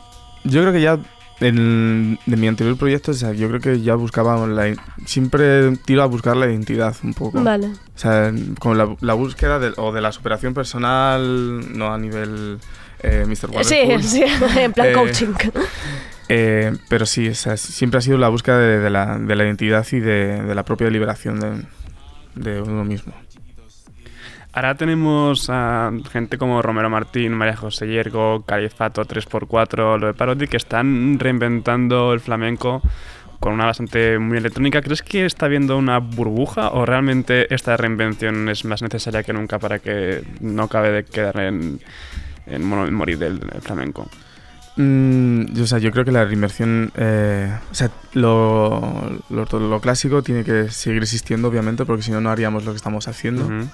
yo 0.45 0.61
creo 0.63 0.73
que 0.73 0.81
ya 0.81 0.99
en, 1.41 2.19
de 2.27 2.37
mi 2.37 2.49
anterior 2.49 2.77
proyecto, 2.77 3.13
o 3.13 3.15
sea, 3.15 3.33
yo 3.33 3.49
creo 3.49 3.61
que 3.61 3.81
ya 3.81 3.95
buscaba 3.95 4.47
la, 4.47 4.75
siempre 5.07 5.77
tiro 5.79 6.03
a 6.03 6.07
buscar 6.07 6.37
la 6.37 6.47
identidad 6.47 6.95
un 7.03 7.15
poco. 7.15 7.43
Vale. 7.43 7.69
O 7.69 7.99
sea, 7.99 8.33
con 8.59 8.77
la, 8.79 8.97
la 9.01 9.15
búsqueda 9.15 9.59
de, 9.59 9.73
o 9.77 9.93
de 9.93 10.01
la 10.01 10.13
superación 10.13 10.55
personal, 10.55 11.77
no 11.77 11.93
a 11.93 11.99
nivel 11.99 12.59
eh, 13.03 13.25
Mr. 13.27 13.65
Sí, 13.65 13.77
sí, 14.03 14.25
en 14.57 14.73
plan 14.73 14.89
Eh, 14.89 14.93
coaching. 14.93 15.35
eh, 16.29 16.77
pero 16.89 17.07
sí, 17.07 17.29
o 17.29 17.35
sea, 17.35 17.57
siempre 17.57 17.99
ha 17.99 18.01
sido 18.01 18.19
la 18.19 18.29
búsqueda 18.29 18.59
de, 18.59 18.79
de 18.79 18.91
la, 18.91 19.19
de 19.19 19.37
la 19.37 19.45
identidad 19.45 19.87
y 19.93 20.01
de, 20.01 20.43
de 20.43 20.55
la 20.55 20.65
propia 20.65 20.91
liberación 20.91 21.69
de 22.35 22.63
uno 22.63 22.85
mismo. 22.85 23.13
Ahora 24.53 24.75
tenemos 24.77 25.49
a 25.51 25.93
gente 26.11 26.39
como 26.39 26.63
Romero 26.63 26.91
Martín, 26.91 27.33
María 27.33 27.55
José 27.57 27.87
Yergo, 27.87 28.43
Califato 28.43 29.05
3x4, 29.05 29.99
lo 29.99 30.07
de 30.09 30.15
Parodi, 30.15 30.49
que 30.49 30.57
están 30.57 31.19
reinventando 31.19 32.13
el 32.13 32.21
flamenco 32.21 32.83
con 33.41 33.53
una 33.53 33.67
bastante 33.67 34.19
muy 34.19 34.39
electrónica. 34.39 34.83
¿Crees 34.83 35.03
que 35.03 35.25
está 35.27 35.47
habiendo 35.47 35.77
una 35.79 35.99
burbuja 35.99 36.71
o 36.71 36.85
realmente 36.85 37.53
esta 37.55 37.77
reinvención 37.77 38.49
es 38.49 38.65
más 38.65 38.83
necesaria 38.83 39.23
que 39.23 39.33
nunca 39.33 39.59
para 39.61 39.79
que 39.79 40.25
no 40.41 40.67
cabe 40.67 40.91
de 40.91 41.05
quedar 41.05 41.39
en, 41.41 41.79
en 42.47 42.65
mono- 42.65 42.91
morir 42.91 43.19
del, 43.19 43.39
del 43.39 43.61
flamenco? 43.61 44.09
Mm, 44.77 45.53
yo, 45.55 45.65
o 45.65 45.67
sea, 45.69 45.79
yo 45.79 45.93
creo 45.93 46.05
que 46.05 46.11
la 46.13 46.25
reinversión, 46.25 46.91
eh, 46.97 47.53
o 47.71 47.75
sea, 47.75 47.91
lo, 48.15 49.21
lo, 49.31 49.45
lo 49.45 49.81
clásico 49.81 50.23
tiene 50.23 50.43
que 50.43 50.69
seguir 50.71 51.03
existiendo, 51.03 51.47
obviamente, 51.49 51.85
porque 51.85 52.03
si 52.03 52.11
no, 52.11 52.21
no 52.21 52.31
haríamos 52.31 52.65
lo 52.65 52.73
que 52.73 52.77
estamos 52.79 53.07
haciendo. 53.07 53.45
Ujú. 53.45 53.69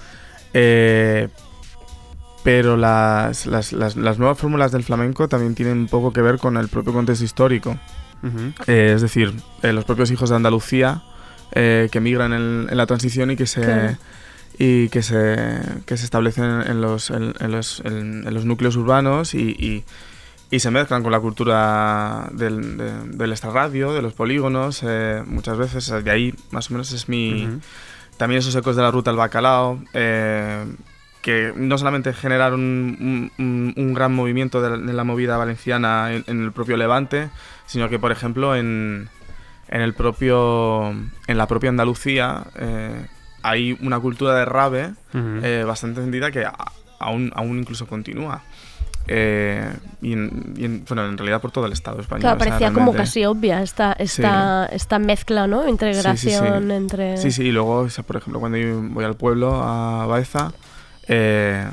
Eh, 0.55 1.29
pero 2.43 2.77
las, 2.77 3.47
las, 3.47 3.73
las, 3.73 3.97
las 3.97 4.19
nuevas 4.19 4.39
fórmulas 4.39 4.71
del 4.71 4.85
flamenco 4.85 5.29
también 5.29 5.55
tienen 5.55 5.79
un 5.79 5.89
poco 5.89 6.13
que 6.13 6.21
ver 6.21 6.39
con 6.39 6.57
el 6.57 6.69
propio 6.69 6.93
contexto 6.93 7.25
histórico. 7.25 7.79
Eh, 8.67 8.93
es 8.95 9.03
decir, 9.03 9.35
eh, 9.63 9.73
los 9.73 9.85
propios 9.85 10.11
hijos 10.11 10.31
de 10.31 10.37
Andalucía 10.37 11.03
eh, 11.53 11.89
que 11.93 12.01
migran 12.01 12.33
en, 12.33 12.67
en 12.71 12.77
la 12.77 12.87
transición 12.87 13.31
y 13.31 13.37
que 13.37 13.47
se, 13.47 13.61
Claro. 13.63 13.97
y 14.59 14.89
que 14.89 15.03
se, 15.03 15.59
que 15.87 15.97
se 15.97 16.05
establecen 16.05 16.45
en 16.45 16.81
los, 16.81 17.11
en, 17.11 17.35
en 17.41 17.51
los, 17.51 17.81
en, 17.85 18.27
en 18.27 18.33
los 18.35 18.45
núcleos 18.45 18.77
urbanos 18.77 19.35
y, 19.35 19.51
y- 19.59 19.85
y 20.51 20.61
se 20.61 20.71
mezclan 20.71 21.03
con 21.03 21.11
la 21.11 21.19
cultura 21.21 22.29
del, 22.33 22.77
de- 22.77 23.09
del 23.17 23.33
extrarradio, 23.33 23.93
de 23.93 24.03
los 24.03 24.13
polígonos, 24.13 24.83
eh, 24.87 25.23
muchas 25.27 25.57
veces. 25.59 25.93
De 26.05 26.11
ahí, 26.11 26.33
más 26.51 26.71
o 26.71 26.75
menos, 26.75 26.93
es 26.93 27.09
mi. 27.09 27.49
También 28.17 28.39
esos 28.39 28.55
ecos 28.55 28.77
de 28.77 28.83
la 28.83 28.91
ruta 28.91 29.11
al 29.11 29.17
bacalao, 29.17 29.79
eh, 29.93 30.65
que 31.23 31.53
no 31.57 31.79
solamente 31.79 32.13
generaron 32.13 32.61
un, 32.61 33.33
un- 33.39 33.73
un 33.77 33.95
gran 33.95 34.15
movimiento 34.15 34.61
de 34.63 34.71
la, 34.71 34.77
de 34.77 34.93
la 34.93 35.05
movida 35.05 35.37
valenciana 35.37 36.13
en, 36.13 36.25
en 36.27 36.43
el 36.45 36.53
propio 36.53 36.77
Levante, 36.77 37.31
sino 37.67 37.89
que, 37.89 37.99
por 37.99 38.13
ejemplo, 38.13 38.55
en, 38.55 39.09
en 39.69 39.81
el 39.81 39.95
propio 39.95 40.91
en 40.91 41.39
la 41.39 41.47
propia 41.49 41.71
Andalucía 41.71 42.45
eh, 42.57 43.07
hay 43.43 43.77
una 43.81 43.99
cultura 44.01 44.35
de 44.35 44.45
rave 44.45 44.93
eh, 45.43 45.65
bastante 45.67 46.01
extendida 46.01 46.31
que 46.31 46.45
a- 46.45 46.55
aún, 46.99 47.33
aún 47.35 47.59
incluso 47.59 47.87
continúa. 47.87 48.43
Eh, 49.07 49.71
y, 50.01 50.13
en, 50.15 50.55
y 50.57 50.65
en- 50.65 50.85
bueno, 50.89 51.07
en 51.07 51.19
realidad 51.19 51.41
por 51.41 51.51
todo 51.51 51.67
el 51.67 51.73
Estado 51.73 52.01
español. 52.01 52.21
Claro, 52.23 52.37
o 52.37 52.39
sea, 52.41 52.49
parecía 52.51 52.73
como 52.73 52.93
casi 52.95 53.25
obvia 53.25 53.63
esta, 53.63 53.93
esta, 53.93 54.67
esta 54.73 54.99
mezcla, 54.99 55.47
¿no? 55.47 55.69
Integración 55.69 56.71
entre... 56.71 57.17
Sí, 57.19 57.31
sí, 57.31 57.45
y 57.45 57.53
luego, 57.53 57.81
o 57.81 57.91
sea, 57.91 58.05
por 58.05 58.17
ejemplo, 58.17 58.41
cuando 58.41 58.57
yo 58.59 58.81
voy 58.83 59.05
al 59.05 59.15
pueblo, 59.17 59.63
a 59.63 60.07
Baeza, 60.07 60.53
eh, 61.09 61.67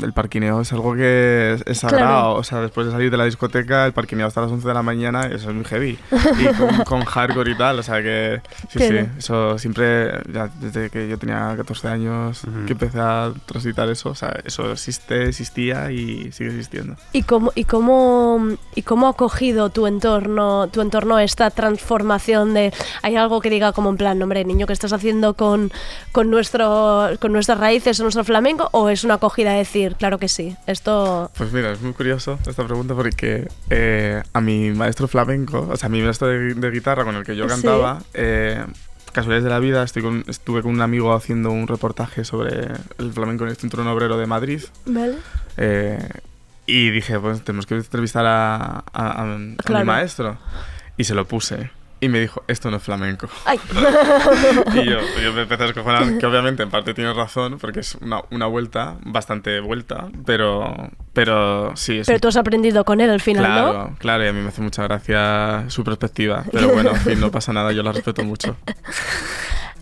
el 0.00 0.12
parquineo 0.12 0.60
es 0.60 0.72
algo 0.72 0.94
que 0.94 1.54
es, 1.54 1.62
es 1.66 1.78
sagrado. 1.78 2.06
Claro. 2.06 2.34
O 2.34 2.44
sea, 2.44 2.60
después 2.60 2.86
de 2.86 2.92
salir 2.92 3.10
de 3.10 3.16
la 3.16 3.24
discoteca, 3.24 3.86
el 3.86 3.92
parquineo 3.92 4.26
hasta 4.26 4.40
las 4.40 4.50
11 4.50 4.66
de 4.66 4.74
la 4.74 4.82
mañana, 4.82 5.26
eso 5.26 5.50
es 5.50 5.54
muy 5.54 5.64
heavy. 5.64 5.98
Y 6.38 6.54
con, 6.58 6.84
con 6.84 7.04
hardcore 7.04 7.52
y 7.52 7.56
tal, 7.56 7.78
o 7.78 7.82
sea 7.82 8.02
que... 8.02 8.40
Sí, 8.70 8.78
sí, 8.78 8.98
eso 9.18 9.58
siempre, 9.58 10.22
ya 10.32 10.48
desde 10.60 10.90
que 10.90 11.08
yo 11.08 11.18
tenía 11.18 11.54
14 11.56 11.88
años, 11.88 12.42
que 12.66 12.72
empecé 12.72 12.98
a 13.00 13.32
transitar 13.46 13.88
eso, 13.88 14.10
o 14.10 14.14
sea, 14.14 14.38
eso 14.44 14.72
existe, 14.72 15.28
existía 15.28 15.90
y 15.90 16.32
sigue 16.32 16.50
existiendo. 16.50 16.96
¿Y 17.12 17.22
cómo, 17.22 17.52
y, 17.54 17.64
cómo, 17.64 18.56
¿Y 18.74 18.82
cómo 18.82 19.08
ha 19.08 19.14
cogido 19.14 19.70
tu 19.70 19.86
entorno, 19.86 20.68
tu 20.68 20.80
entorno 20.80 21.18
esta 21.18 21.50
transformación 21.50 22.54
de... 22.54 22.72
¿Hay 23.02 23.16
algo 23.16 23.40
que 23.40 23.50
diga 23.50 23.72
como 23.72 23.90
en 23.90 23.96
plan, 23.96 24.22
hombre, 24.22 24.44
niño, 24.44 24.66
¿qué 24.66 24.72
estás 24.72 24.92
haciendo 24.92 25.34
con, 25.34 25.72
con, 26.12 26.30
nuestro, 26.30 27.10
con 27.20 27.32
nuestras 27.32 27.58
raíces 27.58 27.98
o 28.00 28.02
nuestro 28.02 28.24
flamenco? 28.24 28.68
¿O 28.72 28.88
es 28.88 29.04
una 29.04 29.14
acogida 29.14 29.45
de 29.52 29.58
decir, 29.58 29.96
claro 29.96 30.18
que 30.18 30.28
sí, 30.28 30.56
esto... 30.66 31.30
Pues 31.36 31.52
mira, 31.52 31.72
es 31.72 31.80
muy 31.80 31.92
curioso 31.92 32.38
esta 32.46 32.64
pregunta 32.64 32.94
porque 32.94 33.48
eh, 33.70 34.22
a 34.32 34.40
mi 34.40 34.70
maestro 34.70 35.08
flamenco, 35.08 35.68
o 35.70 35.76
sea, 35.76 35.86
a 35.86 35.90
mi 35.90 36.02
maestro 36.02 36.28
de, 36.28 36.54
de 36.54 36.70
guitarra 36.70 37.04
con 37.04 37.14
el 37.16 37.24
que 37.24 37.36
yo 37.36 37.44
Sí. 37.44 37.50
cantaba, 37.50 38.02
eh, 38.14 38.64
casualidades 39.12 39.44
de 39.44 39.50
la 39.50 39.58
vida, 39.58 39.82
estoy 39.82 40.02
con- 40.02 40.24
estuve 40.28 40.62
con 40.62 40.72
un 40.72 40.80
amigo 40.82 41.14
haciendo 41.14 41.50
un 41.50 41.66
reportaje 41.66 42.24
sobre 42.24 42.68
el 42.98 43.12
flamenco 43.12 43.44
en 43.44 43.50
el 43.50 43.56
Cinturón 43.56 43.86
Obrero 43.88 44.16
de 44.18 44.26
Madrid. 44.26 44.62
¿Vale? 44.86 45.16
eh, 45.56 46.08
y 46.66 46.90
dije, 46.90 47.18
pues 47.20 47.42
tenemos 47.44 47.64
que 47.64 47.76
entrevistar 47.76 48.26
a, 48.26 48.56
a- 48.66 48.82
a- 48.92 49.22
a 49.34 49.38
Claro. 49.64 49.84
mi 49.84 49.86
maestro. 49.86 50.36
Y 50.96 51.04
se 51.04 51.14
lo 51.14 51.26
puse. 51.28 51.70
Y 51.98 52.08
me 52.08 52.20
dijo, 52.20 52.44
esto 52.46 52.70
no 52.70 52.76
es 52.76 52.82
flamenco. 52.82 53.28
Ay. 53.46 53.58
y 54.74 54.84
yo, 54.84 54.98
yo 55.22 55.32
me 55.32 55.42
empecé 55.42 55.62
a 55.62 55.66
descojonar, 55.66 56.18
que 56.20 56.26
obviamente 56.26 56.62
en 56.62 56.70
parte 56.70 56.92
tienes 56.92 57.16
razón, 57.16 57.58
porque 57.58 57.80
es 57.80 57.94
una, 57.96 58.22
una 58.30 58.46
vuelta, 58.46 58.96
bastante 59.02 59.60
vuelta, 59.60 60.08
pero, 60.26 60.90
pero 61.14 61.74
sí. 61.74 61.98
es 61.98 62.06
Pero 62.06 62.20
tú 62.20 62.28
has 62.28 62.36
aprendido 62.36 62.84
con 62.84 63.00
él 63.00 63.08
al 63.08 63.22
final, 63.22 63.44
claro, 63.44 63.72
¿no? 63.72 63.96
claro, 63.98 64.24
y 64.24 64.28
a 64.28 64.32
mí 64.32 64.40
me 64.40 64.48
hace 64.48 64.60
mucha 64.60 64.82
gracia 64.82 65.64
su 65.68 65.84
perspectiva. 65.84 66.44
Pero 66.52 66.68
bueno, 66.68 66.90
en 66.90 67.00
fin, 67.00 67.20
no 67.20 67.30
pasa 67.30 67.52
nada, 67.52 67.72
yo 67.72 67.82
la 67.82 67.92
respeto 67.92 68.22
mucho. 68.24 68.56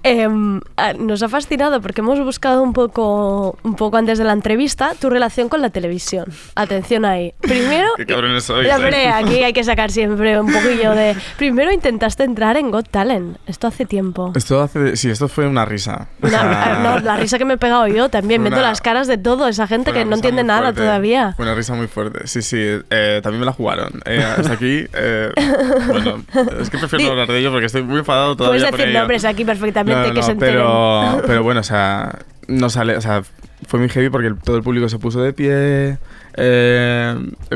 Em, 0.06 0.60
ah, 0.76 0.92
nos 0.92 1.22
ha 1.22 1.30
fascinado 1.30 1.80
porque 1.80 2.02
hemos 2.02 2.20
buscado 2.20 2.62
un 2.62 2.74
poco, 2.74 3.56
un 3.62 3.74
poco 3.74 3.96
antes 3.96 4.18
de 4.18 4.24
la 4.24 4.34
entrevista 4.34 4.92
tu 5.00 5.08
relación 5.08 5.48
con 5.48 5.62
la 5.62 5.70
televisión. 5.70 6.26
Atención 6.54 7.06
ahí. 7.06 7.32
Primero, 7.40 7.88
Qué 7.96 8.04
cabrones 8.04 8.44
sois. 8.44 8.68
Ya, 8.68 8.76
¿eh? 8.76 9.08
aquí 9.08 9.42
hay 9.42 9.54
que 9.54 9.64
sacar 9.64 9.90
siempre 9.90 10.38
un 10.38 10.52
poquillo 10.52 10.90
de... 10.90 11.16
Primero 11.38 11.72
intentaste 11.72 12.22
entrar 12.22 12.58
en 12.58 12.70
Got 12.70 12.90
Talent. 12.90 13.38
Esto 13.46 13.66
hace 13.66 13.86
tiempo. 13.86 14.30
Esto 14.36 14.60
hace, 14.60 14.94
sí, 14.98 15.08
esto 15.08 15.26
fue 15.26 15.48
una 15.48 15.64
risa. 15.64 16.08
Una- 16.20 16.80
no, 16.82 16.98
la 16.98 17.16
risa 17.16 17.38
que 17.38 17.46
me 17.46 17.54
he 17.54 17.58
pegado 17.58 17.86
yo 17.86 18.10
también, 18.10 18.42
Una- 18.42 18.50
viendo 18.50 18.62
las 18.68 18.82
caras 18.82 19.06
de 19.06 19.16
todo, 19.16 19.48
esa 19.48 19.66
gente 19.66 19.94
que 19.94 20.04
no 20.04 20.16
entiende 20.16 20.44
nada 20.44 20.64
fuerte. 20.64 20.82
todavía. 20.82 21.32
Fue 21.34 21.46
una 21.46 21.54
risa 21.54 21.72
muy 21.72 21.86
fuerte. 21.86 22.26
Sí, 22.26 22.42
sí, 22.42 22.58
eh, 22.58 23.20
también 23.22 23.40
me 23.40 23.46
la 23.46 23.52
jugaron. 23.52 24.02
Eh, 24.04 24.22
hasta 24.22 24.52
aquí, 24.52 24.84
bueno, 25.88 26.22
es 26.60 26.68
que 26.68 26.76
prefiero 26.76 27.12
hablar 27.12 27.28
de 27.28 27.38
ello 27.38 27.50
porque 27.50 27.66
estoy 27.66 27.82
muy 27.82 28.00
enfadado 28.00 28.36
todavía. 28.36 28.60
Puedes 28.68 28.76
decir 28.76 28.92
nombres 28.94 29.24
aquí 29.24 29.46
perfectamente 29.46 29.93
No, 29.94 30.00
no, 30.08 30.08
que 30.08 30.20
no, 30.20 30.22
se 30.22 30.34
pero, 30.36 31.22
pero 31.26 31.42
bueno, 31.42 31.60
o 31.60 31.64
sea, 31.64 32.18
no 32.48 32.68
sale, 32.70 32.96
o 32.96 33.00
sea, 33.00 33.22
fue 33.66 33.80
muy 33.80 33.88
heavy 33.88 34.10
porque 34.10 34.26
el- 34.28 34.38
todo 34.38 34.56
el 34.56 34.62
público 34.62 34.88
se 34.88 34.98
puso 34.98 35.22
de 35.22 35.32
pie. 35.32 35.98
eh, 36.36 37.14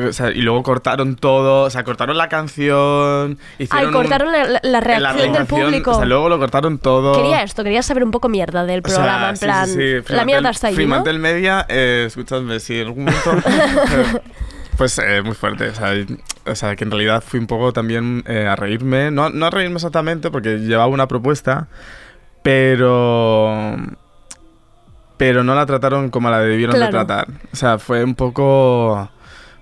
o 0.08 0.12
sea, 0.12 0.30
y 0.30 0.40
luego 0.40 0.62
cortaron 0.62 1.16
todo, 1.16 1.64
o 1.64 1.70
sea, 1.70 1.82
cortaron 1.82 2.16
la 2.16 2.28
canción. 2.28 3.36
Ay, 3.58 3.64
hicieron 3.64 3.88
un- 3.88 3.92
cortaron 3.92 4.30
la, 4.32 4.44
la- 4.44 4.60
la 4.62 4.80
reacción 4.80 5.16
del 5.16 5.32
realización, 5.32 5.46
público. 5.66 5.90
O 5.90 5.94
sea, 5.96 6.04
luego 6.04 6.28
lo 6.28 6.38
cortaron 6.38 6.78
todo. 6.78 7.12
Quería 7.20 7.42
esto, 7.42 7.64
quería 7.64 7.82
saber 7.82 8.04
un 8.04 8.12
poco 8.12 8.28
mierda 8.28 8.64
del 8.64 8.80
O 8.84 8.88
sea, 8.88 8.98
programa, 8.98 9.30
en 9.30 9.36
plan, 9.38 9.66
sí, 9.66 9.74
sí, 10.06 10.12
la 10.14 10.24
mierda 10.24 10.50
está 10.50 10.68
ahí, 10.68 10.74
¿no? 10.74 10.76
Fremantle 10.76 11.18
Media, 11.18 11.66
eh, 11.68 12.04
escuchadme, 12.06 12.60
si 12.60 12.80
en 12.80 12.86
algún 12.86 13.04
momento... 13.06 13.32
eh, 13.48 14.20
pues 14.78 14.96
eh, 15.00 15.22
muy 15.22 15.34
fuerte, 15.34 15.70
o 15.70 15.74
sea, 15.74 15.96
y- 15.96 16.06
o 16.46 16.54
sea, 16.54 16.76
que 16.76 16.84
en 16.84 16.90
realidad 16.92 17.22
fui 17.26 17.40
un 17.40 17.46
poco 17.48 17.72
también 17.72 18.22
eh, 18.28 18.46
a 18.46 18.54
reírme, 18.54 19.10
no, 19.10 19.28
no 19.28 19.46
a 19.46 19.50
reírme 19.50 19.74
exactamente 19.76 20.30
porque 20.30 20.58
llevaba 20.58 20.86
una 20.86 21.08
propuesta, 21.08 21.66
pero... 22.48 23.76
Pero 25.18 25.44
no 25.44 25.54
la 25.54 25.66
trataron 25.66 26.08
como 26.08 26.30
la 26.30 26.40
debieron 26.40 26.74
Claro. 26.76 26.86
de 26.86 27.04
tratar. 27.04 27.26
O 27.52 27.56
sea, 27.56 27.78
fue 27.78 28.02
un 28.02 28.14
poco... 28.14 29.10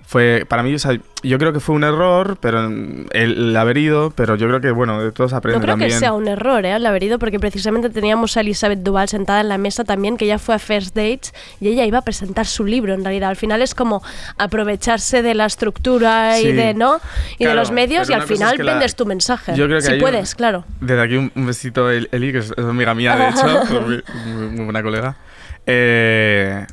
Fue, 0.09 0.45
para 0.49 0.63
mí, 0.63 0.73
o 0.73 0.79
sea, 0.79 0.97
yo 1.25 1.37
creo 1.37 1.53
que 1.53 1.59
fue 1.59 1.75
un 1.75 1.83
error, 1.83 2.39
pero 2.41 2.65
el, 2.67 3.09
el 3.11 3.57
haber 3.57 3.77
ido, 3.77 4.13
pero 4.15 4.37
yo 4.37 4.47
creo 4.47 4.61
que, 4.61 4.71
bueno, 4.71 5.03
de 5.03 5.11
todos 5.11 5.33
aprende 5.33 5.59
No 5.59 5.63
creo 5.63 5.73
también. 5.73 5.91
que 5.91 5.99
sea 5.99 6.13
un 6.13 6.29
error, 6.29 6.65
¿eh? 6.65 6.77
El 6.77 6.87
haber 6.87 7.03
ido, 7.03 7.19
porque 7.19 7.41
precisamente 7.41 7.91
teníamos 7.91 8.37
a 8.37 8.43
Elizabeth 8.43 8.79
Duval 8.85 9.09
sentada 9.09 9.41
en 9.41 9.49
la 9.49 9.59
mesa 9.59 9.83
también, 9.83 10.17
que 10.17 10.25
ella 10.27 10.39
fue 10.39 10.55
a 10.55 10.61
First 10.61 10.95
Dates 10.95 11.35
y 11.61 11.67
ella 11.69 11.85
iba 11.85 11.99
a 11.99 12.03
presentar 12.03 12.47
su 12.47 12.65
libro, 12.65 12.95
en 12.95 13.03
realidad. 13.03 13.31
Al 13.31 13.37
final 13.37 13.63
es 13.63 13.75
como 13.75 14.01
aprovecharse 14.39 15.23
de 15.23 15.35
la 15.35 15.47
estructura 15.47 16.39
y 16.39 16.43
Sí. 16.45 16.53
de, 16.53 16.75
¿no? 16.75 17.01
Y 17.33 17.39
Claro, 17.39 17.51
de 17.51 17.55
los 17.57 17.73
medios 17.73 18.09
y 18.09 18.13
al 18.13 18.21
cosa 18.21 18.33
es 18.33 18.39
final 18.39 18.57
que 18.57 18.63
la- 18.63 18.73
vendes 18.75 18.95
tu 18.95 19.07
mensaje. 19.07 19.57
Yo 19.57 19.67
creo 19.67 19.79
que 19.81 19.87
si 19.87 19.93
un- 19.95 19.99
puedes, 20.01 20.37
claro. 20.37 20.65
Desde 20.81 21.03
aquí 21.03 21.17
un, 21.17 21.33
un 21.35 21.47
besito 21.47 21.91
Eli, 21.91 22.31
que 22.31 22.39
es, 22.39 22.53
amiga 22.57 22.95
mía, 22.95 23.17
de 23.17 23.29
hecho, 23.31 23.81
muy- 23.81 24.03
muy 24.53 24.65
buena 24.67 24.85
colega. 24.85 25.17
Eh, 25.67 26.65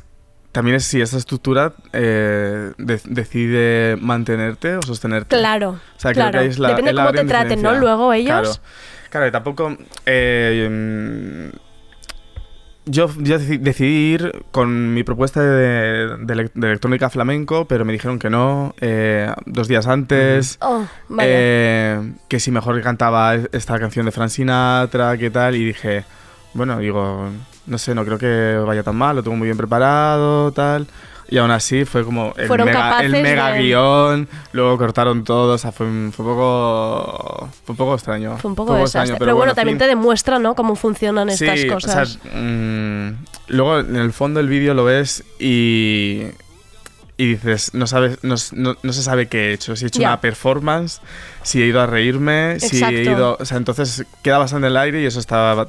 también 0.54 0.76
es 0.76 0.84
si 0.84 1.00
esa 1.02 1.18
estructura 1.18 1.72
eh, 1.92 2.72
de- 2.78 3.00
decide 3.06 3.96
mantenerte 4.00 4.76
o 4.76 4.82
sostenerte. 4.82 5.36
Claro, 5.36 5.70
O 5.96 6.00
sea, 6.00 6.12
claro. 6.12 6.30
creo 6.30 6.40
que 6.42 6.44
ahí 6.46 6.50
es 6.50 6.58
la, 6.60 6.68
Depende 6.68 6.92
la 6.94 7.02
cómo 7.06 7.12
te 7.18 7.24
traten, 7.26 7.60
¿no? 7.60 7.74
Luego 7.74 8.12
ellos. 8.14 8.28
Claro, 8.30 8.50
claro 9.10 9.26
y 9.26 9.30
tampoco... 9.32 9.76
eh, 10.06 11.50
yo, 12.86 13.08
yo 13.18 13.38
deci- 13.38 13.58
decidí 13.60 14.12
ir 14.14 14.44
con 14.52 14.92
mi 14.92 15.02
propuesta 15.04 15.42
de, 15.42 16.18
de 16.18 16.34
elec- 16.34 16.52
de 16.54 16.66
electrónica 16.68 17.08
flamenco, 17.08 17.64
pero 17.66 17.84
me 17.86 17.92
dijeron 17.94 18.18
que 18.18 18.28
no 18.28 18.74
eh, 18.80 19.32
dos 19.46 19.68
días 19.68 19.86
antes. 19.86 20.58
Oh, 20.60 20.86
vaya. 21.08 21.28
Eh, 21.30 22.12
que 22.28 22.38
si 22.40 22.50
mejor 22.50 22.80
cantaba 22.82 23.34
esta 23.52 23.78
canción 23.78 24.04
de 24.06 24.12
Frank 24.12 24.28
Sinatra, 24.28 25.16
qué 25.16 25.30
tal, 25.30 25.56
y 25.56 25.64
dije, 25.64 26.04
bueno, 26.52 26.78
digo, 26.78 27.30
no 27.66 27.78
sé, 27.78 27.94
no 27.94 28.04
creo 28.04 28.18
que 28.18 28.56
vaya 28.66 28.82
tan 28.82 28.96
mal, 28.96 29.16
lo 29.16 29.22
tengo 29.22 29.36
muy 29.36 29.46
bien 29.46 29.56
preparado, 29.56 30.52
tal. 30.52 30.86
Y 31.26 31.38
aún 31.38 31.50
así 31.50 31.86
fue 31.86 32.04
como 32.04 32.34
el 32.36 32.46
Fueron 32.46 32.66
mega, 32.66 32.78
el 33.00 33.10
capaces 33.10 33.22
mega 33.22 33.48
de- 33.52 33.62
guion, 33.62 34.28
luego 34.52 34.76
cortaron 34.76 35.24
todo, 35.24 35.54
o 35.54 35.58
sea, 35.58 35.72
fue, 35.72 35.86
un- 35.86 36.12
fue 36.14 36.24
un 36.26 36.32
poco 36.32 37.48
fue 37.64 37.72
un 37.72 37.76
poco 37.76 37.94
extraño. 37.94 38.36
Fue 38.38 38.50
un 38.50 38.54
poco 38.54 38.76
extraño, 38.78 39.16
Pero, 39.18 39.34
bueno, 39.34 39.52
en 39.52 39.56
también 39.56 39.78
fin. 39.78 39.84
te 39.84 39.88
demuestra, 39.88 40.38
¿no? 40.38 40.54
Cómo 40.54 40.76
funcionan 40.76 41.30
estas 41.30 41.64
o 41.64 41.72
cosas. 41.72 42.18
sea, 42.22 42.30
mm, 42.40 43.16
luego 43.48 43.80
en 43.80 43.96
el 43.96 44.12
fondo 44.12 44.38
del 44.38 44.48
vídeo 44.48 44.74
lo 44.74 44.84
ves 44.84 45.24
y, 45.38 46.24
y 47.16 47.26
dices, 47.26 47.72
no, 47.74 47.86
sabes, 47.86 48.18
no, 48.22 48.34
no- 48.52 48.76
no 48.82 48.92
se 48.92 49.02
sabe 49.02 49.28
qué 49.28 49.50
he 49.50 49.52
hecho. 49.52 49.76
Si 49.76 49.84
he 49.84 49.88
hecho 49.88 50.00
una 50.00 50.20
performance, 50.20 51.00
si 51.42 51.62
he 51.62 51.66
ido 51.66 51.80
a 51.80 51.86
reírme, 51.86 52.58
si 52.58 52.82
he 52.82 53.02
ido... 53.04 53.36
O 53.38 53.44
sea, 53.44 53.56
entonces 53.56 54.04
queda 54.22 54.38
bastante 54.38 54.66
en 54.66 54.72
el 54.72 54.76
aire 54.76 55.00
y 55.02 55.06
eso 55.06 55.20
está... 55.20 55.66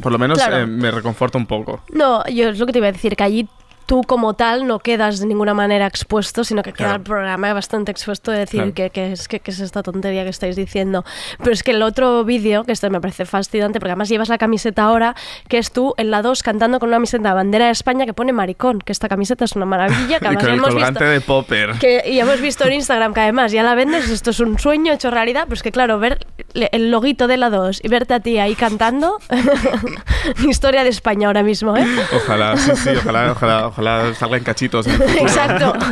Por 0.00 0.12
lo 0.12 0.18
menos 0.18 0.38
Claro. 0.38 0.58
eh, 0.58 0.66
me 0.66 0.90
reconforta 0.92 1.38
un 1.38 1.46
poco. 1.46 1.82
No, 1.92 2.24
yo 2.28 2.50
es 2.50 2.58
lo 2.58 2.66
que 2.66 2.72
te 2.72 2.78
iba 2.78 2.86
a 2.88 2.92
decir, 2.92 3.16
que 3.16 3.24
allí 3.24 3.48
tú 3.86 4.02
como 4.02 4.34
tal 4.34 4.66
no 4.66 4.78
quedas 4.80 5.20
de 5.20 5.26
ninguna 5.26 5.54
manera 5.54 5.86
expuesto, 5.86 6.44
sino 6.44 6.62
que 6.62 6.72
queda 6.72 6.86
Claro. 6.88 6.96
el 6.96 7.02
programa 7.02 7.52
bastante 7.52 7.90
expuesto 7.92 8.30
de 8.32 8.38
decir 8.40 8.60
Claro. 8.60 8.74
que, 8.74 8.90
que 8.90 9.12
es, 9.12 9.28
que, 9.28 9.40
que 9.40 9.50
es 9.52 9.60
esta 9.60 9.82
tontería 9.82 10.24
que 10.24 10.30
estáis 10.30 10.56
diciendo. 10.56 11.04
Pero 11.38 11.52
es 11.52 11.62
que 11.62 11.70
el 11.70 11.82
otro 11.82 12.24
vídeo, 12.24 12.64
que 12.64 12.72
este 12.72 12.90
me 12.90 13.00
parece 13.00 13.24
fascinante, 13.26 13.78
porque 13.80 13.92
además 13.92 14.08
llevas 14.08 14.28
la 14.28 14.38
camiseta 14.38 14.82
ahora, 14.84 15.14
que 15.48 15.58
es 15.58 15.70
tú 15.70 15.94
en 15.96 16.10
la 16.10 16.22
2 16.22 16.42
cantando 16.42 16.78
con 16.80 16.88
una 16.88 16.96
camiseta 16.96 17.28
de 17.28 17.34
bandera 17.34 17.66
de 17.66 17.70
España 17.72 18.06
que 18.06 18.12
pone 18.14 18.32
maricón, 18.32 18.80
que 18.80 18.92
esta 18.92 19.08
camiseta 19.08 19.44
es 19.44 19.52
una 19.56 19.66
maravilla, 19.66 20.18
que 20.20 20.26
Y 20.32 20.36
con 20.36 20.46
el 20.48 20.54
hemos 20.54 20.68
colgante 20.70 21.04
visto... 21.04 21.10
de 21.12 21.20
Popper. 21.20 21.70
Que, 21.78 22.02
y 22.06 22.18
hemos 22.20 22.40
visto 22.40 22.64
en 22.66 22.72
Instagram 22.74 23.14
que 23.14 23.20
además 23.20 23.52
ya 23.52 23.62
la 23.62 23.74
vendes, 23.74 24.10
esto 24.10 24.30
es 24.30 24.40
un 24.40 24.58
sueño 24.58 24.92
hecho 24.92 25.10
realidad, 25.10 25.44
pero 25.44 25.54
es 25.54 25.62
que 25.62 25.72
claro, 25.72 25.98
ver 25.98 26.26
el 26.54 26.90
loguito 26.90 27.26
de 27.28 27.36
la 27.36 27.50
2 27.50 27.80
y 27.84 27.88
verte 27.88 28.14
a 28.14 28.20
ti 28.20 28.38
ahí 28.38 28.54
cantando, 28.56 29.18
historia 30.48 30.82
de 30.84 30.90
España 30.90 31.26
ahora 31.28 31.42
mismo, 31.42 31.76
¿eh? 31.76 31.86
Ojalá, 32.14 32.56
sí, 32.56 32.72
sí, 32.76 32.90
ojalá, 32.96 33.32
ojalá, 33.32 33.66
ojalá 33.68 33.75
salga 34.14 34.36
en 34.36 34.44
cachitos. 34.44 34.86
en 34.86 35.00
el. 35.02 35.18
Exacto. 35.18 35.72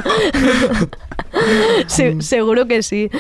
Sí, 1.88 2.20
seguro 2.22 2.66
que 2.66 2.82
sí. 2.82 3.10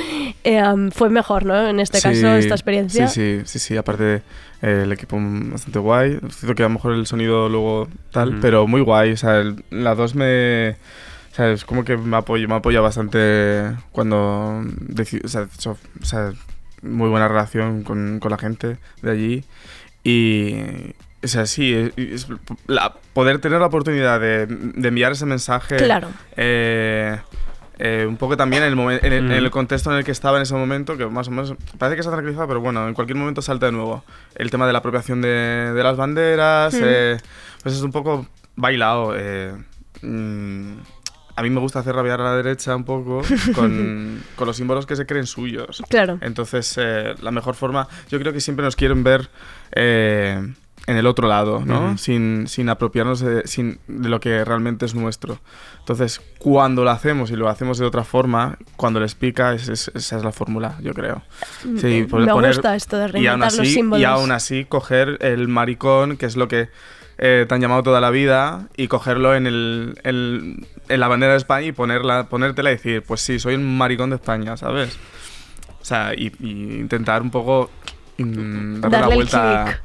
Eh, 0.44 0.62
um, 0.62 0.90
fue 0.90 1.10
mejor, 1.10 1.44
¿no? 1.44 1.68
En 1.68 1.80
este 1.80 2.00
caso, 2.00 2.14
Sí, 2.14 2.24
esta 2.26 2.54
experiencia. 2.54 3.08
Sí, 3.08 3.40
sí, 3.40 3.42
sí, 3.44 3.58
sí. 3.58 3.76
Aparte, 3.76 4.22
eh, 4.62 4.80
el 4.84 4.92
equipo 4.92 5.18
bastante 5.20 5.78
guay. 5.78 6.18
Es 6.26 6.36
cierto 6.36 6.54
que 6.54 6.62
a 6.62 6.66
lo 6.68 6.74
mejor 6.74 6.92
el 6.94 7.06
sonido 7.06 7.48
luego 7.48 7.88
tal, 8.12 8.30
Ujú. 8.30 8.38
pero 8.40 8.66
muy 8.66 8.80
guay. 8.82 9.12
O 9.12 9.16
sea, 9.16 9.38
el- 9.38 9.64
la 9.70 9.94
2 9.94 10.14
me. 10.14 10.70
O 10.70 11.34
sea, 11.34 11.50
es 11.50 11.64
como 11.64 11.84
que 11.84 11.96
me 11.96 12.16
apoya, 12.16 12.46
me 12.46 12.54
apoya 12.54 12.80
bastante 12.80 13.72
cuando. 13.90 14.62
o, 14.62 15.28
sea, 15.28 15.48
so- 15.58 15.76
o 16.00 16.04
sea, 16.04 16.32
muy 16.82 17.08
buena 17.08 17.26
relación 17.26 17.82
con, 17.82 18.20
con 18.20 18.30
la 18.30 18.38
gente 18.38 18.76
de 19.02 19.10
allí. 19.10 19.44
Y. 20.04 20.54
O 21.24 21.28
sea, 21.28 21.46
sí, 21.46 21.72
es- 21.74 21.92
es 21.96 22.28
la- 22.66 22.92
poder 23.14 23.38
tener 23.38 23.60
la 23.60 23.66
oportunidad 23.66 24.20
de, 24.20 24.46
de 24.46 24.88
enviar 24.88 25.12
ese 25.12 25.26
mensaje. 25.26 25.76
Claro. 25.76 26.08
eh, 26.36 27.18
eh, 27.78 28.06
un 28.08 28.16
poco 28.16 28.36
también 28.36 28.62
en 28.62 28.68
el, 28.68 28.76
momen- 28.76 29.00
en, 29.02 29.12
el, 29.12 29.24
en 29.24 29.32
el 29.32 29.46
Mm. 29.46 29.50
contexto 29.50 29.90
en 29.90 29.96
el 29.98 30.04
que 30.04 30.12
estaba 30.12 30.36
en 30.36 30.42
ese 30.44 30.54
momento, 30.54 30.96
que 30.96 31.06
más 31.06 31.26
o 31.26 31.32
menos 31.32 31.54
parece 31.76 31.96
que 31.96 32.02
se 32.04 32.08
ha 32.08 32.12
tranquilizado, 32.12 32.46
pero 32.46 32.60
bueno, 32.60 32.86
en 32.86 32.94
cualquier 32.94 33.16
momento 33.18 33.42
salta 33.42 33.66
de 33.66 33.72
nuevo. 33.72 34.04
El 34.36 34.50
tema 34.50 34.66
de 34.68 34.72
la 34.72 34.78
apropiación 34.78 35.20
de, 35.22 35.28
de 35.74 35.82
las 35.82 35.96
banderas, 35.96 36.72
Mm. 36.74 36.80
eh, 36.84 37.16
pues 37.62 37.74
es 37.74 37.82
un 37.82 37.90
poco 37.90 38.26
bailado. 38.54 39.14
eh, 39.16 39.54
mm, 40.02 40.72
a 41.36 41.42
mí 41.42 41.50
me 41.50 41.58
gusta 41.58 41.80
hacer 41.80 41.96
rabiar 41.96 42.20
a 42.20 42.24
la 42.24 42.36
derecha 42.36 42.76
un 42.76 42.84
poco 42.84 43.22
con, 43.56 44.22
con 44.36 44.46
los 44.46 44.56
símbolos 44.56 44.86
que 44.86 44.94
se 44.94 45.04
creen 45.04 45.26
suyos. 45.26 45.82
Claro. 45.88 46.18
Entonces, 46.20 46.76
eh, 46.80 47.14
la 47.22 47.32
mejor 47.32 47.56
forma, 47.56 47.88
yo 48.08 48.20
creo 48.20 48.32
que 48.32 48.40
siempre 48.40 48.64
nos 48.64 48.76
quieren 48.76 49.02
ver 49.02 49.28
eh, 49.72 50.40
en 50.86 50.96
el 50.98 51.06
otro 51.06 51.28
lado, 51.28 51.62
¿no? 51.64 51.86
Ujú. 51.86 51.98
sin, 51.98 52.46
sin 52.46 52.68
apropiarnos 52.68 53.20
de, 53.20 53.46
sin- 53.46 53.78
de 53.88 54.08
lo 54.10 54.20
que 54.20 54.44
realmente 54.44 54.84
es 54.84 54.94
nuestro. 54.94 55.38
Entonces, 55.78 56.20
cuando 56.38 56.84
lo 56.84 56.90
hacemos 56.90 57.30
y 57.30 57.36
lo 57.36 57.48
hacemos 57.48 57.78
de 57.78 57.86
otra 57.86 58.04
forma, 58.04 58.58
cuando 58.76 59.00
les 59.00 59.14
pica, 59.14 59.54
es- 59.54 59.68
es- 59.68 59.90
esa 59.94 60.16
es 60.18 60.24
la 60.24 60.32
fórmula, 60.32 60.76
yo 60.82 60.92
creo. 60.92 61.22
Mm, 61.64 61.76
poner- 62.10 62.26
me 62.26 62.32
poner- 62.32 62.52
gusta 62.52 62.76
esto 62.76 62.98
de 62.98 63.04
y 63.04 63.06
aún, 63.06 63.12
reinventar 63.40 63.52
los 63.52 63.60
así, 63.60 63.72
símbolos. 63.74 64.00
y 64.02 64.04
aún 64.04 64.30
así 64.30 64.64
coger 64.66 65.16
el 65.22 65.48
maricón, 65.48 66.16
que 66.18 66.26
es 66.26 66.36
lo 66.36 66.48
que 66.48 66.68
eh, 67.16 67.46
te 67.48 67.54
han 67.54 67.60
llamado 67.60 67.84
toda 67.84 68.00
la 68.00 68.10
vida, 68.10 68.66
y 68.76 68.88
cogerlo 68.88 69.36
en, 69.36 69.46
el, 69.46 69.98
el- 70.02 70.66
en 70.88 71.00
la 71.00 71.06
bandera 71.08 71.32
de 71.32 71.38
España 71.38 71.68
y 71.68 71.72
ponerla, 71.72 72.28
ponértela 72.28 72.70
y 72.70 72.74
decir, 72.74 73.02
pues 73.06 73.20
sí, 73.20 73.38
soy 73.38 73.54
un 73.54 73.78
maricón 73.78 74.10
de 74.10 74.16
España, 74.16 74.56
¿sabes? 74.56 74.98
O 75.80 75.84
sea, 75.84 76.12
y, 76.14 76.32
y 76.40 76.74
intentar 76.80 77.22
un 77.22 77.30
poco 77.30 77.70
mm, 78.18 78.80
darle, 78.80 78.80
Darle 78.80 78.98
la 78.98 79.06
el 79.06 79.14
vuelta. 79.14 79.64
clic. 79.64 79.82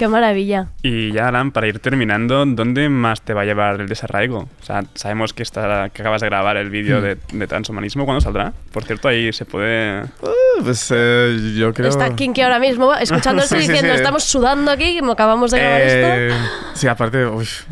Qué 0.00 0.08
maravilla. 0.08 0.68
Y 0.82 1.12
ya, 1.12 1.28
Alan, 1.28 1.50
para 1.52 1.66
ir 1.68 1.78
terminando, 1.78 2.46
¿dónde 2.46 2.88
más 2.88 3.20
te 3.20 3.34
va 3.34 3.42
a 3.42 3.44
llevar 3.44 3.82
el 3.82 3.86
desarraigo? 3.86 4.48
O 4.60 4.64
sea, 4.64 4.82
sabemos 4.94 5.34
que, 5.34 5.42
está, 5.42 5.90
que 5.90 6.00
acabas 6.00 6.22
de 6.22 6.28
grabar 6.28 6.56
el 6.56 6.70
vídeo 6.70 7.00
Hmm. 7.00 7.02
de, 7.02 7.18
de 7.34 7.46
transhumanismo. 7.46 8.06
¿Cuándo 8.06 8.22
saldrá? 8.22 8.54
Por 8.72 8.82
cierto, 8.84 9.08
ahí 9.08 9.30
se 9.34 9.44
puede... 9.44 10.04
Uh, 10.22 10.64
pues 10.64 10.90
eh, 10.96 11.52
yo 11.54 11.74
creo... 11.74 11.90
Está 11.90 12.16
Kinky 12.16 12.40
ahora 12.40 12.58
mismo 12.58 12.94
escuchando 12.94 13.42
esto 13.42 13.56
Sí, 13.60 13.60
sí, 13.64 13.68
diciendo, 13.68 13.92
sí. 13.92 13.98
estamos 13.98 14.24
sudando 14.24 14.70
aquí, 14.70 14.98
como 15.00 15.12
acabamos 15.12 15.50
de 15.50 15.58
grabar 15.58 15.80
Eh, 15.82 16.28
esto. 16.28 16.40
Sí, 16.72 16.88
aparte, 16.88 17.26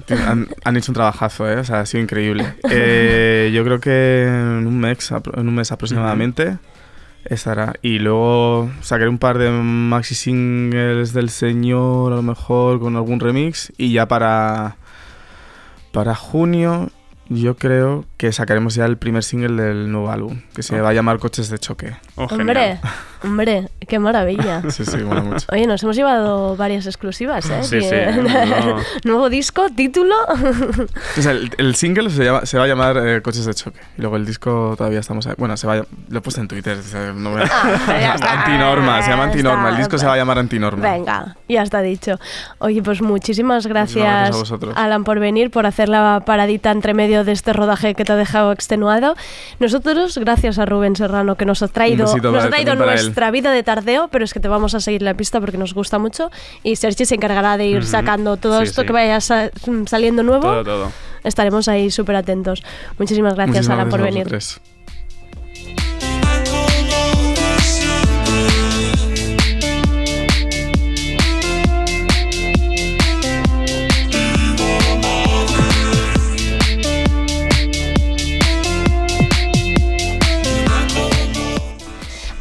tío, 0.05 0.19
han, 0.29 0.49
han 0.65 0.77
hecho 0.77 0.93
un 0.93 0.97
trabajazo, 0.97 1.51
¿eh? 1.51 1.57
O 1.57 1.65
sea, 1.65 1.81
ha 1.81 1.87
sido 1.87 2.03
increíble. 2.03 2.45
Eh, 2.71 3.51
yo 3.55 3.65
creo 3.65 3.81
que 3.81 4.25
en 4.27 4.67
un 4.67 4.79
mes, 4.79 5.11
en 5.11 5.49
un 5.49 5.55
mes 5.55 5.73
aproximadamente 5.73 6.59
estará. 7.25 7.75
Y 7.83 7.99
luego 7.99 8.71
sacaré 8.81 9.09
un 9.09 9.19
par 9.19 9.39
de 9.39 9.51
maxi 9.51 10.15
singles 10.15 11.13
del 11.13 11.31
señor, 11.31 12.13
a 12.13 12.17
lo 12.17 12.23
mejor 12.23 12.81
con 12.81 12.97
algún 12.97 13.21
remix. 13.21 13.73
Y 13.77 13.93
ya 13.93 14.07
para, 14.09 14.77
para 15.93 16.15
junio, 16.15 16.91
yo 17.29 17.57
creo 17.57 18.05
que 18.17 18.33
sacaremos 18.33 18.75
ya 18.75 18.87
el 18.87 18.97
primer 18.97 19.23
single 19.23 19.63
del 19.63 19.93
nuevo 19.93 20.11
álbum, 20.11 20.41
que 20.55 20.63
se 20.63 20.79
Oh. 20.79 20.83
va 20.83 20.91
a 20.91 20.95
llamar 20.95 21.19
Coches 21.19 21.51
de 21.51 21.59
Choque. 21.59 21.95
Oh, 22.17 22.25
Hombre, 22.31 22.81
hombre, 23.25 23.69
qué 23.87 23.99
maravilla. 23.99 24.63
Sí, 24.71 24.85
sí, 24.85 24.99
mola 24.99 25.23
mucho. 25.23 25.47
Oye, 25.53 25.67
nos 25.67 25.83
hemos 25.83 25.97
llevado 25.97 26.57
varias 26.57 26.87
exclusivas, 26.87 27.49
¿eh? 27.51 27.63
Sí, 27.63 27.81
sí, 27.81 27.95
no. 28.17 28.77
Nuevo 29.05 29.29
disco, 29.31 29.67
título. 29.75 30.15
O 31.19 31.23
sea, 31.23 31.33
el, 31.33 31.51
el 31.59 31.75
single 31.75 32.11
se, 32.11 32.25
llama- 32.25 32.47
se 32.47 32.59
va 32.59 32.65
a 32.65 32.67
llamar 32.67 32.97
eh, 33.05 33.23
Coches 33.23 33.45
de 33.45 33.55
Choque. 33.55 33.81
Y 33.97 34.01
luego 34.03 34.17
el 34.17 34.25
disco 34.27 34.75
todavía 34.77 35.01
estamos... 35.01 35.27
ahí- 35.27 35.35
Bueno, 35.39 35.57
se 35.57 35.67
va 35.67 35.75
a, 35.75 35.77
lo 36.09 36.19
he 36.19 36.21
puesto 36.21 36.41
en 36.41 36.49
Twitter. 36.49 36.77
o 36.79 36.83
sea, 36.83 37.13
no 37.13 37.31
me- 37.33 37.43
Ah. 37.45 38.17
Antinorma, 38.45 39.03
se 39.03 39.11
llama 39.11 39.25
Antinorma. 39.25 39.63
El 39.69 39.75
está. 39.75 39.79
disco 39.79 39.99
se 39.99 40.07
va 40.07 40.15
a 40.15 40.17
llamar 40.17 40.39
Antinorma. 40.39 40.91
Venga, 40.93 41.37
ya 41.49 41.63
está 41.63 41.81
dicho. 41.83 42.19
Oye, 42.59 42.83
pues 42.83 43.03
muchísimas 43.03 43.67
gracias 43.67 44.05
gracias, 44.05 44.35
a 44.35 44.39
vosotros. 44.39 44.75
Alan, 44.77 45.05
por 45.05 45.19
venir, 45.19 45.51
por 45.51 45.67
hacer 45.67 45.89
la 45.89 46.23
paradita 46.25 46.71
entre 46.71 46.95
medio 46.95 47.25
de 47.25 47.33
este 47.33 47.53
rodaje 47.53 47.95
que 47.95 48.05
te 48.05 48.13
ha 48.13 48.17
dejado 48.17 48.53
extenuado. 48.53 49.17
Nosotros, 49.61 50.19
gracias 50.19 50.59
a 50.59 50.67
Rubén 50.67 50.97
Serrano, 50.97 51.37
que 51.37 51.45
nos 51.45 51.63
ha 51.63 51.69
traído, 51.69 52.05
nos 52.05 52.45
ha 52.45 52.49
traído 52.49 52.73
él. 52.91 53.08
Nuestra 53.09 53.31
vida 53.31 53.53
de 53.53 53.63
tardeo, 53.63 54.09
pero 54.09 54.25
es 54.25 54.33
que 54.33 54.41
te 54.41 54.49
vamos 54.49 54.75
a 54.75 54.81
seguir 54.81 55.03
la 55.03 55.15
pista 55.15 55.41
porque 55.41 55.59
nos 55.59 55.75
gusta 55.75 55.99
mucho. 55.99 56.31
Y 56.63 56.77
Sergi 56.77 57.05
se 57.05 57.15
encargará 57.17 57.57
de 57.57 57.67
ir 57.67 57.85
sacando 57.85 58.37
todo 58.37 58.59
Sí, 58.61 58.65
esto 58.69 58.83
sí. 58.83 58.87
que 58.87 58.93
vaya 58.93 59.21
sa- 59.21 59.51
saliendo 59.87 60.23
nuevo. 60.23 60.43
Todo, 60.43 60.65
todo. 60.65 60.93
Estaremos 61.25 61.69
ahí 61.69 61.91
súper 61.91 62.17
atentos. 62.17 62.63
Muchísimas 62.99 63.35
gracias, 63.35 63.67
Muchísimas 63.69 63.79
Alan, 63.79 63.89
por 63.91 64.03
venir. 64.03 64.29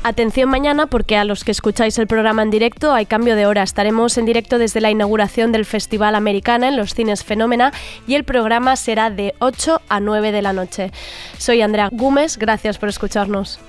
Atención 0.08 0.50
mañana 0.50 0.88
porque 0.88 1.18
a 1.18 1.26
los 1.26 1.44
que 1.44 1.52
escucháis 1.52 1.98
el 2.00 2.08
programa 2.08 2.42
en 2.42 2.50
directo 2.50 2.94
hay 2.94 3.06
cambio 3.06 3.36
de 3.36 3.46
hora. 3.46 3.62
Estaremos 3.62 4.18
en 4.18 4.26
directo 4.26 4.58
desde 4.58 4.80
la 4.80 4.90
inauguración 4.90 5.52
del 5.52 5.66
Festival 5.66 6.16
Americana 6.16 6.70
en 6.70 6.78
los 6.78 6.94
cines 6.94 7.26
Fenómena 7.26 7.74
y 8.08 8.16
el 8.16 8.24
programa 8.24 8.78
será 8.78 9.10
de 9.10 9.36
8 9.40 9.82
a 9.90 10.00
9 10.00 10.32
de 10.32 10.42
la 10.42 10.54
noche. 10.54 10.94
Soy 11.38 11.62
Andrea 11.62 11.90
Gómez, 11.92 12.38
gracias 12.38 12.78
por 12.78 12.88
escucharnos. 12.88 13.60